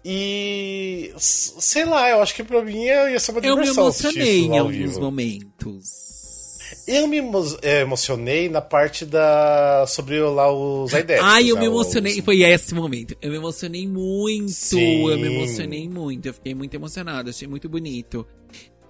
E 0.03 1.13
sei 1.17 1.85
lá, 1.85 2.09
eu 2.09 2.21
acho 2.21 2.35
que 2.35 2.43
pra 2.43 2.61
mim 2.61 2.83
ia 2.83 3.17
ser 3.21 3.31
uma 3.31 3.39
Eu 3.39 3.55
me 3.55 3.61
diversão 3.61 3.85
emocionei 3.85 4.47
em 4.47 4.57
alguns 4.57 4.97
momentos. 4.97 6.12
Eu 6.87 7.07
me 7.07 7.17
eh, 7.61 7.81
emocionei 7.81 8.49
na 8.49 8.61
parte 8.61 9.05
da. 9.05 9.85
sobre 9.87 10.19
lá 10.19 10.51
os 10.51 10.91
idéticos. 10.91 11.25
Ai, 11.31 11.49
eu 11.49 11.57
me 11.57 11.65
emocionei. 11.65 12.19
os- 12.19 12.25
Foi 12.25 12.41
esse 12.41 12.73
momento. 12.73 13.15
Eu 13.21 13.31
me 13.31 13.37
emocionei 13.37 13.87
muito. 13.87 14.51
Sim. 14.51 15.09
Eu 15.09 15.17
me 15.17 15.27
emocionei 15.35 15.87
muito. 15.89 16.25
Eu 16.27 16.33
fiquei 16.33 16.53
muito 16.53 16.73
emocionada. 16.73 17.29
Achei 17.29 17.47
muito 17.47 17.67
bonito. 17.69 18.25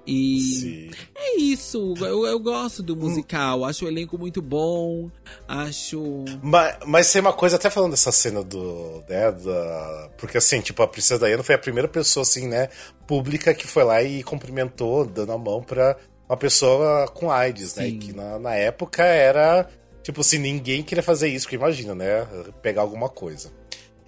E 0.05 0.41
Sim. 0.41 0.89
é 1.15 1.39
isso. 1.39 1.93
Eu, 2.01 2.25
eu 2.25 2.37
gosto 2.39 2.83
do 2.83 2.93
musical. 2.95 3.63
Acho 3.63 3.85
o 3.85 3.87
elenco 3.87 4.17
muito 4.17 4.41
bom. 4.41 5.09
Acho. 5.47 6.25
Mas, 6.41 6.77
mas 6.85 7.11
tem 7.11 7.21
uma 7.21 7.31
coisa, 7.31 7.55
até 7.55 7.69
falando 7.69 7.91
dessa 7.91 8.11
cena 8.11 8.43
do. 8.43 9.01
Né, 9.07 9.31
da... 9.31 10.09
Porque 10.17 10.37
assim, 10.37 10.59
tipo, 10.59 10.83
a 10.83 10.87
Princesa 10.87 11.25
Diana 11.25 11.41
foi 11.41 11.55
a 11.55 11.59
primeira 11.59 11.87
pessoa, 11.87 12.23
assim, 12.23 12.47
né, 12.47 12.67
pública 13.07 13.53
que 13.53 13.65
foi 13.65 13.83
lá 13.85 14.03
e 14.03 14.23
cumprimentou, 14.23 15.05
dando 15.05 15.31
a 15.31 15.37
mão 15.37 15.63
pra 15.63 15.95
uma 16.33 16.37
pessoa 16.37 17.07
com 17.07 17.31
AIDS, 17.31 17.75
né, 17.75 17.85
Sim. 17.85 17.93
né? 17.93 17.99
Que 17.99 18.13
na, 18.13 18.39
na 18.39 18.55
época 18.55 19.03
era. 19.03 19.69
Tipo 20.01 20.19
assim, 20.19 20.37
ninguém 20.37 20.83
queria 20.83 21.03
fazer 21.03 21.29
isso, 21.29 21.45
porque 21.45 21.55
imagina, 21.55 21.95
né? 21.95 22.27
Pegar 22.61 22.81
alguma 22.81 23.07
coisa. 23.07 23.51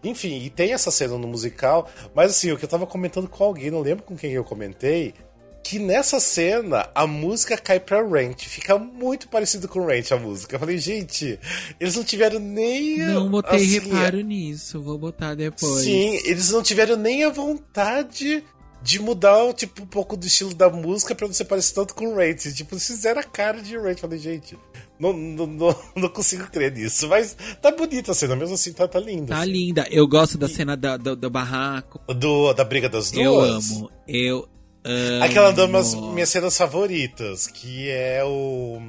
Enfim, 0.03 0.41
e 0.43 0.49
tem 0.49 0.73
essa 0.73 0.91
cena 0.91 1.17
no 1.17 1.27
musical, 1.27 1.89
mas 2.13 2.31
assim, 2.31 2.51
o 2.51 2.57
que 2.57 2.65
eu 2.65 2.69
tava 2.69 2.85
comentando 2.85 3.27
com 3.27 3.43
alguém, 3.43 3.71
não 3.71 3.81
lembro 3.81 4.03
com 4.03 4.15
quem 4.15 4.33
eu 4.33 4.43
comentei, 4.43 5.15
que 5.63 5.79
nessa 5.79 6.19
cena 6.19 6.87
a 6.93 7.07
música 7.07 7.57
cai 7.57 7.79
pra 7.79 8.07
Rent. 8.07 8.43
Fica 8.43 8.77
muito 8.77 9.27
parecido 9.27 9.67
com 9.67 9.85
Rent 9.85 10.11
a 10.11 10.17
música. 10.17 10.55
Eu 10.55 10.59
falei, 10.59 10.77
gente, 10.77 11.39
eles 11.79 11.95
não 11.95 12.03
tiveram 12.03 12.39
nem. 12.39 12.99
Não 12.99 13.29
botei 13.29 13.55
assim, 13.55 13.79
reparo 13.79 14.21
nisso, 14.21 14.81
vou 14.81 14.97
botar 14.97 15.33
depois. 15.33 15.83
Sim, 15.83 16.19
eles 16.25 16.51
não 16.51 16.61
tiveram 16.61 16.97
nem 16.97 17.23
a 17.23 17.29
vontade 17.29 18.43
de 18.85 18.99
mudar 18.99 19.51
tipo, 19.53 19.81
um 19.81 19.87
pouco 19.87 20.15
do 20.15 20.27
estilo 20.27 20.53
da 20.53 20.69
música 20.69 21.15
pra 21.15 21.25
não 21.25 21.33
ser 21.33 21.45
parecido 21.45 21.81
tanto 21.81 21.95
com 21.95 22.15
Rent. 22.15 22.53
Tipo, 22.53 22.75
eles 22.75 22.85
fizeram 22.85 23.19
a 23.19 23.23
cara 23.23 23.59
de. 23.59 23.73
Eu 23.73 23.97
falei, 23.97 24.19
gente, 24.19 24.55
não, 24.99 25.11
não, 25.11 25.47
não, 25.47 25.75
não, 25.97 26.07
consigo 26.07 26.45
crer 26.51 26.71
nisso. 26.71 27.09
Mas 27.09 27.35
tá 27.59 27.71
bonita 27.71 28.11
a 28.11 28.13
cena, 28.13 28.35
mesmo 28.35 28.53
assim 28.53 28.71
tá, 28.73 28.87
tá 28.87 28.99
linda. 28.99 29.33
Tá 29.33 29.41
assim. 29.41 29.51
linda. 29.51 29.87
Eu 29.89 30.07
gosto 30.07 30.37
da 30.37 30.47
cena 30.47 30.77
da, 30.77 30.97
do, 30.97 31.15
do 31.15 31.31
barraco. 31.31 31.99
Do, 32.13 32.53
da 32.53 32.63
briga 32.63 32.87
das 32.87 33.09
duas. 33.09 33.25
Eu 33.25 33.39
amo. 33.39 33.91
Eu 34.07 34.49
Amo. 34.87 35.23
Aquela 35.23 35.51
das 35.51 35.95
minhas 35.95 36.29
cenas 36.29 36.55
favoritas, 36.55 37.47
que 37.47 37.89
é 37.89 38.23
o 38.23 38.79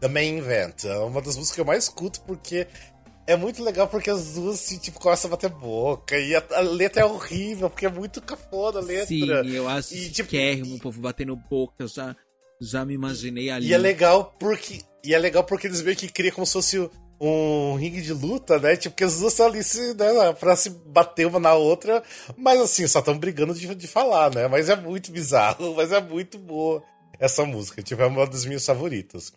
The 0.00 0.08
Main 0.08 0.38
Event. 0.38 0.86
É 0.86 0.98
uma 0.98 1.22
das 1.22 1.36
músicas 1.36 1.54
que 1.54 1.60
eu 1.60 1.64
mais 1.64 1.84
escuto 1.84 2.20
porque 2.22 2.66
é 3.26 3.36
muito 3.36 3.62
legal 3.62 3.86
porque 3.88 4.10
as 4.10 4.34
duas 4.34 4.56
assim, 4.56 4.78
tipo, 4.78 4.98
começam 4.98 5.28
a 5.28 5.32
bater 5.32 5.50
boca. 5.50 6.18
E 6.18 6.34
a, 6.34 6.42
a, 6.52 6.60
letra 6.60 7.02
é 7.02 7.04
horrível, 7.04 7.70
porque 7.70 7.86
é 7.86 7.90
muito 7.90 8.20
cafona 8.20 8.78
a 8.78 8.82
letra. 8.82 9.06
Sim, 9.06 9.54
eu 9.54 9.68
acho 9.68 9.94
e, 9.94 10.10
tipo, 10.10 10.30
o 10.74 10.78
povo 10.78 11.00
batendo 11.00 11.36
boca, 11.36 11.86
já, 11.86 12.16
já 12.60 12.84
me 12.84 12.94
imaginei 12.94 13.50
ali. 13.50 13.68
E 13.68 13.74
é 13.74 13.78
legal 13.78 14.34
porque. 14.38 14.82
E 15.04 15.14
é 15.14 15.18
legal 15.18 15.44
porque 15.44 15.66
eles 15.66 15.80
meio 15.82 15.96
que 15.96 16.08
criam 16.08 16.34
como 16.34 16.46
se 16.46 16.52
fosse 16.52 16.90
um 17.20 17.76
ringue 17.76 18.00
de 18.00 18.14
luta, 18.14 18.58
né? 18.58 18.76
Tipo, 18.76 18.96
que 18.96 19.04
as 19.04 19.18
duas 19.18 19.32
estão 19.32 19.46
ali 19.46 19.62
se, 19.62 19.94
né, 19.94 20.32
pra 20.38 20.56
se 20.56 20.70
bater 20.70 21.26
uma 21.26 21.38
na 21.38 21.54
outra, 21.54 22.02
mas 22.36 22.58
assim, 22.60 22.86
só 22.86 23.00
estão 23.00 23.18
brigando 23.18 23.52
de, 23.52 23.74
de 23.74 23.86
falar, 23.86 24.34
né? 24.34 24.48
Mas 24.48 24.70
é 24.70 24.76
muito 24.76 25.12
bizarro, 25.12 25.74
mas 25.76 25.92
é 25.92 26.00
muito 26.00 26.38
boa 26.38 26.82
essa 27.18 27.44
música. 27.44 27.82
Tipo, 27.82 28.02
é 28.02 28.06
uma 28.06 28.26
das 28.26 28.46
minhas 28.46 28.64
favoritas. 28.64 29.32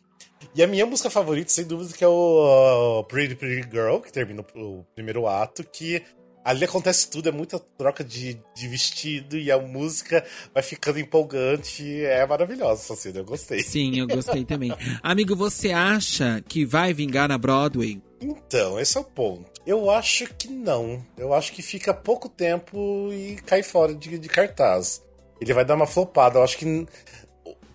E 0.56 0.62
a 0.62 0.68
minha 0.68 0.86
música 0.86 1.10
favorita, 1.10 1.50
sem 1.50 1.66
dúvida, 1.66 1.94
que 1.94 2.04
é 2.04 2.08
o 2.08 3.04
Pretty 3.08 3.36
Pretty 3.36 3.70
Girl, 3.72 3.98
que 4.00 4.12
termina 4.12 4.46
o 4.56 4.86
primeiro 4.94 5.28
ato, 5.28 5.64
que 5.64 6.04
Ali 6.44 6.66
acontece 6.66 7.10
tudo, 7.10 7.30
é 7.30 7.32
muita 7.32 7.58
troca 7.58 8.04
de, 8.04 8.38
de 8.54 8.68
vestido 8.68 9.38
e 9.38 9.50
a 9.50 9.58
música 9.58 10.26
vai 10.54 10.62
ficando 10.62 11.00
empolgante. 11.00 12.04
É 12.04 12.26
maravilhosa 12.28 12.82
essa 12.82 12.96
cena, 12.98 13.20
eu 13.20 13.26
gostei. 13.26 13.64
Sim, 13.64 13.98
eu 13.98 14.06
gostei 14.06 14.44
também. 14.44 14.76
Amigo, 15.02 15.38
você 15.38 15.72
acha 15.72 16.44
que 16.46 16.66
vai 16.66 16.94
vingar 16.94 17.30
na 17.30 17.38
Broadway? 17.38 18.02
Então, 18.20 18.78
esse 18.78 18.98
é 18.98 19.02
o 19.02 19.06
ponto. 19.06 19.50
Eu 19.66 19.90
acho 19.90 20.28
que 20.34 20.50
não. 20.50 21.06
Eu 21.18 21.34
acho 21.34 21.54
que 21.54 21.62
fica 21.62 21.94
pouco 21.94 22.28
tempo 22.28 23.10
e 23.14 23.38
cai 23.46 23.64
fora 23.64 23.96
de, 23.96 24.20
de 24.20 24.28
cartaz. 24.28 25.02
Ele 25.40 25.54
vai 25.54 25.64
dar 25.64 25.76
uma 25.76 25.88
flopada. 25.88 26.40
Eu 26.40 26.44
acho 26.44 26.58
que. 26.58 26.86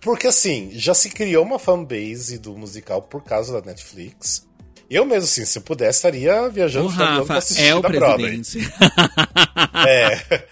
Porque 0.01 0.27
assim, 0.27 0.71
já 0.73 0.93
se 0.93 1.09
criou 1.09 1.43
uma 1.43 1.59
fanbase 1.59 2.37
do 2.37 2.57
musical 2.57 3.01
por 3.01 3.23
causa 3.23 3.59
da 3.59 3.65
Netflix. 3.65 4.47
Eu 4.89 5.05
mesmo, 5.05 5.25
assim, 5.25 5.45
se 5.45 5.57
eu 5.59 5.61
pudesse, 5.61 5.99
estaria 5.99 6.49
viajando 6.49 6.87
o 6.87 6.89
Rafa 6.89 7.25
pra 7.25 7.37
assistir 7.37 7.65
é 7.65 7.75
o 7.75 7.81
presidente. 7.81 8.57
é. 9.87 10.43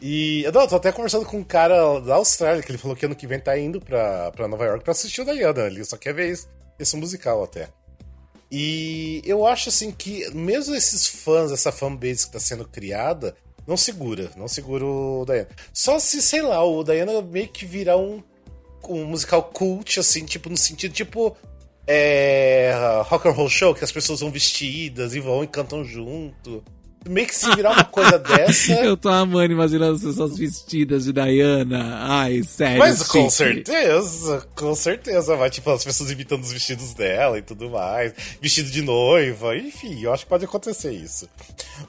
E 0.00 0.44
eu 0.44 0.52
tô 0.52 0.76
até 0.76 0.92
conversando 0.92 1.24
com 1.24 1.38
um 1.38 1.44
cara 1.44 1.98
da 2.00 2.14
Austrália, 2.16 2.62
que 2.62 2.70
ele 2.70 2.78
falou 2.78 2.96
que 2.96 3.06
ano 3.06 3.16
que 3.16 3.26
vem 3.26 3.40
tá 3.40 3.58
indo 3.58 3.80
pra, 3.80 4.30
pra 4.30 4.46
Nova 4.46 4.64
York 4.66 4.84
pra 4.84 4.92
assistir 4.92 5.20
o 5.22 5.24
Diana. 5.24 5.62
Ele 5.62 5.84
só 5.84 5.96
quer 5.96 6.14
ver 6.14 6.28
esse, 6.30 6.46
esse 6.78 6.96
musical 6.96 7.42
até. 7.42 7.68
E 8.50 9.22
eu 9.24 9.46
acho 9.46 9.68
assim 9.68 9.90
que 9.90 10.28
mesmo 10.32 10.74
esses 10.74 11.06
fãs, 11.06 11.50
essa 11.50 11.72
fanbase 11.72 12.26
que 12.26 12.32
tá 12.32 12.40
sendo 12.40 12.68
criada, 12.68 13.34
não 13.66 13.76
segura, 13.76 14.30
não 14.36 14.46
segura 14.46 14.84
o 14.84 15.24
Diana. 15.24 15.48
Só 15.72 15.98
se, 15.98 16.20
sei 16.22 16.42
lá, 16.42 16.62
o 16.64 16.84
Diana 16.84 17.20
meio 17.22 17.48
que 17.48 17.64
virar 17.64 17.96
um, 17.96 18.22
um 18.88 19.04
musical 19.04 19.42
cult, 19.42 19.98
assim, 19.98 20.24
tipo, 20.24 20.48
no 20.48 20.56
sentido, 20.56 20.92
tipo, 20.92 21.36
é, 21.86 22.72
rock 23.04 23.28
and 23.28 23.32
roll 23.32 23.48
show, 23.48 23.74
que 23.74 23.84
as 23.84 23.92
pessoas 23.92 24.20
vão 24.20 24.30
vestidas 24.30 25.14
e 25.14 25.20
vão 25.20 25.42
e 25.44 25.46
cantam 25.46 25.84
junto. 25.84 26.62
Meio 27.08 27.26
que 27.26 27.34
se 27.34 27.52
virar 27.56 27.72
uma 27.72 27.84
coisa 27.84 28.16
dessa. 28.20 28.72
Eu 28.74 28.96
tô 28.96 29.08
amando 29.08 29.52
imaginando 29.52 29.96
as 29.96 30.02
pessoas 30.02 30.38
vestidas 30.38 31.04
de 31.04 31.12
Diana. 31.12 31.98
Ai, 32.00 32.44
sério. 32.44 32.78
Mas 32.78 33.02
com 33.02 33.28
certeza, 33.28 34.46
com 34.54 34.74
certeza. 34.74 35.34
Vai, 35.34 35.50
tipo, 35.50 35.68
as 35.70 35.82
pessoas 35.82 36.12
imitando 36.12 36.44
os 36.44 36.52
vestidos 36.52 36.94
dela 36.94 37.38
e 37.38 37.42
tudo 37.42 37.70
mais. 37.70 38.12
Vestido 38.40 38.70
de 38.70 38.82
noiva, 38.82 39.56
enfim, 39.56 40.00
eu 40.00 40.12
acho 40.12 40.24
que 40.24 40.28
pode 40.28 40.44
acontecer 40.44 40.92
isso. 40.92 41.28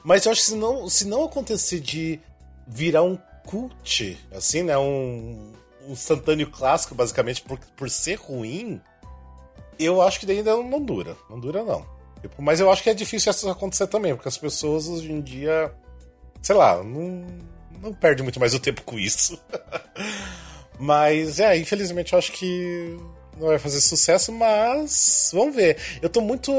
Mas 0.02 0.26
eu 0.26 0.32
acho 0.32 0.40
que 0.40 0.46
se 0.48 0.56
não, 0.56 0.88
se 0.88 1.06
não 1.06 1.24
acontecer 1.24 1.78
de 1.78 2.18
virar 2.66 3.04
um 3.04 3.16
cult, 3.46 4.18
assim, 4.32 4.64
né? 4.64 4.76
Um, 4.76 5.52
um 5.88 5.92
instantâneo 5.92 6.50
clássico, 6.50 6.94
basicamente, 6.94 7.42
por, 7.42 7.58
por 7.76 7.90
ser 7.90 8.14
ruim 8.16 8.80
eu 9.78 10.00
acho 10.00 10.20
que 10.20 10.30
ainda 10.30 10.56
não 10.56 10.80
dura. 10.80 11.16
Não 11.28 11.38
dura, 11.38 11.64
não. 11.64 11.86
Tipo, 12.20 12.40
mas 12.42 12.60
eu 12.60 12.70
acho 12.70 12.82
que 12.82 12.90
é 12.90 12.94
difícil 12.94 13.30
isso 13.30 13.48
acontecer 13.48 13.86
também, 13.86 14.14
porque 14.14 14.28
as 14.28 14.38
pessoas 14.38 14.88
hoje 14.88 15.12
em 15.12 15.20
dia, 15.20 15.72
sei 16.42 16.54
lá, 16.54 16.82
não, 16.82 17.26
não 17.82 17.92
perde 17.92 18.22
muito 18.22 18.40
mais 18.40 18.54
o 18.54 18.60
tempo 18.60 18.82
com 18.82 18.98
isso. 18.98 19.38
mas, 20.78 21.38
é, 21.38 21.56
infelizmente 21.56 22.12
eu 22.12 22.18
acho 22.18 22.32
que 22.32 22.96
não 23.36 23.48
vai 23.48 23.58
fazer 23.58 23.80
sucesso, 23.80 24.32
mas 24.32 25.30
vamos 25.34 25.54
ver. 25.54 25.76
Eu 26.00 26.08
tô 26.08 26.20
muito 26.20 26.50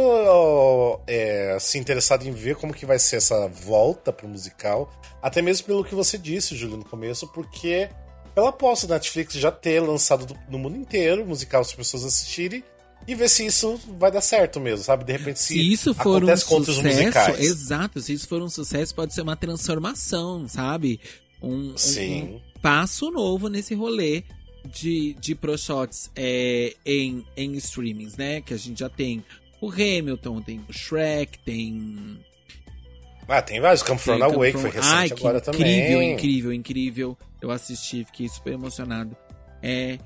é, 1.07 1.53
assim, 1.55 1.79
interessado 1.79 2.27
em 2.27 2.31
ver 2.31 2.55
como 2.55 2.73
que 2.73 2.85
vai 2.85 2.99
ser 2.99 3.15
essa 3.15 3.47
volta 3.47 4.11
pro 4.13 4.27
musical, 4.27 4.91
até 5.21 5.41
mesmo 5.41 5.65
pelo 5.65 5.83
que 5.83 5.95
você 5.95 6.17
disse, 6.17 6.55
Júlio, 6.55 6.77
no 6.77 6.85
começo, 6.85 7.27
porque 7.29 7.89
pela 8.35 8.49
aposta 8.49 8.85
da 8.85 8.95
Netflix 8.95 9.33
já 9.33 9.49
ter 9.49 9.79
lançado 9.79 10.37
no 10.49 10.59
mundo 10.59 10.77
inteiro 10.77 11.25
musical 11.25 11.61
para 11.61 11.69
as 11.69 11.75
pessoas 11.75 12.03
assistirem, 12.03 12.63
e 13.07 13.13
ver 13.13 13.29
se 13.29 13.45
isso 13.45 13.79
vai 13.99 14.11
dar 14.11 14.21
certo 14.21 14.59
mesmo, 14.59 14.83
sabe? 14.83 15.03
De 15.03 15.11
repente, 15.11 15.39
se, 15.39 15.53
se 15.53 15.73
isso 15.73 15.93
for 15.93 16.23
um 16.23 16.35
sucesso, 16.35 17.35
exato, 17.39 18.01
se 18.01 18.13
isso 18.13 18.27
for 18.27 18.41
um 18.41 18.49
sucesso, 18.49 18.95
pode 18.95 19.13
ser 19.13 19.21
uma 19.21 19.35
transformação, 19.35 20.47
sabe? 20.47 20.99
Um, 21.41 21.75
um, 21.75 22.03
um 22.03 22.41
passo 22.61 23.11
novo 23.11 23.47
nesse 23.47 23.75
rolê 23.75 24.23
de, 24.65 25.15
de 25.19 25.35
pro 25.35 25.55
shots 25.57 26.09
é, 26.15 26.73
em, 26.83 27.23
em 27.37 27.53
streamings, 27.53 28.17
né? 28.17 28.41
Que 28.41 28.55
a 28.55 28.57
gente 28.57 28.79
já 28.79 28.89
tem 28.89 29.23
o 29.61 29.69
Hamilton, 29.69 30.41
tem 30.41 30.65
o 30.67 30.73
Shrek, 30.73 31.37
tem. 31.39 32.19
Ah, 33.27 33.41
tem 33.41 33.59
vários. 33.59 33.83
Come 33.83 33.99
From 33.99 34.23
Away, 34.23 34.51
que 34.51 34.59
foi 34.59 34.71
recente 34.71 34.93
Ai, 34.93 35.09
agora 35.11 35.37
incrível, 35.37 35.41
também. 35.41 35.79
Incrível, 35.79 36.01
incrível, 36.01 36.53
incrível. 36.53 37.17
Eu 37.45 37.51
assisti, 37.51 38.03
fiquei 38.05 38.27
super 38.27 38.53
emocionado. 38.53 39.15
É, 39.61 39.97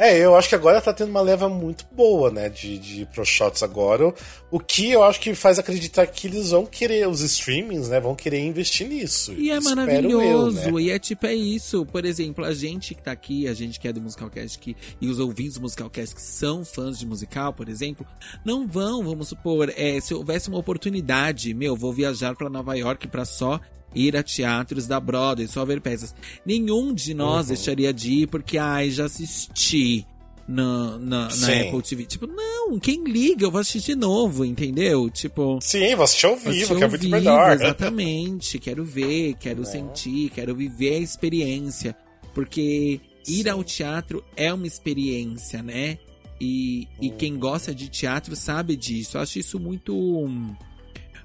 é, 0.00 0.16
eu 0.16 0.36
acho 0.36 0.48
que 0.48 0.54
agora 0.54 0.80
tá 0.80 0.92
tendo 0.92 1.10
uma 1.10 1.20
leva 1.20 1.48
muito 1.48 1.84
boa, 1.90 2.30
né, 2.30 2.48
de, 2.48 2.78
de 2.78 3.04
pro 3.06 3.26
shots 3.26 3.64
agora, 3.64 4.14
o 4.48 4.60
que 4.60 4.92
eu 4.92 5.02
acho 5.02 5.18
que 5.18 5.34
faz 5.34 5.58
acreditar 5.58 6.06
que 6.06 6.28
eles 6.28 6.50
vão 6.50 6.64
querer, 6.64 7.08
os 7.08 7.20
streamings, 7.20 7.88
né, 7.88 7.98
vão 7.98 8.14
querer 8.14 8.38
investir 8.38 8.86
nisso. 8.86 9.32
E 9.32 9.50
é 9.50 9.58
maravilhoso, 9.58 10.68
eu, 10.68 10.74
né? 10.74 10.82
e 10.82 10.90
é 10.90 11.00
tipo, 11.00 11.26
é 11.26 11.34
isso, 11.34 11.84
por 11.84 12.04
exemplo, 12.04 12.44
a 12.44 12.54
gente 12.54 12.94
que 12.94 13.02
tá 13.02 13.10
aqui, 13.10 13.48
a 13.48 13.54
gente 13.54 13.80
que 13.80 13.88
é 13.88 13.92
do 13.92 14.00
Musicalcast 14.00 14.56
que, 14.60 14.76
e 15.00 15.08
os 15.08 15.18
ouvintes 15.18 15.54
do 15.54 15.62
Musicalcast 15.62 16.14
que 16.14 16.22
são 16.22 16.64
fãs 16.64 16.96
de 16.96 17.04
musical, 17.04 17.52
por 17.52 17.68
exemplo, 17.68 18.06
não 18.44 18.68
vão, 18.68 19.02
vamos 19.02 19.26
supor, 19.26 19.72
é, 19.76 19.98
se 19.98 20.14
houvesse 20.14 20.48
uma 20.48 20.58
oportunidade, 20.58 21.52
meu, 21.52 21.74
vou 21.74 21.92
viajar 21.92 22.36
para 22.36 22.48
Nova 22.48 22.76
York 22.76 23.08
para 23.08 23.24
só 23.24 23.60
ir 23.94 24.16
a 24.16 24.22
teatros 24.22 24.86
da 24.86 25.00
Broadway, 25.00 25.48
só 25.48 25.64
ver 25.64 25.80
peças. 25.80 26.14
Nenhum 26.44 26.92
de 26.92 27.14
nós 27.14 27.48
uhum. 27.48 27.54
deixaria 27.54 27.92
de 27.92 28.12
ir 28.22 28.26
porque, 28.26 28.58
ai, 28.58 28.90
já 28.90 29.06
assisti 29.06 30.06
na, 30.48 30.98
na, 30.98 31.28
na, 31.28 31.60
Apple 31.60 31.82
TV. 31.82 32.06
Tipo, 32.06 32.26
não, 32.26 32.78
quem 32.78 33.04
liga, 33.04 33.44
eu 33.44 33.50
vou 33.50 33.60
assistir 33.60 33.92
de 33.92 33.96
novo, 33.96 34.44
entendeu? 34.44 35.10
Tipo. 35.10 35.58
Sim, 35.60 35.94
vou 35.94 36.04
assistir 36.04 36.26
ao 36.26 36.36
vivo, 36.36 36.74
que 36.74 36.84
é 36.84 36.88
muito 36.88 37.08
melhor. 37.08 37.52
Exatamente, 37.60 38.58
quero 38.58 38.82
ver, 38.82 39.34
quero 39.34 39.62
é. 39.62 39.64
sentir, 39.66 40.30
quero 40.30 40.54
viver 40.54 40.94
a 40.94 41.00
experiência. 41.00 41.94
Porque 42.34 43.00
ir 43.26 43.42
Sim. 43.42 43.50
ao 43.50 43.62
teatro 43.62 44.24
é 44.34 44.52
uma 44.52 44.66
experiência, 44.66 45.62
né? 45.62 45.98
E, 46.40 46.88
uhum. 46.98 47.06
e 47.06 47.10
quem 47.10 47.36
gosta 47.36 47.74
de 47.74 47.88
teatro 47.88 48.34
sabe 48.34 48.74
disso. 48.74 49.18
Eu 49.18 49.20
acho 49.20 49.38
isso 49.38 49.60
muito. 49.60 49.94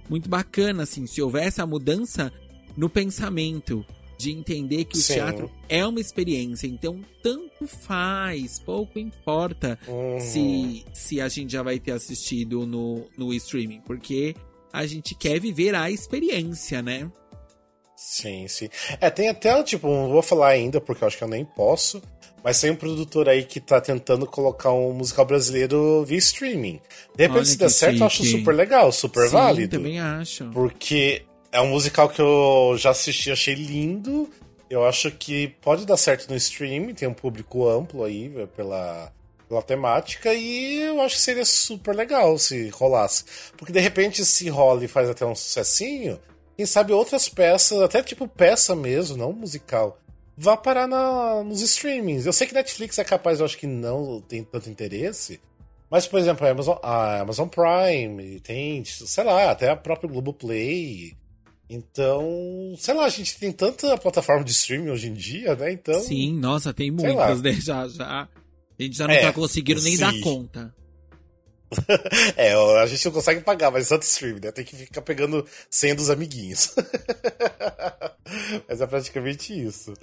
Muito 0.09 0.27
bacana, 0.27 0.83
assim. 0.83 1.07
Se 1.07 1.21
houvesse 1.21 1.61
a 1.61 1.65
mudança 1.65 2.29
no 2.75 2.89
pensamento 2.89 3.85
de 4.17 4.31
entender 4.31 4.85
que 4.85 4.97
o 4.97 5.01
Sim. 5.01 5.15
teatro 5.15 5.51
é 5.67 5.85
uma 5.85 5.99
experiência. 5.99 6.67
Então, 6.67 7.01
tanto 7.21 7.67
faz, 7.67 8.59
pouco 8.59 8.97
importa 8.97 9.77
uhum. 9.87 10.19
se, 10.19 10.85
se 10.93 11.19
a 11.19 11.27
gente 11.27 11.51
já 11.51 11.63
vai 11.63 11.79
ter 11.79 11.91
assistido 11.91 12.65
no, 12.65 13.05
no 13.17 13.33
streaming, 13.33 13.81
porque 13.81 14.35
a 14.71 14.85
gente 14.85 15.13
quer 15.13 15.39
viver 15.39 15.75
a 15.75 15.91
experiência, 15.91 16.81
né? 16.81 17.11
Sim, 17.95 18.47
sim. 18.47 18.69
É, 18.99 19.09
tem 19.09 19.29
até, 19.29 19.61
tipo, 19.63 19.87
não 19.87 20.09
vou 20.09 20.21
falar 20.21 20.49
ainda, 20.49 20.81
porque 20.81 21.03
eu 21.03 21.07
acho 21.07 21.17
que 21.17 21.23
eu 21.23 21.27
nem 21.27 21.45
posso, 21.45 22.01
mas 22.43 22.59
tem 22.59 22.71
um 22.71 22.75
produtor 22.75 23.29
aí 23.29 23.43
que 23.43 23.59
tá 23.61 23.79
tentando 23.79 24.25
colocar 24.25 24.73
um 24.73 24.91
musical 24.93 25.25
brasileiro 25.25 26.03
via 26.03 26.17
streaming. 26.17 26.81
De 27.15 27.23
repente, 27.23 27.37
Olha 27.37 27.45
se 27.45 27.57
der 27.57 27.69
certo, 27.69 27.99
eu 27.99 28.05
acho 28.05 28.23
super 28.25 28.53
legal, 28.53 28.91
super 28.91 29.25
sim, 29.25 29.31
válido. 29.31 29.77
também 29.77 29.99
acho. 29.99 30.49
Porque 30.51 31.23
é 31.53 31.61
um 31.61 31.67
musical 31.67 32.09
que 32.09 32.19
eu 32.19 32.75
já 32.77 32.89
assisti, 32.89 33.31
achei 33.31 33.53
lindo. 33.53 34.29
Eu 34.69 34.85
acho 34.85 35.11
que 35.11 35.49
pode 35.61 35.85
dar 35.85 35.97
certo 35.97 36.27
no 36.27 36.35
streaming, 36.35 36.95
tem 36.95 37.07
um 37.07 37.13
público 37.13 37.69
amplo 37.69 38.03
aí 38.03 38.27
pela, 38.55 39.13
pela 39.47 39.61
temática, 39.61 40.33
e 40.33 40.81
eu 40.81 40.99
acho 41.01 41.15
que 41.15 41.21
seria 41.21 41.45
super 41.45 41.95
legal 41.95 42.39
se 42.39 42.69
rolasse. 42.69 43.23
Porque 43.55 43.71
de 43.71 43.79
repente, 43.79 44.25
se 44.25 44.49
rola 44.49 44.83
e 44.83 44.87
faz 44.87 45.07
até 45.07 45.23
um 45.23 45.35
sucessinho, 45.35 46.19
quem 46.57 46.65
sabe 46.65 46.91
outras 46.91 47.29
peças, 47.29 47.79
até 47.81 48.01
tipo 48.01 48.27
peça 48.27 48.75
mesmo, 48.75 49.15
não 49.15 49.31
musical, 49.31 49.99
vá 50.35 50.57
parar 50.57 50.87
na, 50.87 51.43
nos 51.43 51.61
streamings. 51.61 52.25
Eu 52.25 52.33
sei 52.33 52.47
que 52.47 52.53
Netflix 52.55 52.97
é 52.97 53.03
capaz, 53.03 53.39
eu 53.39 53.45
acho 53.45 53.57
que 53.59 53.67
não 53.67 54.21
tem 54.21 54.43
tanto 54.43 54.71
interesse. 54.71 55.39
Mas, 55.87 56.07
por 56.07 56.19
exemplo, 56.19 56.47
a 56.47 56.49
Amazon, 56.49 56.77
a 56.81 57.19
Amazon 57.19 57.47
Prime 57.47 58.39
tem, 58.39 58.83
sei 58.83 59.23
lá, 59.23 59.51
até 59.51 59.69
a 59.69 59.75
própria 59.75 60.09
Globoplay. 60.09 61.15
Então, 61.73 62.75
sei 62.77 62.93
lá, 62.93 63.05
a 63.05 63.09
gente 63.09 63.37
tem 63.39 63.51
tanta 63.51 63.97
plataforma 63.97 64.43
de 64.43 64.51
streaming 64.51 64.91
hoje 64.91 65.07
em 65.07 65.13
dia, 65.13 65.55
né? 65.55 65.71
Então. 65.71 65.99
Sim, 66.01 66.37
nossa, 66.39 66.71
tem 66.71 66.91
muitas, 66.91 67.41
né? 67.41 67.53
Já, 67.59 67.87
já. 67.87 68.27
A 68.79 68.83
gente 68.83 68.97
já 68.97 69.07
não 69.07 69.13
é, 69.13 69.21
tá 69.21 69.33
conseguindo 69.33 69.81
nem 69.81 69.93
sim. 69.93 69.99
dar 69.99 70.13
conta. 70.21 70.73
é, 72.37 72.53
a 72.53 72.85
gente 72.85 73.05
não 73.05 73.11
consegue 73.11 73.41
pagar, 73.41 73.71
mas 73.71 73.91
é 73.91 73.97
stream, 73.97 74.39
né? 74.41 74.51
Tem 74.51 74.65
que 74.65 74.75
ficar 74.75 75.01
pegando 75.01 75.45
senha 75.69 75.95
dos 75.95 76.09
amiguinhos. 76.09 76.73
mas 78.67 78.81
é 78.81 78.87
praticamente 78.87 79.53
isso. 79.53 79.93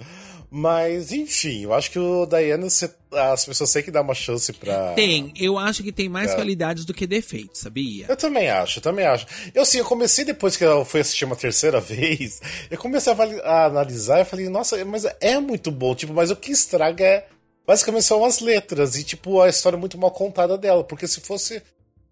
Mas, 0.49 1.11
enfim, 1.11 1.63
eu 1.63 1.73
acho 1.73 1.89
que 1.91 1.99
o 1.99 2.25
Diana, 2.25 2.67
as 3.13 3.45
pessoas 3.45 3.71
têm 3.71 3.83
que 3.83 3.91
dar 3.91 4.01
uma 4.01 4.13
chance 4.13 4.51
pra. 4.51 4.93
Tem, 4.93 5.33
eu 5.39 5.57
acho 5.57 5.81
que 5.81 5.91
tem 5.91 6.09
mais 6.09 6.33
qualidades 6.33 6.83
do 6.83 6.93
que 6.93 7.07
defeitos, 7.07 7.61
sabia? 7.61 8.05
Eu 8.09 8.17
também 8.17 8.49
acho, 8.49 8.79
eu 8.79 8.83
também 8.83 9.05
acho. 9.05 9.25
Eu 9.53 9.65
sim, 9.65 9.77
eu 9.77 9.85
comecei 9.85 10.25
depois 10.25 10.57
que 10.57 10.65
eu 10.65 10.83
fui 10.83 10.99
assistir 10.99 11.25
uma 11.25 11.35
terceira 11.35 11.79
vez, 11.81 12.41
eu 12.69 12.77
comecei 12.77 13.13
a, 13.13 13.15
a 13.43 13.65
analisar 13.65 14.21
e 14.21 14.25
falei, 14.25 14.49
nossa, 14.49 14.83
mas 14.83 15.05
é 15.19 15.39
muito 15.39 15.71
bom, 15.71 15.95
tipo, 15.95 16.13
mas 16.13 16.31
o 16.31 16.35
que 16.35 16.51
estraga 16.51 17.03
é 17.03 17.27
basicamente 17.71 18.03
são 18.03 18.25
as 18.25 18.41
letras 18.41 18.97
e, 18.97 19.03
tipo, 19.03 19.39
a 19.39 19.47
história 19.47 19.77
é 19.77 19.79
muito 19.79 19.97
mal 19.97 20.11
contada 20.11 20.57
dela. 20.57 20.83
Porque 20.83 21.07
se 21.07 21.21
fosse 21.21 21.63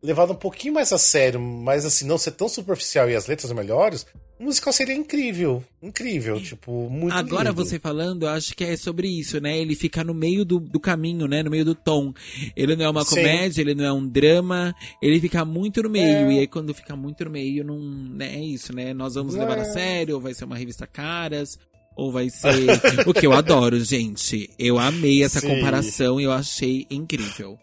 levado 0.02 0.32
um 0.32 0.36
pouquinho 0.36 0.74
mais 0.74 0.94
a 0.94 0.98
sério, 0.98 1.38
mas 1.42 1.86
assim, 1.86 2.06
não 2.06 2.18
ser 2.18 2.32
tão 2.32 2.48
superficial 2.48 3.10
e 3.10 3.16
as 3.16 3.28
letras 3.28 3.52
melhores, 3.52 4.06
o 4.40 4.46
musical 4.46 4.72
seria 4.72 4.96
incrível. 4.96 5.62
Incrível, 5.84 6.42
tipo, 6.42 6.90
muito 6.90 7.14
Agora 7.14 7.50
lindo. 7.50 7.62
você 7.62 7.78
falando, 7.78 8.24
eu 8.24 8.30
acho 8.30 8.56
que 8.56 8.64
é 8.64 8.78
sobre 8.78 9.10
isso, 9.10 9.42
né? 9.42 9.58
Ele 9.58 9.76
fica 9.76 10.02
no 10.02 10.14
meio 10.14 10.46
do, 10.46 10.62
do 10.62 10.80
caminho, 10.80 11.28
né? 11.28 11.44
No 11.44 11.52
meio 11.52 11.66
do 11.66 11.76
tom. 11.76 12.14
Ele 12.56 12.78
não 12.78 12.86
é 12.86 12.90
uma 12.90 13.04
Sim. 13.04 13.16
comédia, 13.16 13.62
ele 13.62 13.76
não 13.76 13.84
é 13.84 13.92
um 13.92 14.08
drama, 14.08 14.74
ele 15.02 15.20
fica 15.20 15.44
muito 15.44 15.84
no 15.84 15.90
meio. 15.90 16.30
É. 16.30 16.34
E 16.36 16.40
aí, 16.40 16.48
quando 16.48 16.74
fica 16.74 16.96
muito 16.96 17.26
no 17.26 17.32
meio, 17.32 17.66
não 17.66 17.78
né, 17.80 18.34
é 18.36 18.40
isso, 18.40 18.74
né? 18.74 18.94
Nós 18.94 19.16
vamos 19.16 19.36
é. 19.36 19.40
levar 19.40 19.60
a 19.60 19.66
sério, 19.66 20.16
ou 20.16 20.22
vai 20.22 20.34
ser 20.34 20.46
uma 20.46 20.56
revista 20.56 20.88
caras, 20.88 21.60
ou 22.00 22.12
vai 22.12 22.30
ser. 22.30 22.54
o 23.06 23.14
que 23.14 23.28
eu 23.28 23.34
adoro, 23.34 23.80
gente. 23.84 24.50
Eu 24.58 24.80
amei 24.80 25.24
essa 25.24 25.40
Sim. 25.40 25.50
comparação 25.50 26.20
e 26.20 26.24
eu 26.24 26.32
achei 26.32 26.86
incrível. 26.90 27.60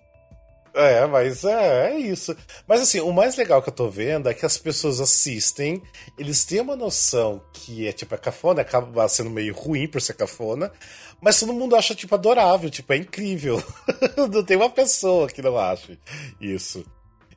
É, 0.76 1.06
mas 1.06 1.42
é, 1.42 1.90
é 1.90 1.98
isso. 1.98 2.36
Mas 2.68 2.82
assim, 2.82 3.00
o 3.00 3.10
mais 3.10 3.34
legal 3.34 3.62
que 3.62 3.70
eu 3.70 3.74
tô 3.74 3.88
vendo 3.88 4.28
é 4.28 4.34
que 4.34 4.44
as 4.44 4.58
pessoas 4.58 5.00
assistem, 5.00 5.82
eles 6.18 6.44
têm 6.44 6.60
uma 6.60 6.76
noção 6.76 7.40
que 7.50 7.88
é 7.88 7.92
tipo 7.92 8.14
é 8.14 8.18
cafona, 8.18 8.60
acaba 8.60 9.08
sendo 9.08 9.30
meio 9.30 9.54
ruim 9.54 9.88
por 9.88 10.02
ser 10.02 10.12
cafona, 10.12 10.70
mas 11.18 11.40
todo 11.40 11.54
mundo 11.54 11.74
acha 11.74 11.94
tipo 11.94 12.14
adorável, 12.14 12.68
tipo 12.68 12.92
é 12.92 12.98
incrível. 12.98 13.62
não 14.30 14.44
tem 14.44 14.58
uma 14.58 14.68
pessoa 14.68 15.28
que 15.28 15.40
não 15.40 15.56
ache 15.56 15.98
isso. 16.38 16.84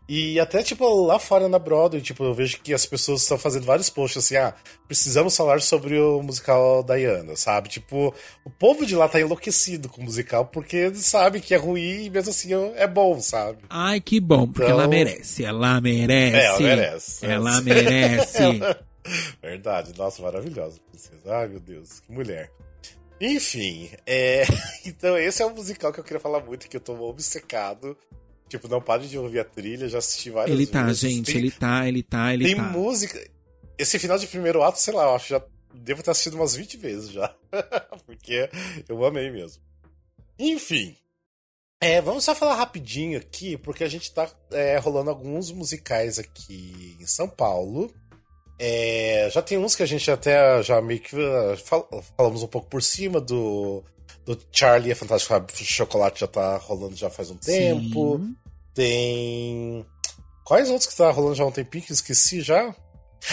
E 0.09 0.39
até, 0.39 0.63
tipo, 0.63 1.05
lá 1.05 1.19
fora 1.19 1.47
na 1.47 1.59
Broadway, 1.59 2.01
tipo, 2.01 2.23
eu 2.23 2.33
vejo 2.33 2.59
que 2.61 2.73
as 2.73 2.83
pessoas 2.83 3.21
estão 3.21 3.37
fazendo 3.37 3.65
vários 3.65 3.91
posts 3.91 4.25
assim, 4.25 4.37
ah, 4.37 4.55
precisamos 4.87 5.37
falar 5.37 5.61
sobre 5.61 5.99
o 5.99 6.23
musical 6.23 6.81
Diana, 6.81 7.35
sabe? 7.35 7.69
Tipo, 7.69 8.11
o 8.43 8.49
povo 8.49 8.87
de 8.87 8.95
lá 8.95 9.07
tá 9.07 9.21
enlouquecido 9.21 9.87
com 9.87 10.01
o 10.01 10.05
musical 10.05 10.47
porque 10.47 10.91
sabe 10.95 11.39
que 11.39 11.53
é 11.53 11.57
ruim 11.57 12.05
e 12.05 12.09
mesmo 12.09 12.31
assim 12.31 12.49
é 12.75 12.87
bom, 12.87 13.21
sabe? 13.21 13.59
Ai, 13.69 14.01
que 14.01 14.19
bom, 14.19 14.47
porque 14.47 14.63
então... 14.63 14.79
ela 14.79 14.87
merece, 14.87 15.45
ela 15.45 15.79
merece. 15.79 16.35
É, 16.35 16.45
ela 16.45 16.59
merece. 16.59 17.25
Ela 17.27 17.61
merece. 17.61 18.41
ela... 18.41 18.79
Verdade, 19.43 19.93
nossa, 19.95 20.23
maravilhosa 20.23 20.79
princesa. 20.89 21.35
Ai, 21.35 21.49
meu 21.49 21.59
Deus, 21.59 21.99
que 21.99 22.11
mulher. 22.11 22.51
Enfim, 23.21 23.91
é... 24.07 24.43
então 24.87 25.15
esse 25.15 25.43
é 25.43 25.45
um 25.45 25.53
musical 25.53 25.93
que 25.93 25.99
eu 25.99 26.03
queria 26.03 26.19
falar 26.19 26.39
muito, 26.39 26.67
que 26.67 26.77
eu 26.77 26.81
tô 26.81 26.99
obcecado. 27.07 27.95
Tipo, 28.49 28.67
não 28.67 28.81
pare 28.81 29.07
de 29.07 29.17
ouvir 29.17 29.39
a 29.39 29.45
trilha, 29.45 29.87
já 29.87 29.99
assisti 29.99 30.31
várias 30.31 30.53
Ele 30.53 30.65
tá, 30.65 30.83
vezes. 30.83 30.99
gente, 30.99 31.31
tem, 31.31 31.37
ele 31.37 31.51
tá, 31.51 31.87
ele 31.87 32.03
tá, 32.03 32.33
ele 32.33 32.45
tem 32.45 32.55
tá. 32.55 32.63
Tem 32.63 32.71
música. 32.71 33.29
Esse 33.77 33.99
final 33.99 34.17
de 34.17 34.27
primeiro 34.27 34.63
ato, 34.63 34.79
sei 34.79 34.93
lá, 34.93 35.03
eu 35.03 35.15
acho 35.15 35.25
que 35.25 35.33
já 35.33 35.43
devo 35.73 36.01
ter 36.01 36.11
assistido 36.11 36.33
umas 36.33 36.55
20 36.55 36.75
vezes 36.77 37.11
já. 37.11 37.33
Porque 38.05 38.49
eu 38.89 39.05
amei 39.05 39.29
mesmo. 39.29 39.61
Enfim. 40.37 40.95
É, 41.81 42.01
vamos 42.01 42.25
só 42.25 42.35
falar 42.35 42.55
rapidinho 42.55 43.17
aqui, 43.17 43.55
porque 43.55 43.85
a 43.85 43.87
gente 43.87 44.13
tá 44.13 44.29
é, 44.51 44.77
rolando 44.77 45.09
alguns 45.09 45.49
musicais 45.49 46.19
aqui 46.19 46.97
em 46.99 47.05
São 47.05 47.29
Paulo. 47.29 47.89
É, 48.59 49.29
já 49.31 49.41
tem 49.41 49.57
uns 49.57 49.77
que 49.77 49.83
a 49.83 49.85
gente 49.85 50.11
até 50.11 50.61
já 50.61 50.81
meio 50.81 50.99
que 50.99 51.15
uh, 51.15 51.55
fal 51.55 51.87
falamos 52.17 52.43
um 52.43 52.47
pouco 52.47 52.67
por 52.67 52.83
cima 52.83 53.21
do 53.21 53.81
do 54.35 54.43
Charlie, 54.51 54.91
a 54.91 54.95
Fantástico 54.95 55.33
Chocolate 55.55 56.21
já 56.21 56.27
tá 56.27 56.57
rolando 56.57 56.95
já 56.95 57.09
faz 57.09 57.31
um 57.31 57.37
tempo. 57.37 58.19
Sim. 58.19 58.35
Tem. 58.73 59.85
Quais 60.45 60.69
outros 60.69 60.89
que 60.89 60.95
tá 60.95 61.11
rolando 61.11 61.35
já 61.35 61.43
há 61.43 61.47
um 61.47 61.51
tempinho 61.51 61.83
que 61.83 61.91
esqueci 61.91 62.41
já? 62.41 62.75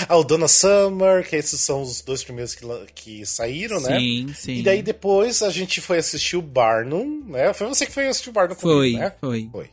Ah, 0.08 0.16
o 0.16 0.24
Donna 0.24 0.48
Summer, 0.48 1.26
que 1.26 1.36
esses 1.36 1.60
são 1.60 1.80
os 1.80 2.00
dois 2.00 2.24
primeiros 2.24 2.54
que, 2.54 2.66
que 2.94 3.24
saíram, 3.24 3.78
sim, 3.78 3.86
né? 3.86 3.98
Sim, 3.98 4.34
sim. 4.34 4.52
E 4.56 4.62
daí 4.62 4.82
depois 4.82 5.42
a 5.42 5.50
gente 5.50 5.80
foi 5.80 5.98
assistir 5.98 6.36
o 6.36 6.42
Barnum, 6.42 7.24
né? 7.26 7.52
Foi 7.52 7.68
você 7.68 7.86
que 7.86 7.92
foi 7.92 8.08
assistir 8.08 8.30
o 8.30 8.32
Barnum 8.32 8.54
foi, 8.54 8.74
comigo, 8.74 8.98
né? 8.98 9.12
Foi, 9.20 9.48
foi. 9.52 9.70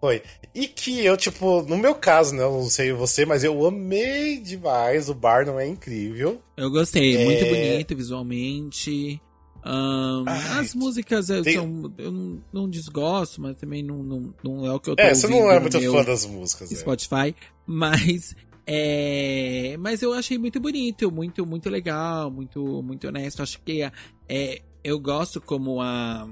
Foi. 0.00 0.22
E 0.54 0.66
que 0.66 1.04
eu, 1.04 1.16
tipo, 1.16 1.62
no 1.62 1.76
meu 1.76 1.94
caso, 1.94 2.34
né? 2.34 2.42
Eu 2.42 2.52
não 2.52 2.68
sei 2.68 2.92
você, 2.92 3.24
mas 3.24 3.44
eu 3.44 3.64
amei 3.66 4.38
demais. 4.38 5.08
O 5.08 5.14
Barnum 5.14 5.58
é 5.58 5.66
incrível. 5.66 6.42
Eu 6.56 6.70
gostei, 6.70 7.16
é... 7.16 7.24
muito 7.24 7.44
bonito 7.46 7.96
visualmente. 7.96 9.20
Um, 9.68 10.24
Ai, 10.28 10.60
as 10.60 10.74
músicas 10.76 11.26
tem... 11.26 11.54
são, 11.54 11.92
eu 11.98 12.12
não, 12.12 12.44
não, 12.52 12.70
desgosto, 12.70 13.40
mas 13.40 13.56
também 13.56 13.82
não, 13.82 14.00
não, 14.00 14.34
não 14.44 14.64
é 14.64 14.72
o 14.72 14.78
que 14.78 14.90
eu 14.90 14.94
tô 14.94 15.02
É, 15.02 15.12
você 15.12 15.26
não 15.26 15.50
é 15.50 15.58
muito 15.58 15.80
fã 15.90 16.04
das 16.04 16.24
músicas. 16.24 16.70
É. 16.70 16.74
Spotify, 16.76 17.30
é. 17.30 17.34
mas 17.66 18.36
é, 18.64 19.76
mas 19.80 20.02
eu 20.02 20.12
achei 20.12 20.38
muito 20.38 20.60
bonito, 20.60 21.10
muito 21.10 21.44
muito 21.44 21.68
legal, 21.68 22.30
muito 22.30 22.80
muito 22.80 23.08
honesto. 23.08 23.42
Acho 23.42 23.60
que 23.62 23.82
é, 23.82 23.92
é 24.28 24.62
eu 24.84 25.00
gosto 25.00 25.40
como 25.40 25.80
a 25.80 26.28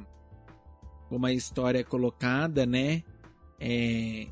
como 1.09 1.27
a 1.27 1.33
história 1.33 1.81
é 1.81 1.85
colocada, 1.85 2.65
né? 2.65 3.03
É, 3.59 4.29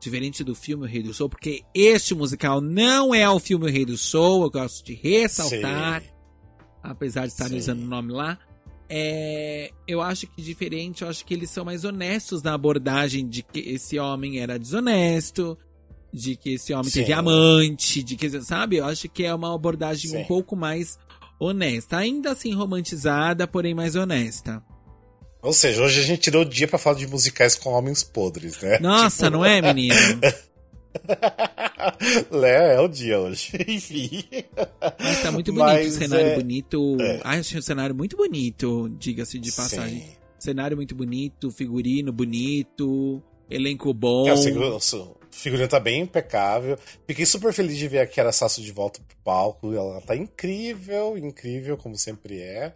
diferente 0.00 0.42
do 0.42 0.54
filme 0.56 0.84
O 0.84 0.88
Rei 0.88 1.02
do 1.02 1.14
Show, 1.14 1.28
porque 1.28 1.62
este 1.72 2.12
musical 2.12 2.60
não 2.60 3.14
é 3.14 3.28
o 3.30 3.38
filme 3.38 3.66
O 3.66 3.72
Rei 3.72 3.84
do 3.84 3.96
Show, 3.96 4.42
eu 4.42 4.50
gosto 4.50 4.84
de 4.84 4.94
ressaltar. 4.94 6.02
Sim 6.02 6.21
apesar 6.82 7.22
de 7.22 7.32
estarem 7.32 7.58
usando 7.58 7.82
o 7.82 7.86
nome 7.86 8.12
lá. 8.12 8.38
É, 8.88 9.70
eu 9.88 10.02
acho 10.02 10.26
que 10.26 10.42
diferente, 10.42 11.02
eu 11.02 11.08
acho 11.08 11.24
que 11.24 11.32
eles 11.32 11.48
são 11.48 11.64
mais 11.64 11.84
honestos 11.84 12.42
na 12.42 12.52
abordagem 12.52 13.26
de 13.26 13.42
que 13.42 13.60
esse 13.60 13.98
homem 13.98 14.38
era 14.38 14.58
desonesto, 14.58 15.56
de 16.12 16.36
que 16.36 16.54
esse 16.54 16.74
homem 16.74 16.90
Sim. 16.90 17.00
teve 17.00 17.12
amante, 17.14 18.02
de 18.02 18.16
que, 18.16 18.28
sabe? 18.42 18.76
Eu 18.76 18.84
acho 18.84 19.08
que 19.08 19.24
é 19.24 19.34
uma 19.34 19.54
abordagem 19.54 20.10
Sim. 20.10 20.18
um 20.18 20.24
pouco 20.24 20.54
mais 20.54 20.98
honesta. 21.40 21.96
Ainda 21.96 22.32
assim 22.32 22.54
romantizada, 22.54 23.46
porém 23.46 23.74
mais 23.74 23.96
honesta. 23.96 24.62
Ou 25.40 25.52
seja, 25.52 25.82
hoje 25.82 26.00
a 26.00 26.04
gente 26.04 26.20
tirou 26.20 26.42
o 26.42 26.48
dia 26.48 26.68
para 26.68 26.78
falar 26.78 26.96
de 26.96 27.06
musicais 27.06 27.56
com 27.56 27.70
homens 27.70 28.04
podres, 28.04 28.60
né? 28.60 28.78
Nossa, 28.78 29.24
tipo... 29.24 29.38
não 29.38 29.44
é, 29.44 29.60
menino? 29.60 29.96
Lé, 32.30 32.74
é 32.74 32.80
o 32.80 32.88
dia 32.88 33.18
hoje. 33.20 33.52
Enfim. 33.66 34.24
Mas 34.98 35.22
tá 35.22 35.32
muito 35.32 35.52
bonito, 35.52 35.66
Mas, 35.66 35.94
cenário 35.94 36.26
é... 36.26 36.34
bonito. 36.34 36.96
É. 37.00 37.20
Acho 37.24 37.58
um 37.58 37.62
cenário 37.62 37.94
muito 37.94 38.16
bonito, 38.16 38.88
diga-se 38.98 39.38
de 39.38 39.52
passagem. 39.52 40.00
Sim. 40.00 40.12
Cenário 40.38 40.76
muito 40.76 40.94
bonito, 40.94 41.50
figurino 41.50 42.12
bonito, 42.12 43.22
elenco 43.48 43.94
bom. 43.94 44.28
É, 44.28 44.34
o, 44.34 45.12
figurino 45.30 45.68
tá 45.68 45.78
bem 45.78 46.02
impecável. 46.02 46.76
Fiquei 47.06 47.24
super 47.24 47.52
feliz 47.52 47.78
de 47.78 47.88
ver 47.88 48.00
a 48.00 48.06
Kiara 48.06 48.32
Sasso 48.32 48.60
de 48.60 48.72
volta 48.72 49.00
pro 49.06 49.16
palco. 49.24 49.72
Ela 49.72 50.00
tá 50.00 50.16
incrível, 50.16 51.16
incrível, 51.16 51.76
como 51.76 51.96
sempre 51.96 52.40
é. 52.40 52.74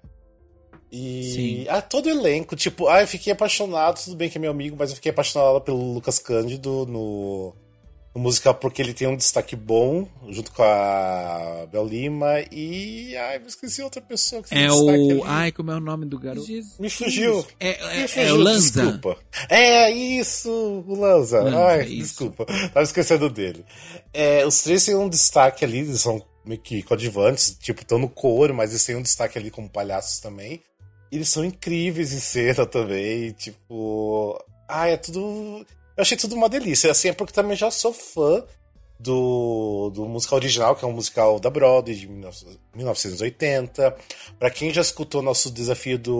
E 0.90 1.32
Sim. 1.34 1.66
Ah, 1.68 1.82
todo 1.82 2.08
elenco, 2.08 2.54
tipo, 2.54 2.86
ah, 2.86 3.02
eu 3.02 3.08
fiquei 3.08 3.32
apaixonado, 3.32 4.02
tudo 4.02 4.16
bem 4.16 4.30
que 4.30 4.38
é 4.38 4.40
meu 4.40 4.50
amigo, 4.50 4.76
mas 4.78 4.90
eu 4.90 4.96
fiquei 4.96 5.10
apaixonado 5.10 5.60
pelo 5.60 5.92
Lucas 5.92 6.18
Cândido 6.18 6.86
no, 6.86 7.52
no 8.16 8.22
musical 8.22 8.54
porque 8.54 8.80
ele 8.80 8.94
tem 8.94 9.06
um 9.06 9.14
destaque 9.14 9.54
bom, 9.54 10.08
junto 10.30 10.50
com 10.50 10.62
a 10.62 11.66
Bel 11.70 11.86
Lima 11.86 12.40
e. 12.50 13.14
Ai, 13.14 13.38
me 13.38 13.46
esqueci 13.46 13.82
outra 13.82 14.00
pessoa 14.00 14.42
que 14.42 14.48
tem 14.48 14.64
É 14.64 14.72
o. 14.72 14.88
Ali. 14.88 15.22
Ai, 15.26 15.52
como 15.52 15.70
é 15.70 15.76
o 15.76 15.80
nome 15.80 16.06
do 16.06 16.18
garoto? 16.18 16.46
Me 16.80 16.88
fugiu. 16.88 17.46
É, 17.60 17.98
é, 17.98 18.02
me 18.02 18.08
fugiu, 18.08 18.28
é 18.28 18.32
o 18.32 18.36
Lanza. 18.36 18.82
Desculpa. 18.82 19.18
É, 19.50 19.90
isso, 19.90 20.50
o 20.50 20.94
Lanza. 20.98 21.42
Lanza 21.42 21.66
Ai, 21.66 21.82
isso. 21.82 21.96
desculpa. 21.96 22.46
Tava 22.46 22.82
esquecendo 22.82 23.28
dele. 23.28 23.66
É, 24.14 24.46
os 24.46 24.62
três 24.62 24.86
têm 24.86 24.94
um 24.94 25.10
destaque 25.10 25.62
ali, 25.62 25.80
eles 25.80 26.00
são 26.00 26.24
meio 26.42 26.60
que 26.60 26.82
coadjuvantes, 26.82 27.54
tipo, 27.60 27.82
estão 27.82 27.98
no 27.98 28.08
coro, 28.08 28.54
mas 28.54 28.70
eles 28.70 28.84
têm 28.84 28.96
um 28.96 29.02
destaque 29.02 29.38
ali 29.38 29.50
como 29.50 29.68
palhaços 29.68 30.20
também. 30.20 30.62
Eles 31.12 31.28
são 31.28 31.44
incríveis 31.44 32.14
em 32.14 32.20
cena 32.20 32.64
também, 32.64 33.32
tipo. 33.32 34.42
Ai, 34.66 34.94
é 34.94 34.96
tudo 34.96 35.66
eu 35.96 36.02
achei 36.02 36.16
tudo 36.16 36.34
uma 36.34 36.48
delícia. 36.48 36.90
Assim, 36.90 37.08
é 37.08 37.12
porque 37.12 37.32
também 37.32 37.56
já 37.56 37.70
sou 37.70 37.92
fã 37.92 38.44
do, 38.98 39.90
do 39.94 40.06
musical 40.06 40.38
original, 40.38 40.74
que 40.74 40.84
é 40.84 40.88
um 40.88 40.92
musical 40.92 41.38
da 41.38 41.50
Broadway 41.50 41.94
de 41.94 42.08
1980. 42.08 43.96
Para 44.38 44.50
quem 44.50 44.72
já 44.72 44.80
escutou 44.80 45.22
nosso 45.22 45.50
desafio 45.50 45.98
do 45.98 46.16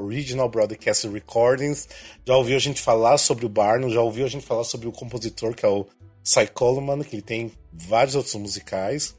Original 0.00 0.48
Broadcast 0.48 1.08
Recordings, 1.08 1.88
já 2.26 2.36
ouviu 2.36 2.56
a 2.56 2.60
gente 2.60 2.80
falar 2.80 3.18
sobre 3.18 3.46
o 3.46 3.48
Barnum, 3.48 3.90
já 3.90 4.00
ouviu 4.00 4.24
a 4.24 4.28
gente 4.28 4.44
falar 4.44 4.64
sobre 4.64 4.88
o 4.88 4.92
compositor, 4.92 5.54
que 5.54 5.64
é 5.64 5.68
o 5.68 5.86
Cy 6.22 6.46
Coleman, 6.46 7.02
que 7.02 7.16
ele 7.16 7.22
tem 7.22 7.52
vários 7.72 8.14
outros 8.14 8.34
musicais. 8.34 9.16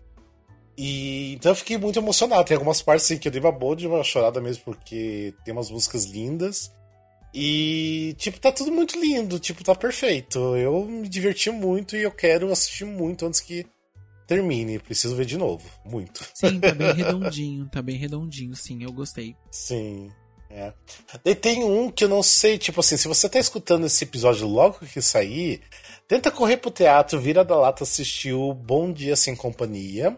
E 0.77 1.33
então 1.33 1.51
eu 1.51 1.55
fiquei 1.55 1.77
muito 1.77 1.99
emocionado. 1.99 2.45
Tem 2.45 2.55
algumas 2.55 2.81
partes 2.81 3.05
assim, 3.05 3.17
que 3.17 3.27
eu 3.27 3.31
dei 3.31 3.41
uma 3.41 3.51
boa 3.51 3.75
de 3.75 3.87
uma 3.87 4.03
chorada 4.03 4.41
mesmo, 4.41 4.63
porque 4.63 5.33
tem 5.43 5.51
umas 5.51 5.69
músicas 5.69 6.05
lindas. 6.05 6.71
E, 7.33 8.15
tipo, 8.17 8.39
tá 8.39 8.51
tudo 8.51 8.71
muito 8.71 8.99
lindo, 8.99 9.39
tipo, 9.39 9.63
tá 9.63 9.73
perfeito. 9.73 10.55
Eu 10.55 10.85
me 10.85 11.09
diverti 11.09 11.49
muito 11.49 11.97
e 11.97 12.03
eu 12.03 12.11
quero 12.11 12.51
assistir 12.51 12.85
muito 12.85 13.25
antes 13.25 13.39
que 13.39 13.65
termine. 14.27 14.77
Preciso 14.79 15.15
ver 15.15 15.25
de 15.25 15.37
novo, 15.37 15.67
muito. 15.83 16.23
Sim, 16.33 16.59
tá 16.59 16.73
bem 16.73 16.93
redondinho, 16.93 17.67
tá 17.69 17.81
bem 17.81 17.97
redondinho, 17.97 18.55
sim, 18.55 18.83
eu 18.83 18.91
gostei. 18.91 19.35
Sim. 19.51 20.11
É. 20.49 20.71
E 21.25 21.33
tem 21.33 21.63
um 21.63 21.89
que 21.89 22.03
eu 22.03 22.09
não 22.09 22.21
sei, 22.21 22.59
tipo 22.59 22.79
assim, 22.79 22.95
se 22.95 23.07
você 23.07 23.27
tá 23.27 23.39
escutando 23.39 23.87
esse 23.87 24.03
episódio 24.03 24.47
logo 24.47 24.85
que 24.85 25.01
sair, 25.01 25.61
tenta 26.07 26.29
correr 26.29 26.57
pro 26.57 26.69
teatro, 26.69 27.19
vira 27.19 27.43
da 27.43 27.55
lata 27.55 27.83
assistir 27.83 28.33
o 28.33 28.53
Bom 28.53 28.93
Dia 28.93 29.15
Sem 29.15 29.35
Companhia, 29.35 30.15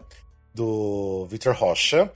do 0.54 1.26
Victor 1.30 1.54
Rocha. 1.54 2.12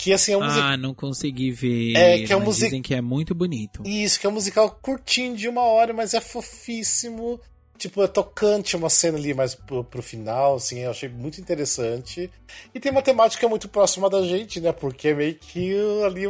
Que 0.00 0.14
assim 0.14 0.32
é 0.32 0.38
um 0.38 0.42
musical. 0.42 0.66
Ah, 0.66 0.76
não 0.78 0.94
consegui 0.94 1.50
ver. 1.50 1.94
É, 1.94 2.24
que 2.24 2.32
é 2.32 2.36
um. 2.36 2.42
Dizem 2.42 2.80
que 2.80 2.94
é 2.94 3.02
muito 3.02 3.34
bonito. 3.34 3.82
Isso, 3.84 4.18
que 4.18 4.26
é 4.26 4.30
um 4.30 4.32
musical 4.32 4.70
curtinho 4.80 5.36
de 5.36 5.46
uma 5.46 5.60
hora, 5.60 5.92
mas 5.92 6.14
é 6.14 6.20
fofíssimo. 6.22 7.38
Tipo, 7.76 8.02
é 8.02 8.06
tocante 8.06 8.76
uma 8.76 8.88
cena 8.88 9.18
ali 9.18 9.34
mais 9.34 9.54
pro, 9.54 9.84
pro 9.84 10.02
final, 10.02 10.54
assim, 10.54 10.80
eu 10.80 10.90
achei 10.90 11.08
muito 11.08 11.38
interessante. 11.38 12.30
E 12.74 12.80
tem 12.80 12.90
uma 12.90 13.02
temática 13.02 13.46
muito 13.46 13.68
próxima 13.68 14.08
da 14.08 14.22
gente, 14.22 14.58
né? 14.58 14.72
Porque 14.72 15.08
é 15.08 15.14
meio 15.14 15.34
que 15.34 15.74
ali. 16.06 16.26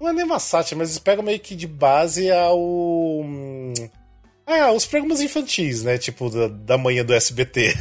Não 0.00 0.08
é 0.08 0.12
nem 0.12 0.24
uma 0.24 0.38
sátira, 0.38 0.78
mas 0.78 0.90
eles 0.90 1.00
pegam 1.00 1.24
meio 1.24 1.40
que 1.40 1.56
de 1.56 1.66
base 1.66 2.30
ao. 2.30 3.24
Hum, 4.52 4.54
é, 4.54 4.70
os 4.70 4.86
programas 4.86 5.20
infantis, 5.20 5.82
né? 5.82 5.96
Tipo, 5.98 6.28
da, 6.28 6.48
da 6.48 6.78
manhã 6.78 7.04
do 7.04 7.14
SBT. 7.14 7.74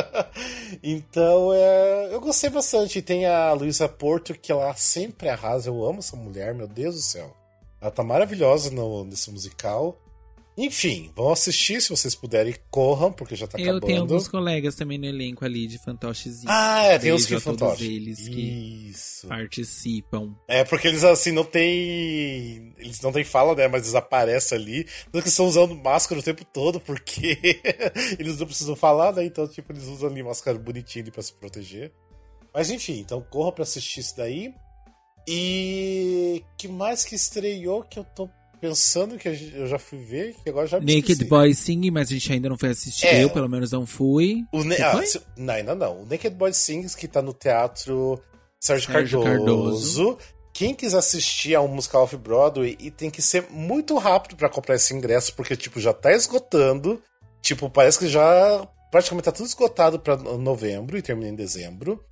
então, 0.82 1.52
é, 1.54 2.08
eu 2.12 2.20
gostei 2.20 2.50
bastante. 2.50 3.00
Tem 3.00 3.26
a 3.26 3.52
Luísa 3.52 3.88
Porto, 3.88 4.34
que 4.34 4.52
ela 4.52 4.74
sempre 4.74 5.28
arrasa. 5.28 5.70
Eu 5.70 5.84
amo 5.84 6.00
essa 6.00 6.16
mulher, 6.16 6.54
meu 6.54 6.68
Deus 6.68 6.94
do 6.96 7.00
céu. 7.00 7.34
Ela 7.80 7.90
tá 7.90 8.02
maravilhosa 8.02 8.70
no, 8.70 9.04
nesse 9.04 9.30
musical. 9.30 9.98
Enfim, 10.58 11.12
vão 11.14 11.30
assistir 11.30 11.82
se 11.82 11.90
vocês 11.90 12.14
puderem, 12.14 12.54
corram, 12.70 13.12
porque 13.12 13.36
já 13.36 13.46
tá 13.46 13.58
Eu 13.58 13.64
acabando. 13.64 13.82
Eu 13.82 13.86
tenho 13.86 14.00
alguns 14.00 14.26
colegas 14.26 14.74
também 14.74 14.96
no 14.96 15.04
elenco 15.04 15.44
ali 15.44 15.66
de 15.66 15.76
fantoches. 15.78 16.44
Ah, 16.46 16.82
é, 16.84 16.98
tem 16.98 17.12
os 17.12 17.26
que 17.26 17.38
fantoches. 17.38 17.86
eles 17.86 18.26
que 18.26 18.88
Isso. 18.88 19.28
participam. 19.28 20.34
É, 20.48 20.64
porque 20.64 20.88
eles 20.88 21.04
assim 21.04 21.30
não 21.30 21.44
tem. 21.44 22.74
Eles 22.78 23.02
não 23.02 23.12
têm 23.12 23.22
fala, 23.22 23.54
né? 23.54 23.68
Mas 23.68 23.82
eles 23.82 23.94
aparecem 23.94 24.56
ali. 24.56 24.84
Tanto 25.12 25.24
que 25.24 25.28
estão 25.28 25.46
usando 25.46 25.76
máscara 25.76 26.20
o 26.20 26.24
tempo 26.24 26.42
todo, 26.46 26.80
porque 26.80 27.38
eles 28.18 28.38
não 28.38 28.46
precisam 28.46 28.74
falar, 28.74 29.12
né? 29.12 29.26
Então, 29.26 29.46
tipo, 29.46 29.70
eles 29.72 29.84
usam 29.84 30.08
ali 30.08 30.22
máscara 30.22 30.58
bonitinha 30.58 31.04
pra 31.12 31.22
se 31.22 31.34
proteger. 31.34 31.92
Mas 32.54 32.70
enfim, 32.70 33.00
então 33.00 33.20
corra 33.20 33.52
pra 33.52 33.62
assistir 33.62 34.00
isso 34.00 34.16
daí. 34.16 34.54
E 35.28 36.42
que 36.56 36.66
mais 36.68 37.04
que 37.04 37.14
estreou 37.14 37.82
que 37.82 37.98
eu 37.98 38.04
tô 38.04 38.30
pensando 38.60 39.18
que 39.18 39.28
eu 39.28 39.66
já 39.66 39.78
fui 39.78 39.98
ver, 39.98 40.34
que 40.42 40.50
agora 40.50 40.66
já 40.66 40.80
me 40.80 40.86
Naked 40.86 41.12
esqueci. 41.12 41.30
Boy 41.30 41.54
Sing, 41.54 41.90
mas 41.90 42.08
a 42.08 42.12
gente 42.12 42.32
ainda 42.32 42.48
não 42.48 42.58
foi 42.58 42.70
assistir. 42.70 43.06
É, 43.06 43.22
eu, 43.22 43.30
pelo 43.30 43.48
menos, 43.48 43.70
não 43.72 43.86
fui. 43.86 44.44
O 44.52 44.64
ne 44.64 44.76
ah, 44.76 45.04
se... 45.04 45.20
Não, 45.36 45.54
ainda 45.54 45.74
não. 45.74 46.02
O 46.02 46.06
Naked 46.06 46.34
Boy 46.34 46.52
Sings, 46.52 46.94
que 46.94 47.06
tá 47.06 47.22
no 47.22 47.32
teatro 47.32 48.20
Sérgio, 48.60 48.92
Sérgio 48.92 49.22
Cardoso. 49.22 50.16
Cardoso. 50.16 50.18
Quem 50.52 50.74
quiser 50.74 50.98
assistir 50.98 51.54
a 51.54 51.60
um 51.60 51.68
musical 51.68 52.04
off-Broadway, 52.04 52.76
e 52.80 52.90
tem 52.90 53.10
que 53.10 53.20
ser 53.20 53.46
muito 53.50 53.96
rápido 53.98 54.36
para 54.36 54.48
comprar 54.48 54.74
esse 54.74 54.94
ingresso, 54.94 55.34
porque, 55.34 55.54
tipo, 55.54 55.78
já 55.78 55.92
tá 55.92 56.12
esgotando. 56.12 57.02
Tipo, 57.42 57.68
parece 57.68 57.98
que 57.98 58.08
já 58.08 58.66
praticamente 58.90 59.24
tá 59.24 59.32
tudo 59.32 59.46
esgotado 59.46 60.00
para 60.00 60.16
novembro 60.16 60.96
e 60.96 61.02
termina 61.02 61.28
em 61.28 61.34
dezembro. 61.34 62.02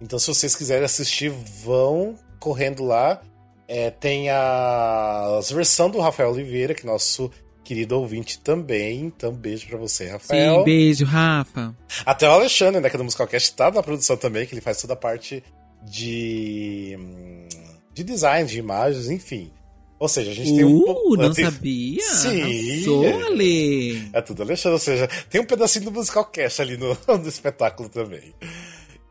Então, 0.00 0.18
se 0.18 0.28
vocês 0.28 0.54
quiserem 0.54 0.84
assistir, 0.84 1.28
vão 1.28 2.14
correndo 2.38 2.84
lá. 2.84 3.20
É, 3.68 3.90
tem 3.90 4.30
a, 4.30 5.38
versão 5.52 5.90
do 5.90 6.00
Rafael 6.00 6.30
Oliveira, 6.30 6.74
que 6.74 6.86
é 6.86 6.90
nosso 6.90 7.30
querido 7.62 8.00
ouvinte 8.00 8.40
também. 8.40 9.00
Então, 9.00 9.30
beijo 9.30 9.68
pra 9.68 9.76
você, 9.76 10.08
Rafael. 10.08 10.60
Sim, 10.60 10.64
beijo, 10.64 11.04
Rafa. 11.04 11.76
Até 12.06 12.26
o 12.26 12.32
Alexandre, 12.32 12.80
né, 12.80 12.88
que 12.88 12.96
é 12.96 12.98
do 12.98 13.04
Musicalcast, 13.04 13.54
tá 13.54 13.70
na 13.70 13.82
produção 13.82 14.16
também, 14.16 14.46
que 14.46 14.54
ele 14.54 14.62
faz 14.62 14.80
toda 14.80 14.94
a 14.94 14.96
parte 14.96 15.44
de, 15.82 16.96
de 17.92 18.02
design, 18.02 18.48
de 18.48 18.58
imagens, 18.58 19.10
enfim. 19.10 19.52
Ou 19.98 20.08
seja, 20.08 20.30
a 20.30 20.34
gente 20.34 20.52
uh, 20.52 20.56
tem 20.56 20.64
um 20.64 20.80
pouco. 20.80 21.16
não 21.16 21.32
tem... 21.34 21.44
sabia? 21.44 22.02
Sim. 22.02 22.84
Sou 22.84 23.04
Ale. 23.04 24.08
É 24.14 24.22
tudo 24.22 24.42
Alexandre, 24.42 24.74
ou 24.74 24.78
seja, 24.78 25.08
tem 25.28 25.40
um 25.40 25.46
pedacinho 25.46 25.86
do 25.86 25.92
Musicalcast 25.92 26.62
ali 26.62 26.78
no, 26.78 26.96
no 27.06 27.28
espetáculo 27.28 27.90
também. 27.90 28.32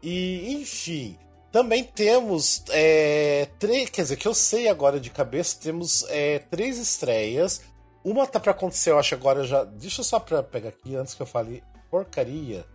E, 0.02 0.54
enfim. 0.54 1.16
Também 1.52 1.84
temos 1.84 2.64
é, 2.70 3.48
três, 3.58 3.90
quer 3.90 4.02
dizer, 4.02 4.18
que 4.18 4.28
eu 4.28 4.34
sei 4.34 4.68
agora 4.68 5.00
de 5.00 5.10
cabeça, 5.10 5.58
temos 5.62 6.06
é, 6.10 6.40
três 6.40 6.78
estreias. 6.78 7.62
Uma 8.04 8.28
tá 8.28 8.40
para 8.40 8.52
acontecer, 8.52 8.92
eu 8.92 9.00
acho 9.00 9.16
agora 9.16 9.44
já. 9.44 9.64
Deixa 9.64 10.02
eu 10.02 10.06
só 10.06 10.20
pra 10.20 10.44
pegar 10.44 10.70
aqui 10.70 10.96
antes 10.96 11.14
que 11.14 11.22
eu 11.22 11.26
fale 11.26 11.64
porcaria. 11.90 12.66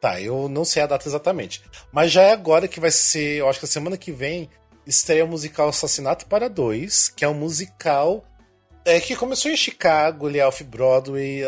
Tá, 0.00 0.20
eu 0.20 0.48
não 0.48 0.64
sei 0.64 0.82
a 0.82 0.86
data 0.86 1.06
exatamente. 1.08 1.62
Mas 1.92 2.10
já 2.10 2.22
é 2.22 2.32
agora 2.32 2.66
que 2.66 2.80
vai 2.80 2.90
ser, 2.90 3.38
eu 3.38 3.48
acho 3.48 3.58
que 3.58 3.66
a 3.66 3.68
semana 3.68 3.96
que 3.96 4.10
vem, 4.10 4.50
estreia 4.86 5.24
o 5.24 5.28
musical 5.28 5.68
Assassinato 5.68 6.26
para 6.26 6.48
Dois, 6.48 7.08
que 7.08 7.24
é 7.24 7.28
um 7.28 7.34
musical 7.34 8.24
é, 8.84 8.98
que 8.98 9.14
começou 9.14 9.50
em 9.50 9.56
Chicago, 9.56 10.28
ele 10.28 10.38
é 10.38 10.46
off-Broadway. 10.46 11.42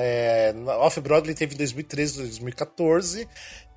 É, 0.00 0.52
off-Broadway 0.66 1.34
teve 1.34 1.54
em 1.54 1.58
2013 1.58 2.18
2014. 2.18 3.28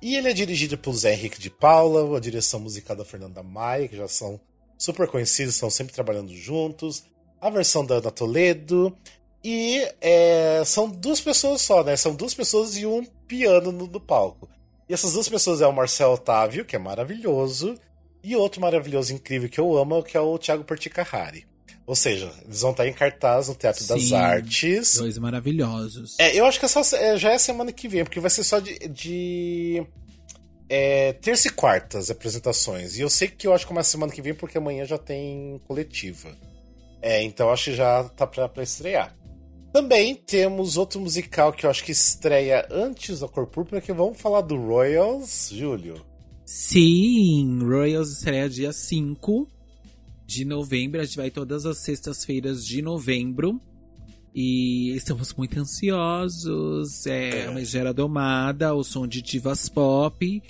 E 0.04 0.16
ele 0.16 0.28
é 0.28 0.34
dirigido 0.34 0.76
pelo 0.76 0.94
Zé 0.94 1.14
Henrique 1.14 1.40
de 1.40 1.48
Paula, 1.48 2.14
a 2.14 2.20
direção 2.20 2.60
musical 2.60 2.94
da 2.94 3.06
Fernanda 3.06 3.42
Maia, 3.42 3.88
que 3.88 3.96
já 3.96 4.06
são 4.06 4.38
super 4.76 5.08
conhecidos, 5.08 5.54
estão 5.54 5.70
sempre 5.70 5.94
trabalhando 5.94 6.30
juntos. 6.36 7.06
A 7.40 7.48
versão 7.48 7.86
da 7.86 7.94
Ana 7.94 8.10
Toledo. 8.10 8.94
E 9.42 9.80
é, 10.02 10.62
são 10.66 10.90
duas 10.90 11.22
pessoas 11.22 11.62
só, 11.62 11.82
né? 11.82 11.96
São 11.96 12.14
duas 12.14 12.34
pessoas 12.34 12.76
e 12.76 12.84
um 12.84 13.02
piano 13.26 13.72
no, 13.72 13.86
no, 13.86 13.98
palco. 13.98 14.46
E 14.86 14.92
essas 14.92 15.14
duas 15.14 15.26
pessoas 15.26 15.62
é 15.62 15.66
o 15.66 15.72
Marcel 15.72 16.10
Otávio, 16.10 16.66
que 16.66 16.76
é 16.76 16.78
maravilhoso, 16.78 17.74
e 18.22 18.36
outro 18.36 18.60
maravilhoso, 18.60 19.14
incrível 19.14 19.48
que 19.48 19.58
eu 19.58 19.74
amo, 19.74 20.02
que 20.02 20.18
é 20.18 20.20
o 20.20 20.36
Thiago 20.36 20.64
Perticahari. 20.64 21.46
Ou 21.86 21.94
seja, 21.94 22.32
eles 22.44 22.62
vão 22.62 22.70
estar 22.70 22.88
em 22.88 22.92
cartaz 22.92 23.48
no 23.48 23.54
Teatro 23.54 23.82
Sim, 23.82 23.88
das 23.88 24.12
Artes. 24.12 24.96
Dois 24.96 25.18
maravilhosos. 25.18 26.16
É, 26.18 26.34
eu 26.34 26.46
acho 26.46 26.58
que 26.58 26.64
é 26.64 26.68
só, 26.68 26.80
é, 26.96 27.16
já 27.18 27.32
é 27.32 27.38
semana 27.38 27.72
que 27.72 27.88
vem, 27.88 28.04
porque 28.04 28.20
vai 28.20 28.30
ser 28.30 28.42
só 28.42 28.58
de, 28.58 28.78
de 28.88 29.86
é, 30.68 31.12
terça 31.12 31.48
e 31.48 31.50
quartas 31.50 32.10
apresentações. 32.10 32.96
E 32.96 33.02
eu 33.02 33.10
sei 33.10 33.28
que 33.28 33.46
eu 33.46 33.52
acho 33.52 33.64
que 33.64 33.68
começa 33.68 33.90
semana 33.90 34.12
que 34.12 34.22
vem, 34.22 34.34
porque 34.34 34.56
amanhã 34.56 34.84
já 34.86 34.96
tem 34.96 35.60
coletiva. 35.66 36.30
É, 37.02 37.22
então 37.22 37.50
acho 37.50 37.64
que 37.64 37.76
já 37.76 38.04
tá 38.04 38.26
pra, 38.26 38.48
pra 38.48 38.62
estrear. 38.62 39.14
Também 39.70 40.14
temos 40.14 40.78
outro 40.78 41.00
musical 41.00 41.52
que 41.52 41.66
eu 41.66 41.70
acho 41.70 41.84
que 41.84 41.92
estreia 41.92 42.66
antes 42.70 43.20
da 43.20 43.28
Cor 43.28 43.46
Púrpura, 43.46 43.80
que 43.80 43.92
vamos 43.92 44.18
falar 44.18 44.40
do 44.40 44.56
Royals, 44.56 45.50
Júlio. 45.52 45.96
Sim, 46.46 47.58
Royals 47.60 48.10
estreia 48.10 48.48
dia 48.48 48.72
5 48.72 49.48
de 50.26 50.44
novembro. 50.44 51.00
A 51.00 51.04
gente 51.04 51.16
vai 51.16 51.30
todas 51.30 51.66
as 51.66 51.78
sextas-feiras 51.78 52.64
de 52.64 52.82
novembro. 52.82 53.60
E 54.36 54.92
estamos 54.96 55.32
muito 55.34 55.60
ansiosos. 55.60 57.06
É, 57.06 57.44
é. 57.44 57.48
uma 57.50 57.64
gera 57.64 57.94
domada, 57.94 58.74
o 58.74 58.82
som 58.82 59.06
de 59.06 59.22
divas 59.22 59.68
pop 59.68 60.42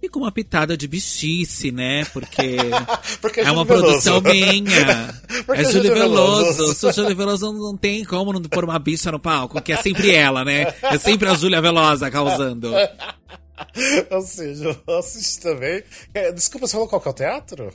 e 0.00 0.08
com 0.08 0.20
uma 0.20 0.30
pitada 0.30 0.76
de 0.76 0.86
bichice, 0.86 1.72
né? 1.72 2.04
Porque, 2.04 2.56
Porque 3.20 3.40
é, 3.40 3.46
é 3.46 3.50
uma 3.50 3.64
Veloso. 3.64 3.84
produção 3.84 4.20
minha. 4.20 5.20
é 5.56 5.64
Júlia 5.64 5.92
Veloso. 5.92 6.54
Veloso. 6.54 6.74
Se 6.74 6.86
o 6.86 6.92
Júlia 6.92 7.16
Veloso 7.16 7.52
não 7.52 7.76
tem 7.76 8.04
como 8.04 8.32
não 8.32 8.40
pôr 8.42 8.62
uma 8.62 8.78
bicha 8.78 9.10
no 9.10 9.18
palco, 9.18 9.60
que 9.60 9.72
é 9.72 9.76
sempre 9.76 10.12
ela, 10.14 10.44
né? 10.44 10.72
É 10.80 10.96
sempre 10.96 11.28
a 11.28 11.34
Júlia 11.34 11.60
Velosa 11.60 12.08
causando. 12.12 12.70
Ou 14.10 14.22
seja, 14.22 14.80
eu 14.86 14.98
assisti 14.98 15.40
também. 15.40 15.82
É, 16.14 16.30
desculpa, 16.30 16.68
você 16.68 16.74
falou 16.74 16.86
qual 16.86 17.00
que 17.00 17.08
é 17.08 17.10
o 17.10 17.14
teatro? 17.14 17.74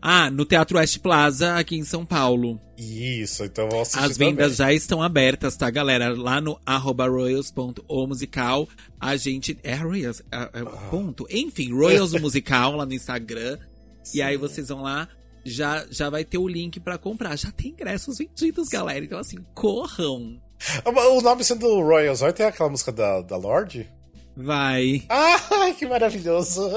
Ah, 0.00 0.30
no 0.30 0.44
Teatro 0.44 0.78
West 0.78 0.98
Plaza, 0.98 1.54
aqui 1.56 1.76
em 1.76 1.84
São 1.84 2.04
Paulo. 2.04 2.60
Isso, 2.76 3.44
então 3.44 3.68
vou 3.68 3.82
assistir 3.82 4.02
As 4.02 4.16
vendas 4.16 4.56
também. 4.56 4.56
já 4.56 4.72
estão 4.72 5.02
abertas, 5.02 5.56
tá, 5.56 5.68
galera? 5.70 6.14
Lá 6.16 6.40
no 6.40 6.58
arroba 6.64 7.06
royals.omusical, 7.06 8.68
a 8.98 9.16
gente... 9.16 9.58
É 9.62 9.74
royals, 9.74 10.22
é, 10.32 10.60
é, 10.60 10.64
ponto. 10.90 11.26
Enfim, 11.30 11.72
royals 11.72 12.12
musical 12.20 12.76
lá 12.76 12.86
no 12.86 12.94
Instagram. 12.94 13.58
Sim. 14.02 14.18
E 14.18 14.22
aí 14.22 14.36
vocês 14.36 14.68
vão 14.68 14.82
lá, 14.82 15.08
já, 15.44 15.86
já 15.90 16.08
vai 16.08 16.24
ter 16.24 16.38
o 16.38 16.48
link 16.48 16.80
para 16.80 16.98
comprar. 16.98 17.36
Já 17.36 17.50
tem 17.50 17.68
ingressos 17.72 18.18
vendidos, 18.18 18.68
galera. 18.68 19.04
Então 19.04 19.18
assim, 19.18 19.38
corram! 19.54 20.40
O 20.84 21.20
nome 21.22 21.42
sendo 21.42 21.80
Royals, 21.80 22.20
vai 22.20 22.32
ter 22.32 22.44
aquela 22.44 22.68
música 22.68 22.92
da, 22.92 23.22
da 23.22 23.36
Lorde? 23.36 23.90
Vai. 24.36 25.02
Ai, 25.08 25.74
que 25.74 25.86
maravilhoso. 25.86 26.70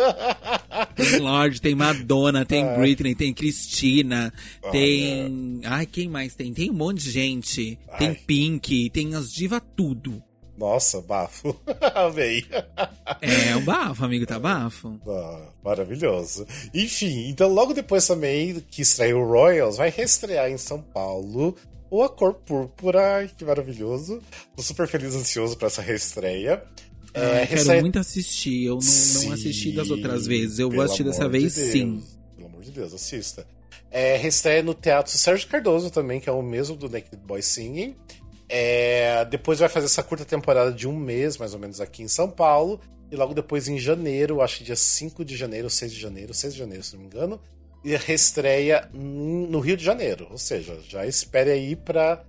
Tem 0.95 1.19
Lorde, 1.19 1.61
tem 1.61 1.75
Madonna, 1.75 2.45
tem 2.45 2.65
é. 2.65 2.77
Britney, 2.77 3.15
tem 3.15 3.33
Cristina, 3.33 4.33
tem. 4.71 5.61
Ai, 5.63 5.85
quem 5.85 6.09
mais 6.09 6.35
tem? 6.35 6.53
Tem 6.53 6.69
um 6.69 6.73
monte 6.73 7.03
de 7.03 7.11
gente. 7.11 7.79
Ai. 7.89 7.99
Tem 7.99 8.13
Pink, 8.15 8.89
tem 8.89 9.15
as 9.15 9.31
divas 9.31 9.61
tudo. 9.75 10.21
Nossa, 10.57 11.01
bafo. 11.01 11.59
Amei. 11.95 12.45
É, 13.21 13.55
um 13.55 13.65
bafo, 13.65 14.05
amigo, 14.05 14.25
tá 14.25 14.39
bafo. 14.39 14.99
Ah, 15.07 15.47
maravilhoso. 15.63 16.45
Enfim, 16.73 17.29
então 17.29 17.51
logo 17.51 17.73
depois 17.73 18.05
também 18.05 18.63
que 18.69 18.81
estreia 18.81 19.17
o 19.17 19.25
Royals, 19.27 19.77
vai 19.77 19.89
reestrear 19.89 20.49
em 20.49 20.57
São 20.57 20.81
Paulo 20.81 21.55
o 21.89 22.03
A 22.03 22.09
Cor 22.09 22.33
Púrpura. 22.33 23.17
Ai, 23.17 23.31
que 23.35 23.45
maravilhoso. 23.45 24.21
Tô 24.55 24.63
super 24.63 24.87
feliz 24.87 25.13
e 25.13 25.17
ansioso 25.17 25.57
pra 25.57 25.67
essa 25.67 25.81
reestreia. 25.81 26.63
É, 27.13 27.45
quero 27.45 27.59
recebe... 27.59 27.81
muito 27.81 27.99
assistir. 27.99 28.65
Eu 28.65 28.75
não, 28.75 28.81
sim, 28.81 29.27
não, 29.27 29.33
assisti 29.33 29.71
das 29.71 29.89
outras 29.89 30.25
vezes. 30.25 30.59
Eu 30.59 30.69
vou 30.69 30.81
assistir 30.81 31.03
dessa 31.03 31.29
vez 31.29 31.53
sim. 31.53 32.03
Pelo 32.35 32.47
amor 32.47 32.61
de 32.61 32.71
Deus, 32.71 32.93
assista. 32.93 33.45
É, 33.91 34.17
reestreia 34.17 34.63
no 34.63 34.73
Teatro 34.73 35.15
Sérgio 35.15 35.47
Cardoso 35.47 35.91
também, 35.91 36.19
que 36.19 36.27
é 36.27 36.31
o 36.31 36.41
mesmo 36.41 36.75
do 36.75 36.89
Naked 36.89 37.17
Boy 37.17 37.43
Singing. 37.43 37.95
É, 38.49 39.23
depois 39.25 39.59
vai 39.59 39.69
fazer 39.69 39.85
essa 39.85 40.01
curta 40.01 40.25
temporada 40.25 40.71
de 40.71 40.87
um 40.87 40.95
mês, 40.95 41.37
mais 41.37 41.53
ou 41.53 41.59
menos, 41.59 41.79
aqui 41.79 42.01
em 42.01 42.07
São 42.07 42.29
Paulo. 42.29 42.79
E 43.11 43.15
logo 43.15 43.33
depois, 43.35 43.67
em 43.67 43.77
janeiro, 43.77 44.41
acho 44.41 44.57
que 44.57 44.63
dia 44.63 44.75
5 44.75 45.23
de 45.23 45.37
janeiro, 45.37 45.69
6 45.69 45.93
de 45.93 45.99
janeiro, 45.99 46.33
6 46.33 46.53
de 46.53 46.59
janeiro, 46.59 46.83
se 46.83 46.93
não 46.93 47.01
me 47.01 47.05
engano, 47.05 47.39
e 47.83 47.95
reestreia 47.95 48.89
no 48.91 49.59
Rio 49.59 49.77
de 49.77 49.83
Janeiro. 49.83 50.27
Ou 50.31 50.37
seja, 50.37 50.79
já 50.87 51.05
espere 51.05 51.51
aí 51.51 51.75
pra 51.75 52.23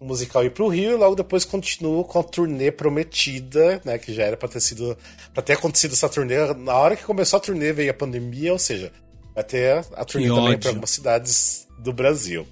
musical 0.00 0.44
ir 0.44 0.50
pro 0.50 0.68
Rio 0.68 0.92
e 0.92 0.96
logo 0.96 1.14
depois 1.14 1.44
continua 1.44 2.02
com 2.04 2.18
a 2.18 2.22
turnê 2.22 2.70
prometida, 2.72 3.80
né? 3.84 3.98
Que 3.98 4.12
já 4.14 4.24
era 4.24 4.36
pra 4.36 4.48
ter 4.48 4.60
sido. 4.60 4.96
para 5.34 5.42
ter 5.42 5.52
acontecido 5.54 5.92
essa 5.92 6.08
turnê. 6.08 6.54
Na 6.54 6.74
hora 6.74 6.96
que 6.96 7.04
começou 7.04 7.36
a 7.36 7.40
turnê 7.40 7.72
veio 7.72 7.90
a 7.90 7.94
pandemia, 7.94 8.52
ou 8.52 8.58
seja, 8.58 8.92
vai 9.34 9.44
ter 9.44 9.84
a 9.94 10.04
turnê 10.04 10.28
que 10.28 10.34
também 10.34 10.58
para 10.58 10.70
algumas 10.70 10.90
cidades 10.90 11.68
do 11.78 11.92
Brasil. 11.92 12.46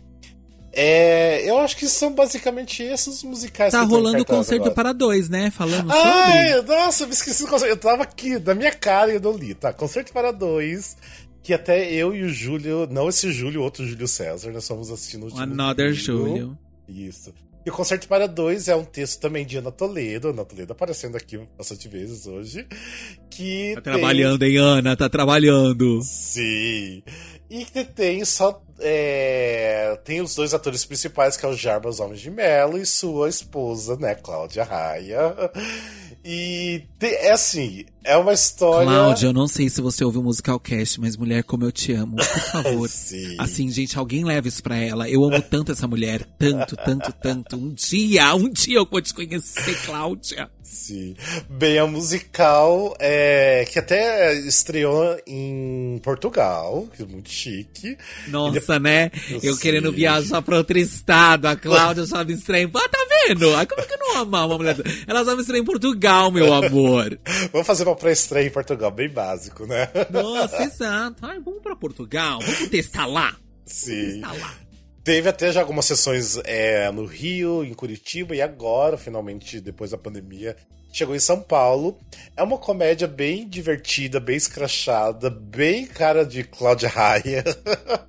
É, 0.72 1.48
eu 1.48 1.58
acho 1.58 1.76
que 1.76 1.88
são 1.88 2.14
basicamente 2.14 2.82
esses 2.82 3.22
musicais 3.22 3.72
tá 3.72 3.82
rolando 3.82 4.22
o 4.22 4.24
concerto 4.24 4.62
agora. 4.62 4.74
para 4.74 4.92
dois, 4.92 5.28
né? 5.28 5.50
Falando 5.50 5.90
Ai, 5.90 6.52
sobre. 6.52 6.76
Nossa, 6.76 7.06
me 7.06 7.12
esqueci 7.12 7.42
do 7.42 7.48
concerto. 7.48 7.72
Eu 7.72 7.76
tava 7.76 8.02
aqui, 8.02 8.38
da 8.38 8.54
minha 8.54 8.72
cara 8.72 9.10
e 9.10 9.14
eu 9.14 9.20
não 9.20 9.32
li. 9.32 9.54
Tá, 9.54 9.72
concerto 9.72 10.12
para 10.12 10.30
dois. 10.30 10.96
Que 11.42 11.54
até 11.54 11.90
eu 11.90 12.14
e 12.14 12.22
o 12.24 12.28
Júlio, 12.28 12.86
não 12.90 13.08
esse 13.08 13.32
Júlio, 13.32 13.62
outro 13.62 13.86
Júlio 13.86 14.06
César, 14.06 14.52
nós 14.52 14.68
fomos 14.68 14.90
assistindo 14.90 15.26
o 15.26 15.38
Another 15.38 15.94
Júlio. 15.94 16.58
Isso. 16.88 17.32
E 17.66 17.70
o 17.70 17.72
Concerto 17.72 18.08
para 18.08 18.26
Dois 18.26 18.66
é 18.66 18.74
um 18.74 18.84
texto 18.84 19.20
também 19.20 19.44
de 19.44 19.58
Ana 19.58 19.70
Toledo, 19.70 20.28
Ana 20.28 20.44
Toledo 20.44 20.72
aparecendo 20.72 21.16
aqui 21.16 21.38
bastante 21.56 21.86
vezes 21.86 22.26
hoje. 22.26 22.66
Que 23.28 23.74
tá 23.74 23.82
tem... 23.82 23.92
trabalhando, 23.92 24.42
hein, 24.42 24.56
Ana? 24.56 24.96
Tá 24.96 25.08
trabalhando. 25.08 26.00
Sim. 26.02 27.02
E 27.50 27.64
que 27.66 27.84
tem 27.84 28.24
só. 28.24 28.62
É... 28.80 29.98
Tem 30.02 30.20
os 30.22 30.34
dois 30.34 30.54
atores 30.54 30.84
principais, 30.84 31.36
que 31.36 31.44
é 31.44 31.48
o 31.48 31.56
Jarbas 31.56 32.00
Homens 32.00 32.20
de 32.20 32.30
Mello 32.30 32.78
e 32.78 32.86
sua 32.86 33.28
esposa, 33.28 33.96
né, 33.96 34.14
Cláudia 34.14 34.64
Raia. 34.64 35.34
E 36.30 36.82
é 37.00 37.30
assim, 37.30 37.86
é 38.04 38.14
uma 38.14 38.34
história. 38.34 38.86
Cláudia, 38.86 39.28
eu 39.28 39.32
não 39.32 39.48
sei 39.48 39.70
se 39.70 39.80
você 39.80 40.04
ouviu 40.04 40.20
o 40.20 40.24
musical 40.24 40.60
cast, 40.60 41.00
mas 41.00 41.16
mulher 41.16 41.42
como 41.42 41.64
eu 41.64 41.72
te 41.72 41.94
amo, 41.94 42.16
por 42.16 42.26
favor. 42.26 42.84
assim, 43.38 43.70
gente, 43.70 43.98
alguém 43.98 44.26
leva 44.26 44.46
isso 44.46 44.62
pra 44.62 44.76
ela. 44.76 45.08
Eu 45.08 45.24
amo 45.24 45.40
tanto 45.40 45.72
essa 45.72 45.88
mulher, 45.88 46.26
tanto, 46.38 46.76
tanto, 46.76 47.10
tanto. 47.14 47.56
Um 47.56 47.72
dia, 47.72 48.34
um 48.34 48.50
dia 48.50 48.76
eu 48.76 48.84
vou 48.84 49.00
te 49.00 49.14
conhecer, 49.14 49.74
Cláudia. 49.86 50.50
Sim. 50.62 51.16
Bem, 51.48 51.78
a 51.78 51.86
musical 51.86 52.94
é, 53.00 53.66
que 53.70 53.78
até 53.78 54.34
estreou 54.34 55.18
em 55.26 55.98
Portugal, 56.02 56.86
que 56.94 57.04
é 57.04 57.06
muito 57.06 57.30
chique. 57.30 57.96
Nossa, 58.26 58.60
depois... 58.60 58.82
né? 58.82 59.10
Eu 59.42 59.54
Sim. 59.54 59.60
querendo 59.60 59.90
viajar 59.90 60.42
pra 60.42 60.58
outro 60.58 60.76
estado, 60.78 61.46
a 61.46 61.56
Cláudia 61.56 62.04
só 62.04 62.22
me 62.22 62.34
estreia. 62.34 62.70
Ah, 62.74 63.07
Ai, 63.56 63.66
como 63.66 63.86
que 63.86 63.94
eu 63.94 63.98
não 63.98 64.16
amar 64.18 64.46
uma 64.46 64.56
mulher? 64.56 64.76
Ela 65.06 65.24
só 65.24 65.34
me 65.34 65.42
estreia 65.42 65.60
em 65.60 65.64
Portugal, 65.64 66.30
meu 66.30 66.52
amor. 66.52 67.18
vamos 67.52 67.66
fazer 67.66 67.84
uma 67.84 67.96
pré-estreia 67.96 68.46
em 68.46 68.50
Portugal, 68.50 68.90
bem 68.90 69.08
básico, 69.08 69.66
né? 69.66 69.88
Nossa, 70.10 70.62
exato. 70.64 71.24
Ai, 71.26 71.38
vamos 71.40 71.62
pra 71.62 71.76
Portugal, 71.76 72.40
vamos 72.40 72.68
testar 72.68 73.06
lá. 73.06 73.36
Sim. 73.66 74.20
Vamos 74.20 74.36
testar 74.36 74.46
lá. 74.46 74.54
Teve 75.04 75.28
até 75.28 75.50
já 75.50 75.60
algumas 75.60 75.86
sessões 75.86 76.38
é, 76.44 76.90
no 76.90 77.06
Rio, 77.06 77.64
em 77.64 77.72
Curitiba, 77.72 78.36
e 78.36 78.42
agora, 78.42 78.98
finalmente, 78.98 79.58
depois 79.58 79.90
da 79.92 79.96
pandemia, 79.96 80.54
chegou 80.98 81.14
em 81.14 81.20
São 81.20 81.40
Paulo. 81.40 81.96
É 82.36 82.42
uma 82.42 82.58
comédia 82.58 83.06
bem 83.06 83.48
divertida, 83.48 84.18
bem 84.18 84.36
escrachada, 84.36 85.30
bem 85.30 85.86
cara 85.86 86.24
de 86.24 86.42
Cláudia 86.42 86.88
Raia. 86.88 87.44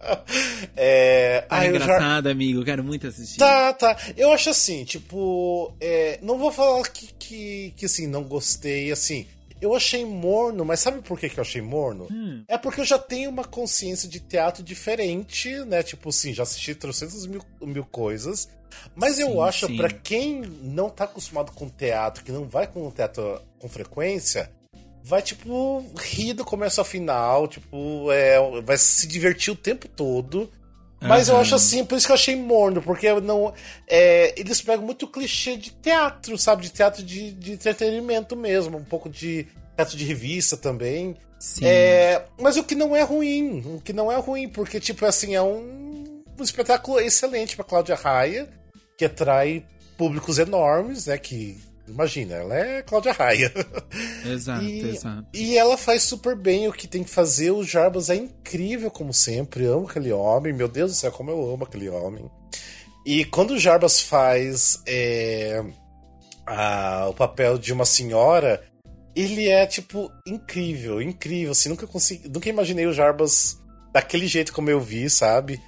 é, 0.75 1.45
ah, 1.49 1.65
engraçado, 1.65 2.25
já... 2.25 2.31
amigo, 2.31 2.65
quero 2.65 2.83
muito 2.83 3.07
assistir. 3.07 3.37
Tá, 3.37 3.73
tá. 3.73 3.95
Eu 4.17 4.31
acho 4.31 4.49
assim, 4.49 4.83
tipo, 4.83 5.73
é, 5.79 6.19
não 6.21 6.37
vou 6.37 6.51
falar 6.51 6.83
que, 6.89 7.09
que, 7.19 7.73
que 7.75 7.85
assim, 7.85 8.07
não 8.07 8.23
gostei, 8.23 8.91
assim. 8.91 9.27
Eu 9.61 9.75
achei 9.75 10.05
morno, 10.05 10.63
mas 10.63 10.79
sabe 10.79 11.01
por 11.01 11.19
que, 11.19 11.29
que 11.29 11.37
eu 11.37 11.41
achei 11.41 11.61
morno? 11.61 12.07
Hum. 12.11 12.43
É 12.47 12.57
porque 12.57 12.81
eu 12.81 12.85
já 12.85 12.97
tenho 12.97 13.29
uma 13.29 13.43
consciência 13.43 14.07
de 14.07 14.19
teatro 14.19 14.63
diferente, 14.63 15.53
né? 15.65 15.83
Tipo 15.83 16.09
assim, 16.09 16.33
já 16.33 16.43
assisti 16.43 16.73
300 16.73 17.25
mil, 17.27 17.41
mil 17.61 17.85
coisas. 17.85 18.49
Mas 18.95 19.15
sim, 19.15 19.23
eu 19.23 19.41
acho, 19.41 19.75
para 19.75 19.89
quem 19.89 20.41
não 20.41 20.89
tá 20.89 21.05
acostumado 21.05 21.51
com 21.51 21.67
teatro, 21.67 22.23
que 22.23 22.31
não 22.31 22.45
vai 22.45 22.67
com 22.67 22.87
o 22.87 22.91
teatro 22.91 23.41
com 23.57 23.67
frequência, 23.67 24.51
vai, 25.03 25.21
tipo, 25.21 25.85
rir 25.97 26.33
do 26.33 26.45
começo 26.45 26.79
ao 26.79 26.85
final, 26.85 27.47
tipo, 27.47 28.11
é, 28.11 28.37
vai 28.61 28.77
se 28.77 29.07
divertir 29.07 29.51
o 29.51 29.55
tempo 29.55 29.87
todo. 29.87 30.49
Mas 31.01 31.29
uhum. 31.29 31.35
eu 31.35 31.41
acho 31.41 31.55
assim, 31.55 31.85
por 31.85 31.97
isso 31.97 32.05
que 32.05 32.11
eu 32.11 32.15
achei 32.15 32.35
morno, 32.35 32.81
porque 32.81 33.11
não. 33.21 33.53
É, 33.87 34.33
eles 34.39 34.61
pegam 34.61 34.85
muito 34.85 35.07
clichê 35.07 35.55
de 35.55 35.71
teatro, 35.71 36.37
sabe? 36.37 36.63
De 36.63 36.69
teatro 36.69 37.01
de, 37.01 37.31
de 37.31 37.53
entretenimento 37.53 38.35
mesmo, 38.35 38.77
um 38.77 38.83
pouco 38.83 39.09
de 39.09 39.47
teatro 39.75 39.97
de 39.97 40.03
revista 40.03 40.57
também. 40.57 41.15
Sim. 41.39 41.65
É, 41.65 42.25
mas 42.37 42.57
o 42.57 42.63
que 42.63 42.75
não 42.75 42.93
é 42.93 43.01
ruim, 43.01 43.63
o 43.65 43.81
que 43.81 43.93
não 43.93 44.11
é 44.11 44.17
ruim, 44.17 44.49
porque, 44.49 44.79
tipo, 44.79 45.05
assim, 45.05 45.35
é 45.35 45.41
um, 45.41 46.21
um 46.37 46.43
espetáculo 46.43 46.99
excelente 46.99 47.55
pra 47.55 47.63
Cláudia 47.63 47.95
Raia, 47.95 48.49
que 48.97 49.05
atrai 49.05 49.63
públicos 49.97 50.37
enormes, 50.37 51.05
né? 51.05 51.17
Que 51.17 51.57
Imagina, 51.89 52.35
ela 52.35 52.55
é 52.55 52.81
Cláudia 52.81 53.11
Raia. 53.11 53.51
Exato, 54.25 54.63
e, 54.63 54.89
exato. 54.89 55.27
E 55.33 55.57
ela 55.57 55.77
faz 55.77 56.03
super 56.03 56.35
bem 56.35 56.67
o 56.67 56.73
que 56.73 56.87
tem 56.87 57.03
que 57.03 57.09
fazer. 57.09 57.51
O 57.51 57.63
Jarbas 57.63 58.09
é 58.09 58.15
incrível, 58.15 58.91
como 58.91 59.13
sempre. 59.13 59.63
Eu 59.63 59.77
amo 59.77 59.87
aquele 59.87 60.11
homem. 60.11 60.53
Meu 60.53 60.67
Deus 60.67 60.91
do 60.91 60.97
céu, 60.97 61.11
como 61.11 61.31
eu 61.31 61.53
amo 61.53 61.63
aquele 61.63 61.89
homem. 61.89 62.29
E 63.05 63.25
quando 63.25 63.51
o 63.51 63.59
Jarbas 63.59 64.01
faz 64.01 64.81
é, 64.85 65.63
a, 66.45 67.07
o 67.09 67.13
papel 67.13 67.57
de 67.57 67.73
uma 67.73 67.85
senhora, 67.85 68.63
ele 69.15 69.47
é, 69.47 69.65
tipo, 69.65 70.11
incrível, 70.27 71.01
incrível. 71.01 71.51
Assim, 71.51 71.69
nunca, 71.69 71.87
consegui, 71.87 72.29
nunca 72.29 72.49
imaginei 72.49 72.85
o 72.85 72.93
Jarbas 72.93 73.57
daquele 73.91 74.27
jeito 74.27 74.53
como 74.53 74.69
eu 74.69 74.79
vi, 74.79 75.09
sabe? 75.09 75.59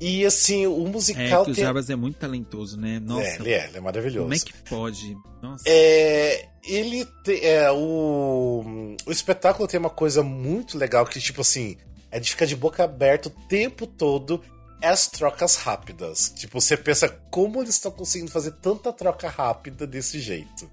E 0.00 0.24
assim, 0.24 0.66
o 0.66 0.86
musical. 0.86 1.42
É 1.42 1.44
que 1.46 1.50
o 1.50 1.54
Jarbas 1.54 1.90
é 1.90 1.96
muito 1.96 2.18
talentoso, 2.18 2.78
né? 2.80 3.00
Nossa. 3.00 3.26
É, 3.26 3.36
ele 3.36 3.52
é, 3.52 3.64
ele 3.66 3.76
é 3.78 3.80
maravilhoso. 3.80 4.22
Como 4.22 4.34
é 4.34 4.38
que 4.38 4.52
pode? 4.68 5.16
Nossa. 5.42 5.64
É. 5.66 6.46
Ele 6.64 7.04
tem. 7.24 7.44
É, 7.44 7.70
o, 7.72 8.94
o 9.06 9.10
espetáculo 9.10 9.66
tem 9.66 9.80
uma 9.80 9.90
coisa 9.90 10.22
muito 10.22 10.76
legal 10.78 11.04
que, 11.06 11.18
tipo 11.20 11.40
assim, 11.40 11.76
é 12.10 12.20
de 12.20 12.30
ficar 12.30 12.44
de 12.46 12.54
boca 12.54 12.84
aberta 12.84 13.28
o 13.28 13.32
tempo 13.48 13.86
todo. 13.86 14.42
é 14.80 14.88
as 14.88 15.06
trocas 15.08 15.56
rápidas. 15.56 16.32
Tipo, 16.36 16.60
você 16.60 16.76
pensa 16.76 17.08
como 17.30 17.60
eles 17.60 17.74
estão 17.74 17.90
conseguindo 17.90 18.30
fazer 18.30 18.52
tanta 18.52 18.92
troca 18.92 19.28
rápida 19.28 19.86
desse 19.86 20.20
jeito. 20.20 20.70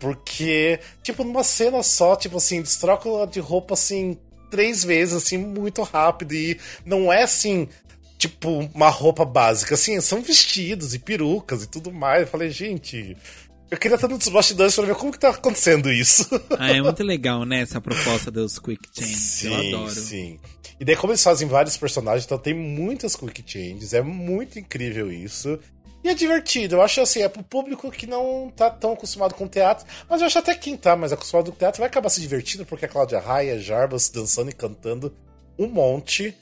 Porque, 0.00 0.78
tipo, 1.02 1.24
numa 1.24 1.42
cena 1.42 1.82
só, 1.82 2.14
tipo 2.16 2.36
assim, 2.36 2.58
eles 2.58 2.76
trocam 2.76 3.26
de 3.26 3.40
roupa 3.40 3.74
assim 3.74 4.16
três 4.50 4.82
vezes, 4.84 5.14
assim, 5.14 5.36
muito 5.36 5.82
rápido. 5.82 6.32
E 6.34 6.58
não 6.84 7.12
é 7.12 7.22
assim, 7.22 7.68
tipo, 8.18 8.68
uma 8.74 8.90
roupa 8.90 9.24
básica. 9.24 9.74
Assim, 9.74 9.98
são 10.00 10.20
vestidos 10.20 10.92
e 10.92 10.98
perucas 10.98 11.62
e 11.62 11.68
tudo 11.68 11.92
mais. 11.92 12.22
Eu 12.22 12.26
falei, 12.26 12.50
gente. 12.50 13.16
Eu 13.70 13.76
queria 13.76 13.96
estar 13.96 14.08
nos 14.08 14.26
bastidores 14.28 14.74
para 14.74 14.86
ver 14.86 14.94
como 14.94 15.12
que 15.12 15.18
tá 15.18 15.28
acontecendo 15.28 15.92
isso. 15.92 16.26
Ah, 16.58 16.70
é 16.70 16.80
muito 16.80 17.02
legal, 17.02 17.44
né? 17.44 17.60
Essa 17.60 17.80
proposta 17.80 18.30
dos 18.30 18.58
Quick 18.58 18.88
Changes. 18.94 19.16
Sim, 19.18 19.70
eu 19.70 19.76
adoro. 19.76 19.94
Sim. 19.94 20.40
E 20.80 20.84
daí, 20.84 20.96
como 20.96 21.12
eles 21.12 21.22
fazem 21.22 21.46
vários 21.46 21.76
personagens, 21.76 22.24
então 22.24 22.38
tem 22.38 22.54
muitas 22.54 23.14
Quick 23.14 23.44
Changes. 23.46 23.92
É 23.92 24.00
muito 24.00 24.58
incrível 24.58 25.12
isso. 25.12 25.58
E 26.02 26.08
é 26.08 26.14
divertido. 26.14 26.76
Eu 26.76 26.82
acho 26.82 27.00
assim, 27.02 27.20
é 27.20 27.28
pro 27.28 27.42
público 27.42 27.90
que 27.90 28.06
não 28.06 28.50
tá 28.56 28.70
tão 28.70 28.94
acostumado 28.94 29.34
com 29.34 29.46
teatro. 29.46 29.86
Mas 30.08 30.22
eu 30.22 30.26
acho 30.26 30.38
até 30.38 30.54
quem 30.54 30.74
tá 30.74 30.96
mais 30.96 31.12
acostumado 31.12 31.52
com 31.52 31.58
teatro 31.58 31.80
vai 31.80 31.88
acabar 31.88 32.08
se 32.08 32.22
divertindo, 32.22 32.64
porque 32.64 32.86
a 32.86 32.88
Cláudia 32.88 33.20
Raia, 33.20 33.58
Jarbas 33.58 34.08
dançando 34.08 34.48
e 34.48 34.54
cantando 34.54 35.14
um 35.58 35.66
monte. 35.66 36.34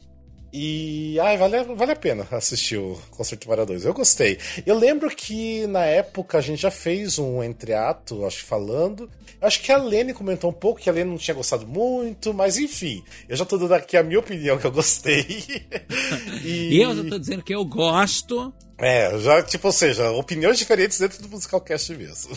E 0.53 1.18
ai, 1.20 1.36
vale, 1.36 1.64
vale 1.74 1.92
a 1.92 1.97
pena 1.97 2.26
assistir 2.30 2.78
o 2.78 2.99
Concerto 3.11 3.47
para 3.47 3.66
Dois. 3.66 3.84
Eu 3.84 3.92
gostei. 3.92 4.38
Eu 4.64 4.78
lembro 4.78 5.11
que 5.11 5.66
na 5.66 5.84
época 5.84 6.38
a 6.38 6.40
gente 6.40 6.62
já 6.62 6.70
fez 6.70 7.18
um 7.18 7.42
entreato, 7.42 8.24
acho 8.24 8.38
que 8.38 8.44
falando. 8.44 9.11
Acho 9.40 9.61
que 9.61 9.70
a 9.70 9.76
Lene 9.76 10.14
comentou 10.14 10.51
um 10.51 10.55
pouco 10.55 10.80
que 10.80 10.88
a 10.88 10.92
Lene 10.92 11.11
não 11.11 11.18
tinha 11.18 11.34
gostado 11.34 11.66
muito, 11.66 12.32
mas 12.32 12.59
enfim, 12.59 13.05
eu 13.28 13.36
já 13.36 13.44
tô 13.44 13.59
dando 13.59 13.74
aqui 13.74 13.97
a 13.97 14.03
minha 14.03 14.18
opinião 14.18 14.57
que 14.57 14.66
eu 14.66 14.72
gostei. 14.72 15.26
e... 16.42 16.80
eu 16.80 16.97
já 16.97 17.05
tô 17.05 17.18
dizendo 17.18 17.42
que 17.42 17.55
eu 17.55 17.64
gosto. 17.64 18.53
É, 18.78 19.18
já, 19.18 19.42
tipo, 19.42 19.68
ou 19.68 19.72
seja, 19.72 20.11
opiniões 20.11 20.59
diferentes 20.59 20.99
dentro 20.99 21.22
do 21.22 21.28
Musicalcast 21.28 21.94
mesmo. 21.94 22.36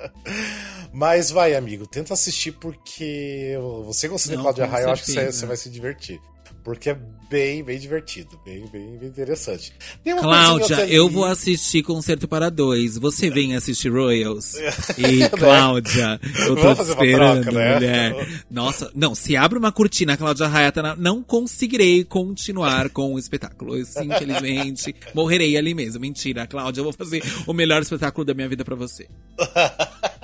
Mas 0.92 1.30
vai, 1.30 1.54
amigo, 1.54 1.86
tenta 1.86 2.14
assistir 2.14 2.52
porque 2.52 3.54
você 3.84 4.08
gostou 4.08 4.34
de 4.34 4.40
Cláudia 4.40 4.66
Raia, 4.66 4.84
eu 4.84 4.90
acho 4.90 5.04
que 5.04 5.12
você, 5.12 5.32
você 5.32 5.46
vai 5.46 5.56
se 5.56 5.68
divertir. 5.68 6.20
Porque 6.62 6.90
é 6.90 6.98
bem, 7.30 7.62
bem 7.62 7.78
divertido, 7.78 8.38
bem, 8.44 8.66
bem, 8.72 8.98
bem 8.98 9.08
interessante. 9.08 9.72
Cláudia, 10.18 10.86
eu 10.88 11.08
vou 11.08 11.24
assistir 11.24 11.82
Concerto 11.82 12.26
para 12.26 12.50
Dois. 12.50 12.98
Você 12.98 13.30
vem 13.30 13.54
assistir 13.54 13.88
Royals. 13.88 14.54
E, 14.98 15.28
Cláudia, 15.30 16.20
eu 16.46 16.56
tô 16.56 16.74
te 16.74 16.82
esperando, 16.82 17.42
troca, 17.42 17.58
né? 17.58 17.74
mulher. 17.74 18.44
Nossa, 18.50 18.90
não, 18.94 19.14
se 19.14 19.36
abre 19.36 19.58
uma 19.58 19.72
cortina, 19.72 20.16
Cláudia 20.16 20.46
Raia, 20.46 20.72
tá 20.72 20.94
não 20.96 21.22
conseguirei 21.22 22.04
continuar 22.04 22.90
com 22.90 23.14
o 23.14 23.18
espetáculo. 23.18 23.76
Eu, 23.76 23.82
infelizmente, 23.82 24.94
morrerei 25.14 25.56
ali 25.56 25.72
mesmo. 25.72 26.00
Mentira, 26.00 26.46
Cláudia, 26.46 26.80
eu 26.80 26.84
vou 26.84 26.92
fazer 26.92 27.22
o 27.46 27.52
melhor 27.52 27.80
espetáculo 27.80 28.24
da 28.24 28.34
minha 28.34 28.48
vida 28.48 28.64
para 28.64 28.74
você. 28.74 29.06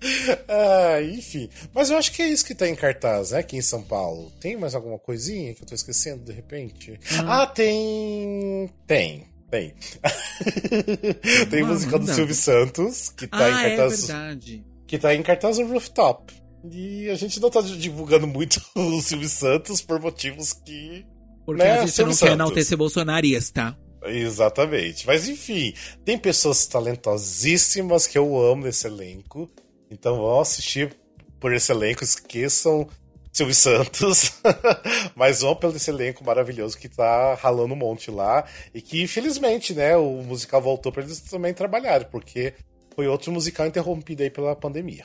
ah, 0.48 1.02
enfim. 1.02 1.48
Mas 1.74 1.90
eu 1.90 1.96
acho 1.96 2.12
que 2.12 2.22
é 2.22 2.28
isso 2.28 2.44
que 2.44 2.54
tá 2.54 2.68
em 2.68 2.74
cartaz, 2.74 3.30
né? 3.30 3.38
Aqui 3.38 3.56
em 3.56 3.62
São 3.62 3.82
Paulo. 3.82 4.32
Tem 4.40 4.56
mais 4.56 4.74
alguma 4.74 4.98
coisinha 4.98 5.54
que 5.54 5.62
eu 5.62 5.66
tô 5.66 5.74
esquecendo 5.74 6.24
de 6.24 6.32
repente? 6.32 6.98
Ah, 7.18 7.42
ah 7.42 7.46
tem. 7.46 8.70
Tem. 8.86 9.26
Tem. 9.50 9.74
tem 11.50 11.62
ah, 11.62 11.66
música 11.66 11.98
do 11.98 12.06
Silvio 12.06 12.34
Santos, 12.34 13.08
que 13.10 13.26
tá 13.26 13.38
ah, 13.38 13.50
em 13.50 13.72
é 13.72 13.76
cartaz. 13.76 13.92
É 13.92 14.06
verdade. 14.06 14.64
Que 14.86 14.98
tá 14.98 15.14
em 15.14 15.22
cartaz 15.22 15.58
no 15.58 15.66
rooftop. 15.66 16.32
E 16.70 17.08
a 17.08 17.14
gente 17.14 17.40
não 17.40 17.50
tá 17.50 17.60
divulgando 17.60 18.26
muito 18.26 18.60
o 18.76 19.00
Silvio 19.00 19.28
Santos 19.28 19.80
por 19.80 20.00
motivos 20.00 20.52
que. 20.52 21.04
Porque 21.44 21.62
né, 21.62 21.72
a 21.72 21.80
gente 21.80 21.92
Silvio 21.92 22.10
não 22.10 22.12
Santos. 22.12 22.28
quer 22.28 22.34
enaltecer 22.34 22.78
bolsonarias, 22.78 23.50
tá? 23.50 23.76
Exatamente. 24.04 25.06
Mas 25.06 25.28
enfim, 25.28 25.74
tem 26.04 26.16
pessoas 26.16 26.66
talentosíssimas 26.66 28.06
que 28.06 28.16
eu 28.16 28.38
amo 28.40 28.64
nesse 28.64 28.86
elenco. 28.86 29.50
Então 29.90 30.16
vão 30.16 30.40
assistir 30.40 30.94
por 31.38 31.52
esse 31.52 31.72
elenco, 31.72 32.04
esqueçam 32.04 32.88
Silvio 33.32 33.54
Santos, 33.54 34.32
mas 35.14 35.40
vão 35.40 35.54
pelo 35.54 35.76
esse 35.76 35.90
elenco 35.90 36.24
maravilhoso 36.24 36.76
que 36.76 36.88
tá 36.88 37.34
ralando 37.34 37.74
um 37.74 37.76
monte 37.76 38.10
lá 38.10 38.44
e 38.74 38.80
que 38.82 39.02
infelizmente, 39.02 39.72
né, 39.72 39.96
o 39.96 40.22
musical 40.22 40.60
voltou 40.60 40.90
para 40.90 41.02
eles 41.02 41.20
também 41.20 41.54
trabalharem, 41.54 42.08
porque 42.10 42.54
foi 42.94 43.06
outro 43.06 43.32
musical 43.32 43.66
interrompido 43.66 44.22
aí 44.22 44.30
pela 44.30 44.56
pandemia. 44.56 45.04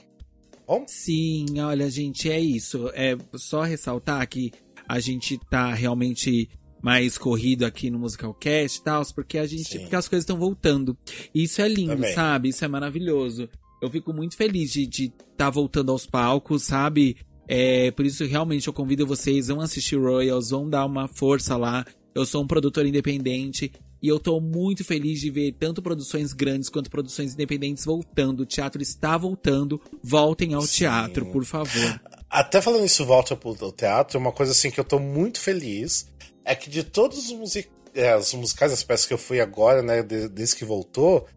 Bom? 0.68 0.84
Sim, 0.88 1.46
olha, 1.60 1.90
gente, 1.90 2.30
é 2.30 2.40
isso. 2.40 2.90
É 2.96 3.16
só 3.36 3.62
ressaltar 3.62 4.28
que 4.28 4.52
a 4.88 5.00
gente 5.00 5.40
tá 5.50 5.72
realmente 5.72 6.50
mais 6.82 7.18
corrido 7.18 7.66
aqui 7.66 7.90
no 7.90 8.00
Musicalcast 8.00 8.80
e 8.80 8.84
tal, 8.84 9.04
porque 9.14 9.38
a 9.38 9.46
gente, 9.46 9.70
Sim. 9.70 9.80
porque 9.82 9.96
as 9.96 10.08
coisas 10.08 10.24
estão 10.24 10.38
voltando. 10.38 10.98
E 11.34 11.44
isso 11.44 11.62
é 11.62 11.68
lindo, 11.68 11.96
Também. 11.96 12.14
sabe? 12.14 12.50
Isso 12.50 12.66
é 12.66 12.68
maravilhoso. 12.68 13.48
Eu 13.86 13.92
fico 13.92 14.12
muito 14.12 14.36
feliz 14.36 14.72
de 14.72 14.84
estar 14.84 15.14
tá 15.38 15.50
voltando 15.50 15.92
aos 15.92 16.06
palcos, 16.06 16.64
sabe? 16.64 17.18
É, 17.48 17.92
por 17.92 18.06
isso, 18.06 18.26
realmente, 18.26 18.68
eu 18.68 18.74
convido 18.74 19.06
vocês, 19.06 19.48
vão 19.48 19.62
assistir 19.62 19.96
Royals, 19.96 20.50
vão 20.50 20.70
dar 20.70 20.86
uma 20.86 21.08
força 21.08 21.56
lá. 21.56 21.86
Eu 22.14 22.26
sou 22.26 22.44
um 22.44 22.48
produtor 22.48 22.86
independente 22.86 23.72
e 24.02 24.08
eu 24.08 24.20
tô 24.20 24.40
muito 24.40 24.84
feliz 24.84 25.20
de 25.20 25.30
ver 25.30 25.54
tanto 25.54 25.82
produções 25.82 26.34
grandes 26.34 26.70
quanto 26.70 26.90
produções 26.90 27.34
independentes 27.34 27.86
voltando. 27.86 28.42
O 28.42 28.46
teatro 28.46 28.82
está 28.82 29.18
voltando. 29.18 29.80
Voltem 30.04 30.54
ao 30.54 30.62
Sim. 30.62 30.80
teatro, 30.80 31.26
por 31.28 31.46
favor. 31.46 32.02
Até 32.30 32.62
falando 32.62 32.86
isso, 32.86 33.06
volta 33.06 33.36
pro 33.36 33.56
teatro, 33.72 34.20
uma 34.20 34.32
coisa 34.32 34.52
assim 34.52 34.72
que 34.72 34.80
eu 34.80 34.84
tô 34.84 35.00
muito 35.00 35.40
feliz 35.40 36.12
é 36.44 36.56
que 36.56 36.70
de 36.70 36.84
todos 36.84 37.18
os, 37.18 37.32
music... 37.32 37.70
é, 37.94 38.16
os 38.18 38.34
musicais, 38.34 38.74
as 38.74 38.84
peças 38.84 39.06
que 39.06 39.14
eu 39.14 39.18
fui 39.18 39.40
agora, 39.40 39.82
né, 39.82 40.04
desde 40.04 40.56
que 40.56 40.66
voltou, 40.66 41.28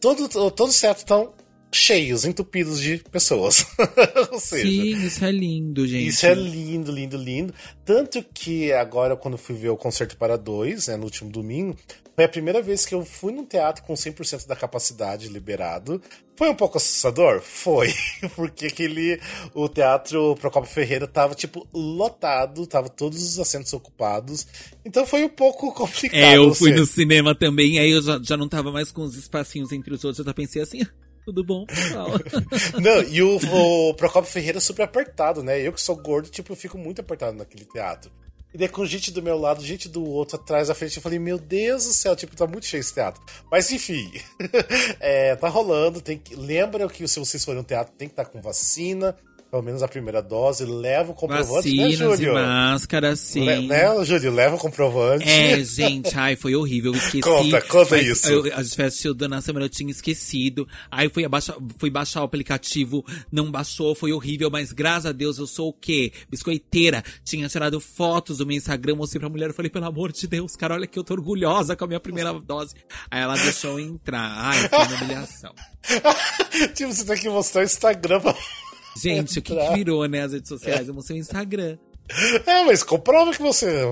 todo, 0.00 0.28
todos 0.50 0.74
os 0.74 0.80
teatros 0.80 1.02
estão 1.02 1.32
cheios, 1.76 2.24
entupidos 2.24 2.80
de 2.80 2.98
pessoas. 3.10 3.66
Ou 4.32 4.40
seja, 4.40 4.66
Sim, 4.66 5.06
isso 5.06 5.24
é 5.24 5.30
lindo, 5.30 5.86
gente. 5.86 6.08
Isso 6.08 6.26
é 6.26 6.34
lindo, 6.34 6.92
lindo, 6.92 7.16
lindo. 7.16 7.54
Tanto 7.84 8.22
que 8.22 8.72
agora, 8.72 9.16
quando 9.16 9.36
fui 9.36 9.54
ver 9.54 9.70
o 9.70 9.76
Concerto 9.76 10.16
para 10.16 10.36
Dois, 10.36 10.88
né, 10.88 10.96
no 10.96 11.04
último 11.04 11.30
domingo, 11.30 11.76
foi 12.14 12.24
a 12.24 12.28
primeira 12.28 12.62
vez 12.62 12.86
que 12.86 12.94
eu 12.94 13.04
fui 13.04 13.32
num 13.32 13.44
teatro 13.44 13.82
com 13.82 13.94
100% 13.94 14.46
da 14.46 14.54
capacidade 14.54 15.28
liberado. 15.28 16.00
Foi 16.36 16.48
um 16.48 16.54
pouco 16.54 16.78
assustador? 16.78 17.40
Foi. 17.40 17.92
Porque 18.36 18.66
aquele. 18.66 19.20
O 19.52 19.68
teatro 19.68 20.36
Procopio 20.36 20.70
Ferreira 20.70 21.08
tava, 21.08 21.34
tipo, 21.34 21.66
lotado, 21.72 22.66
tava 22.66 22.88
todos 22.88 23.20
os 23.20 23.38
assentos 23.38 23.72
ocupados. 23.72 24.46
Então 24.84 25.04
foi 25.04 25.24
um 25.24 25.28
pouco 25.28 25.72
complicado. 25.72 26.20
É, 26.20 26.36
eu 26.36 26.54
fui 26.54 26.72
no 26.72 26.86
cinema 26.86 27.34
também, 27.34 27.78
aí 27.80 27.90
eu 27.90 28.02
já, 28.02 28.20
já 28.22 28.36
não 28.36 28.48
tava 28.48 28.70
mais 28.70 28.92
com 28.92 29.02
os 29.02 29.16
espacinhos 29.16 29.72
entre 29.72 29.92
os 29.92 30.04
outros, 30.04 30.20
eu 30.20 30.24
já 30.24 30.34
pensei 30.34 30.62
assim. 30.62 30.82
Tudo 31.24 31.42
bom, 31.42 31.64
pessoal? 31.64 32.08
Não, 32.80 33.02
e 33.02 33.22
o, 33.22 33.36
o 33.36 33.94
Procopio 33.94 34.30
Ferreira 34.30 34.58
é 34.58 34.60
super 34.60 34.82
apertado, 34.82 35.42
né? 35.42 35.60
Eu 35.60 35.72
que 35.72 35.80
sou 35.80 35.96
gordo, 35.96 36.28
tipo, 36.28 36.52
eu 36.52 36.56
fico 36.56 36.76
muito 36.76 37.00
apertado 37.00 37.36
naquele 37.36 37.64
teatro. 37.64 38.10
E 38.52 38.58
daí 38.58 38.68
com 38.68 38.86
gente 38.86 39.10
do 39.10 39.20
meu 39.20 39.36
lado, 39.36 39.64
gente 39.64 39.88
do 39.88 40.04
outro, 40.04 40.36
atrás, 40.36 40.70
à 40.70 40.74
frente, 40.74 40.96
eu 40.96 41.02
falei, 41.02 41.18
meu 41.18 41.38
Deus 41.38 41.86
do 41.86 41.92
céu, 41.92 42.14
tipo, 42.14 42.36
tá 42.36 42.46
muito 42.46 42.66
cheio 42.66 42.80
esse 42.80 42.94
teatro. 42.94 43.20
Mas 43.50 43.72
enfim, 43.72 44.12
é, 45.00 45.34
tá 45.34 45.48
rolando, 45.48 46.00
tem 46.00 46.16
que... 46.16 46.36
Lembra 46.36 46.88
que 46.88 47.08
se 47.08 47.18
vocês 47.18 47.44
forem 47.44 47.60
no 47.60 47.66
teatro, 47.66 47.92
tem 47.96 48.06
que 48.06 48.12
estar 48.12 48.26
com 48.26 48.40
vacina, 48.40 49.16
pelo 49.54 49.62
menos 49.62 49.84
a 49.84 49.88
primeira 49.88 50.20
dose, 50.20 50.64
leva 50.64 51.12
o 51.12 51.14
comprovante, 51.14 51.68
né, 51.76 51.84
Vacinas 51.84 52.00
né, 52.00 52.16
Júlio? 52.16 52.34
máscara, 52.34 53.14
sim. 53.14 53.44
Le 53.44 53.68
né, 53.68 54.04
Júlio? 54.04 54.32
Leva 54.32 54.56
o 54.56 54.58
comprovante. 54.58 55.28
É, 55.28 55.62
gente, 55.62 56.18
ai, 56.18 56.34
foi 56.34 56.56
horrível, 56.56 56.92
eu 56.92 56.98
esqueci. 56.98 57.20
Conta, 57.20 57.60
conta 57.60 57.96
isso. 57.96 58.28
Eu, 58.28 58.52
a 58.52 58.64
gente 58.64 58.82
assistiu 58.82 59.14
na 59.28 59.40
semana, 59.40 59.66
eu 59.66 59.68
tinha 59.68 59.92
esquecido. 59.92 60.66
Aí 60.90 61.08
fui, 61.08 61.24
abaixar, 61.24 61.56
fui 61.78 61.88
baixar 61.88 62.22
o 62.22 62.24
aplicativo, 62.24 63.04
não 63.30 63.48
baixou, 63.48 63.94
foi 63.94 64.12
horrível, 64.12 64.50
mas 64.50 64.72
graças 64.72 65.06
a 65.06 65.12
Deus 65.12 65.38
eu 65.38 65.46
sou 65.46 65.68
o 65.68 65.72
quê? 65.72 66.12
Biscoiteira. 66.28 67.04
Tinha 67.22 67.48
tirado 67.48 67.78
fotos 67.78 68.38
do 68.38 68.46
meu 68.46 68.56
Instagram, 68.56 68.96
mostrei 68.96 69.20
pra 69.20 69.28
mulher, 69.28 69.50
eu 69.50 69.54
falei, 69.54 69.70
pelo 69.70 69.86
amor 69.86 70.10
de 70.10 70.26
Deus, 70.26 70.56
cara, 70.56 70.74
olha 70.74 70.86
que 70.88 70.98
eu 70.98 71.04
tô 71.04 71.14
orgulhosa 71.14 71.76
com 71.76 71.84
a 71.84 71.86
minha 71.86 72.00
primeira 72.00 72.32
dose. 72.32 72.74
Aí 73.08 73.22
ela 73.22 73.36
deixou 73.36 73.78
eu 73.78 73.86
entrar. 73.86 74.32
Ai, 74.36 74.68
foi 74.68 74.78
uma 74.80 74.96
humilhação. 74.96 75.54
tipo, 76.74 76.92
você 76.92 77.04
tem 77.04 77.18
que 77.18 77.28
mostrar 77.28 77.60
o 77.60 77.64
Instagram 77.64 78.20
pra 78.20 78.34
Gente, 78.96 79.38
o 79.38 79.42
que, 79.42 79.54
que 79.54 79.74
virou, 79.74 80.06
né, 80.06 80.22
as 80.22 80.32
redes 80.32 80.48
sociais? 80.48 80.88
Eu 80.88 80.94
mostrei 80.94 81.18
o 81.18 81.20
Instagram. 81.20 81.76
É, 82.46 82.64
mas 82.64 82.82
comprova 82.82 83.32
que 83.32 83.40
você. 83.40 83.82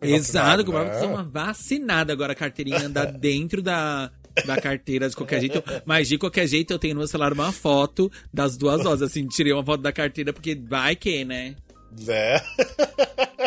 É 0.00 0.10
Exato, 0.10 0.64
comprova 0.64 0.88
né? 0.88 0.94
que 0.94 1.00
você 1.00 1.04
é 1.04 1.08
uma 1.08 1.24
vacinada. 1.24 2.12
Agora 2.12 2.32
a 2.32 2.36
carteirinha 2.36 2.86
anda 2.86 3.04
dentro 3.12 3.60
da, 3.60 4.10
da 4.46 4.60
carteira 4.60 5.08
de 5.08 5.14
qualquer 5.14 5.40
jeito. 5.40 5.62
Mas 5.84 6.08
de 6.08 6.16
qualquer 6.16 6.46
jeito 6.46 6.72
eu 6.72 6.78
tenho 6.78 6.94
no 6.94 7.00
meu 7.00 7.08
celular 7.08 7.32
uma 7.32 7.52
foto 7.52 8.10
das 8.32 8.56
duas 8.56 8.82
doses. 8.82 9.02
Assim, 9.02 9.26
tirei 9.26 9.52
uma 9.52 9.64
foto 9.64 9.82
da 9.82 9.92
carteira 9.92 10.32
porque 10.32 10.54
vai 10.54 10.96
que, 10.96 11.24
né? 11.24 11.56
Né? 12.00 12.40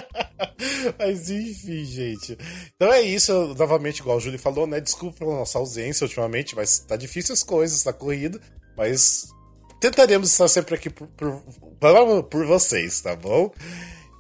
Mas 1.00 1.30
enfim, 1.30 1.84
gente. 1.86 2.38
Então 2.76 2.92
é 2.92 3.02
isso, 3.02 3.56
novamente, 3.56 4.00
igual 4.00 4.18
o 4.18 4.20
Júlio 4.20 4.40
falou, 4.40 4.68
né? 4.68 4.80
Desculpa 4.80 5.20
pela 5.20 5.38
nossa 5.38 5.58
ausência 5.58 6.06
ultimamente, 6.06 6.56
mas 6.56 6.80
tá 6.80 6.96
difícil 6.96 7.34
as 7.34 7.44
coisas, 7.44 7.84
tá 7.84 7.94
corrido. 7.94 8.40
Mas 8.78 9.28
tentaremos 9.82 10.32
estar 10.32 10.48
sempre 10.48 10.76
aqui 10.76 10.90
por, 10.90 11.08
por, 11.08 12.24
por 12.24 12.46
vocês, 12.46 13.02
tá 13.02 13.16
bom? 13.16 13.52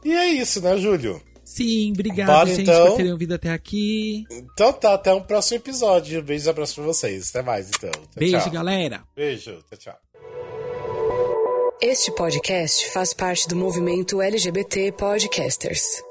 E 0.03 0.11
é 0.11 0.27
isso, 0.29 0.61
né, 0.61 0.75
Júlio? 0.77 1.21
Sim, 1.45 1.91
obrigada, 1.91 2.31
Bora, 2.31 2.47
gente, 2.49 2.61
então. 2.61 2.87
por 2.87 2.97
terem 2.97 3.11
ouvido 3.11 3.35
até 3.35 3.51
aqui. 3.51 4.25
Então 4.31 4.73
tá, 4.73 4.93
até 4.93 5.13
um 5.13 5.21
próximo 5.21 5.57
episódio. 5.57 6.23
Beijo 6.23 6.47
e 6.47 6.49
abraço 6.49 6.75
pra 6.75 6.83
vocês. 6.85 7.29
Até 7.29 7.41
mais, 7.41 7.69
então. 7.69 7.91
Tchau, 7.91 8.03
Beijo, 8.15 8.39
tchau. 8.39 8.51
galera. 8.51 9.03
Beijo, 9.15 9.63
tchau, 9.69 9.77
tchau. 9.77 9.97
Este 11.81 12.11
podcast 12.11 12.89
faz 12.91 13.13
parte 13.13 13.47
do 13.47 13.55
movimento 13.55 14.21
LGBT 14.21 14.93
Podcasters. 14.93 16.10